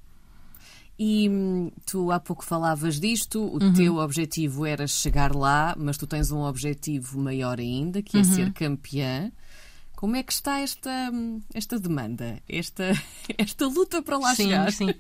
E 0.98 1.28
hum, 1.30 1.72
tu 1.86 2.10
há 2.12 2.20
pouco 2.20 2.44
falavas 2.46 3.00
disto, 3.00 3.44
o 3.44 3.60
Uhum. 3.62 3.74
teu 3.74 3.98
objetivo 3.98 4.66
era 4.66 4.88
chegar 4.88 5.36
lá, 5.36 5.76
mas 5.78 5.98
tu 5.98 6.08
tens 6.08 6.32
um 6.32 6.40
objetivo 6.42 7.20
maior 7.20 7.60
ainda, 7.60 8.02
que 8.02 8.18
é 8.18 8.22
Uhum. 8.22 8.34
ser 8.34 8.54
campeã. 8.54 9.32
Como 9.96 10.16
é 10.16 10.24
que 10.24 10.32
está 10.32 10.60
esta, 10.60 10.90
hum, 11.14 11.42
esta 11.54 11.80
demanda, 11.80 12.42
esta, 12.48 12.84
esta 13.38 13.68
luta 13.68 14.02
para 14.02 14.18
lá 14.18 14.34
sim, 14.36 14.48
chegar? 14.50 14.72
sim. 14.72 14.94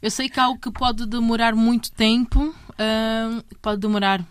Eu 0.00 0.10
sei 0.10 0.28
que 0.28 0.38
há 0.40 0.44
algo 0.44 0.60
que 0.60 0.70
pode 0.70 1.06
demorar 1.06 1.54
muito 1.54 1.90
tempo, 1.92 2.54
ah, 2.78 3.42
pode 3.60 3.80
demorar 3.80 4.26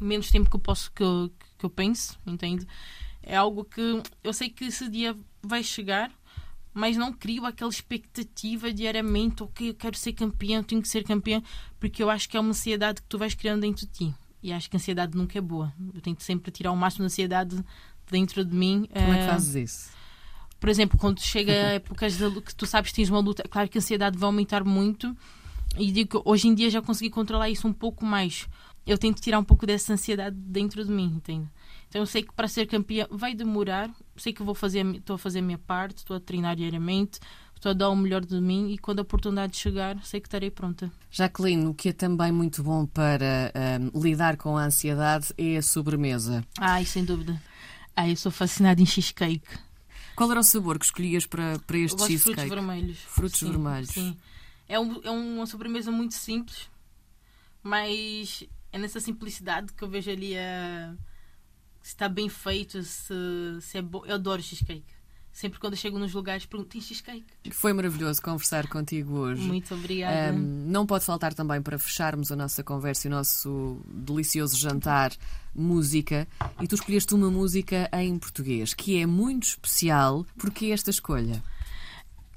menos 0.00 0.30
tempo 0.30 0.48
que 0.48 0.56
eu 0.56 0.60
posso 0.60 0.90
que 0.92 1.02
eu, 1.02 1.30
que 1.58 1.64
eu 1.66 1.70
penso, 1.70 2.18
entende? 2.26 2.66
É 3.22 3.36
algo 3.36 3.64
que 3.64 4.02
eu 4.22 4.32
sei 4.32 4.48
que 4.48 4.64
esse 4.66 4.88
dia 4.88 5.16
vai 5.42 5.62
chegar, 5.62 6.10
mas 6.78 6.96
não 6.96 7.12
crio 7.12 7.44
aquela 7.44 7.70
expectativa 7.70 8.72
diariamente, 8.72 9.42
ok, 9.42 9.70
eu 9.70 9.74
quero 9.74 9.96
ser 9.96 10.12
campeão, 10.12 10.62
tenho 10.62 10.80
que 10.80 10.88
ser 10.88 11.04
campeão, 11.04 11.42
porque 11.80 12.02
eu 12.02 12.08
acho 12.08 12.28
que 12.28 12.36
é 12.36 12.40
uma 12.40 12.50
ansiedade 12.50 13.02
que 13.02 13.08
tu 13.08 13.18
vais 13.18 13.34
criando 13.34 13.62
dentro 13.62 13.86
de 13.86 13.92
ti. 13.92 14.14
E 14.42 14.52
acho 14.52 14.70
que 14.70 14.76
a 14.76 14.78
ansiedade 14.78 15.16
nunca 15.16 15.36
é 15.36 15.40
boa. 15.40 15.72
Eu 15.92 16.00
tento 16.00 16.22
sempre 16.22 16.52
tirar 16.52 16.70
o 16.70 16.76
máximo 16.76 17.02
da 17.02 17.06
ansiedade 17.06 17.64
dentro 18.08 18.44
de 18.44 18.54
mim. 18.54 18.88
Como 18.92 19.12
é 19.12 19.16
que 19.16 19.24
ah, 19.24 19.28
fazes 19.28 19.54
isso? 19.54 19.98
por 20.60 20.68
exemplo, 20.68 20.98
quando 20.98 21.20
chega 21.20 21.52
a 21.52 21.72
épocas 21.74 22.16
de 22.16 22.40
que 22.40 22.54
tu 22.54 22.66
sabes 22.66 22.90
que 22.90 22.96
tens 22.96 23.08
uma 23.08 23.20
luta, 23.20 23.44
claro 23.48 23.68
que 23.68 23.78
a 23.78 23.80
ansiedade 23.80 24.18
vai 24.18 24.26
aumentar 24.26 24.64
muito. 24.64 25.16
E 25.76 25.92
digo 25.92 26.20
que 26.20 26.28
hoje 26.28 26.48
em 26.48 26.54
dia 26.54 26.68
já 26.70 26.82
consegui 26.82 27.10
controlar 27.10 27.48
isso 27.48 27.66
um 27.68 27.72
pouco 27.72 28.04
mais. 28.04 28.48
Eu 28.86 28.98
tento 28.98 29.20
tirar 29.20 29.38
um 29.38 29.44
pouco 29.44 29.66
dessa 29.66 29.92
ansiedade 29.92 30.34
dentro 30.36 30.84
de 30.84 30.90
mim, 30.90 31.14
entende? 31.16 31.48
Então 31.88 32.02
eu 32.02 32.06
sei 32.06 32.22
que 32.22 32.32
para 32.32 32.48
ser 32.48 32.66
campeã 32.66 33.06
vai 33.10 33.34
demorar. 33.34 33.90
Sei 34.16 34.32
que 34.32 34.42
vou 34.42 34.54
fazer, 34.54 34.84
estou 34.94 35.14
a 35.14 35.18
fazer 35.18 35.38
a 35.38 35.42
minha 35.42 35.58
parte, 35.58 35.98
estou 35.98 36.16
a 36.16 36.20
treinar 36.20 36.54
diariamente, 36.56 37.18
estou 37.54 37.70
a 37.70 37.72
dar 37.72 37.88
o 37.88 37.96
melhor 37.96 38.24
de 38.24 38.40
mim 38.40 38.70
e 38.70 38.78
quando 38.78 38.98
a 38.98 39.02
oportunidade 39.02 39.56
chegar, 39.56 40.02
sei 40.04 40.20
que 40.20 40.26
estarei 40.28 40.50
pronta. 40.50 40.92
Jacqueline, 41.10 41.66
o 41.66 41.74
que 41.74 41.88
é 41.88 41.92
também 41.92 42.30
muito 42.30 42.62
bom 42.62 42.84
para 42.86 43.52
hum, 43.80 44.00
lidar 44.00 44.36
com 44.36 44.56
a 44.56 44.64
ansiedade 44.64 45.32
é 45.38 45.56
a 45.56 45.62
sobremesa. 45.62 46.44
Ai, 46.58 46.84
sem 46.84 47.04
dúvida. 47.04 47.40
Ai, 47.96 48.12
eu 48.12 48.16
sou 48.16 48.30
fascinada 48.30 48.80
em 48.80 48.86
cheesecake. 48.86 49.48
Qual 50.14 50.30
era 50.30 50.40
o 50.40 50.42
sabor 50.44 50.78
que 50.78 50.84
escolhias 50.84 51.26
para, 51.26 51.58
para 51.60 51.78
Eu 51.78 51.84
este 51.84 51.96
gosto 51.96 52.10
de 52.10 52.18
frutos 52.18 52.42
cheesecake? 52.42 52.48
vermelhos. 52.48 52.98
Frutos 52.98 53.38
Sim, 53.38 53.50
vermelhos. 53.50 53.90
Sim. 53.90 54.16
É, 54.68 54.78
um, 54.78 55.00
é 55.02 55.10
uma 55.10 55.46
sobremesa 55.46 55.90
muito 55.90 56.14
simples, 56.14 56.68
mas 57.62 58.44
é 58.72 58.78
nessa 58.78 59.00
simplicidade 59.00 59.72
que 59.72 59.82
eu 59.82 59.88
vejo 59.88 60.10
ali 60.10 60.36
a, 60.36 60.94
se 61.88 61.94
está 61.94 62.06
bem 62.06 62.28
feito, 62.28 62.82
se, 62.82 63.14
se 63.62 63.78
é 63.78 63.82
bom. 63.82 64.04
Eu 64.04 64.16
adoro 64.16 64.42
cheesecake. 64.42 64.84
Sempre 65.32 65.58
quando 65.58 65.72
eu 65.72 65.78
chego 65.78 65.98
nos 65.98 66.12
lugares 66.12 66.44
pergunto: 66.44 66.68
tem 66.68 66.82
cheesecake? 66.82 67.24
Foi 67.50 67.72
maravilhoso 67.72 68.20
conversar 68.20 68.66
contigo 68.68 69.14
hoje. 69.14 69.40
Muito 69.40 69.74
obrigada. 69.74 70.34
Um, 70.36 70.66
não 70.70 70.84
pode 70.84 71.06
faltar 71.06 71.32
também 71.32 71.62
para 71.62 71.78
fecharmos 71.78 72.30
a 72.30 72.36
nossa 72.36 72.62
conversa 72.62 73.06
e 73.06 73.10
o 73.10 73.14
nosso 73.14 73.80
delicioso 73.86 74.54
jantar 74.58 75.12
música. 75.54 76.28
E 76.60 76.68
tu 76.68 76.74
escolheste 76.74 77.14
uma 77.14 77.30
música 77.30 77.88
em 77.94 78.18
português 78.18 78.74
que 78.74 79.00
é 79.00 79.06
muito 79.06 79.44
especial. 79.44 80.26
Porque 80.36 80.66
esta 80.66 80.90
escolha? 80.90 81.42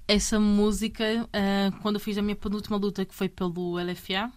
Essa 0.08 0.40
música, 0.40 1.28
ah, 1.34 1.72
quando 1.82 1.96
eu 1.96 2.00
fiz 2.02 2.18
a 2.18 2.22
minha 2.22 2.36
penúltima 2.38 2.78
luta, 2.78 3.04
que 3.06 3.14
foi 3.16 3.28
pelo 3.28 3.78
LFA, 3.80 4.32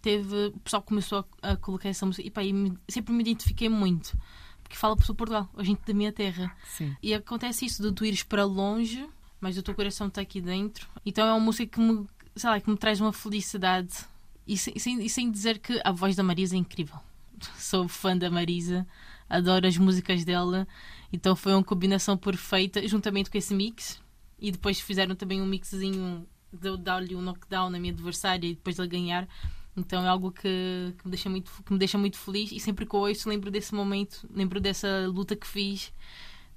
teve, 0.00 0.46
o 0.54 0.58
pessoal 0.60 0.82
começou 0.82 1.26
a, 1.42 1.52
a 1.52 1.56
colocar 1.56 1.88
essa 1.88 2.04
música 2.06 2.26
e, 2.26 2.30
pá, 2.30 2.42
e 2.42 2.52
me- 2.52 2.78
sempre 2.88 3.12
me 3.12 3.22
identifiquei 3.22 3.68
muito. 3.68 4.16
Porque 4.64 4.76
fala 4.76 4.96
por 4.96 5.14
Portugal, 5.14 5.48
a 5.56 5.62
gente 5.62 5.82
da 5.86 5.94
minha 5.94 6.10
terra. 6.10 6.54
Sim. 6.66 6.96
E 7.00 7.14
acontece 7.14 7.66
isso 7.66 7.82
de 7.82 7.92
tu 7.92 8.04
ires 8.04 8.22
para 8.24 8.44
longe, 8.44 9.06
mas 9.40 9.56
o 9.56 9.62
teu 9.62 9.74
coração 9.74 10.08
está 10.08 10.22
aqui 10.22 10.40
dentro. 10.40 10.88
Então 11.06 11.28
é 11.28 11.32
uma 11.32 11.38
música 11.38 11.66
que 11.66 11.80
me, 11.80 12.06
sei 12.34 12.50
lá, 12.50 12.58
que 12.58 12.68
me 12.68 12.76
traz 12.76 13.00
uma 13.00 13.12
felicidade. 13.12 13.94
E 14.46 14.58
sem, 14.58 14.76
sem, 14.78 15.04
e 15.04 15.08
sem 15.08 15.30
dizer 15.30 15.58
que 15.58 15.80
a 15.84 15.92
voz 15.92 16.16
da 16.16 16.22
Marisa 16.22 16.56
é 16.56 16.58
incrível. 16.58 16.98
Sou 17.56 17.86
fã 17.86 18.16
da 18.16 18.30
Marisa, 18.30 18.86
adoro 19.28 19.66
as 19.66 19.76
músicas 19.76 20.24
dela. 20.24 20.66
Então 21.12 21.36
foi 21.36 21.52
uma 21.52 21.62
combinação 21.62 22.16
perfeita, 22.16 22.86
juntamente 22.88 23.30
com 23.30 23.38
esse 23.38 23.54
mix. 23.54 24.02
E 24.40 24.50
depois 24.50 24.80
fizeram 24.80 25.14
também 25.14 25.40
um 25.40 25.46
mixzinho 25.46 26.26
de 26.52 26.68
eu 26.68 26.76
dar-lhe 26.76 27.14
um 27.14 27.20
knockdown 27.20 27.70
na 27.70 27.78
minha 27.78 27.92
adversária 27.92 28.48
e 28.48 28.54
depois 28.54 28.76
de 28.76 28.86
ganhar. 28.86 29.28
Então 29.76 30.04
é 30.04 30.08
algo 30.08 30.30
que, 30.30 30.94
que, 30.98 31.04
me 31.04 31.10
deixa 31.10 31.28
muito, 31.28 31.50
que 31.64 31.72
me 31.72 31.78
deixa 31.78 31.98
muito 31.98 32.16
feliz 32.16 32.52
e 32.52 32.60
sempre 32.60 32.86
que 32.86 32.94
eu 32.94 33.00
ouço 33.00 33.28
lembro 33.28 33.50
desse 33.50 33.74
momento, 33.74 34.28
lembro 34.32 34.60
dessa 34.60 35.06
luta 35.08 35.34
que 35.34 35.46
fiz. 35.46 35.92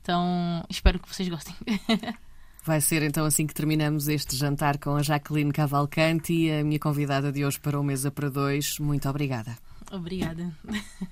Então 0.02 0.64
espero 0.70 1.00
que 1.00 1.14
vocês 1.14 1.28
gostem. 1.28 1.56
Vai 2.64 2.82
ser 2.82 3.02
então 3.02 3.26
assim 3.26 3.48
que 3.48 3.54
terminamos 3.54 4.10
este 4.10 4.36
jantar 4.36 4.78
com 4.78 4.96
a 4.96 5.02
Jacqueline 5.02 5.54
Cavalcante 5.54 6.34
e 6.34 6.52
a 6.52 6.64
minha 6.64 6.80
convidada 6.80 7.32
de 7.32 7.46
hoje 7.46 7.60
para 7.60 7.80
o 7.80 7.84
Mesa 7.84 8.12
para 8.12 8.30
Dois. 8.30 8.78
Muito 8.78 9.08
obrigada. 9.10 9.58
Obrigada. 9.92 10.54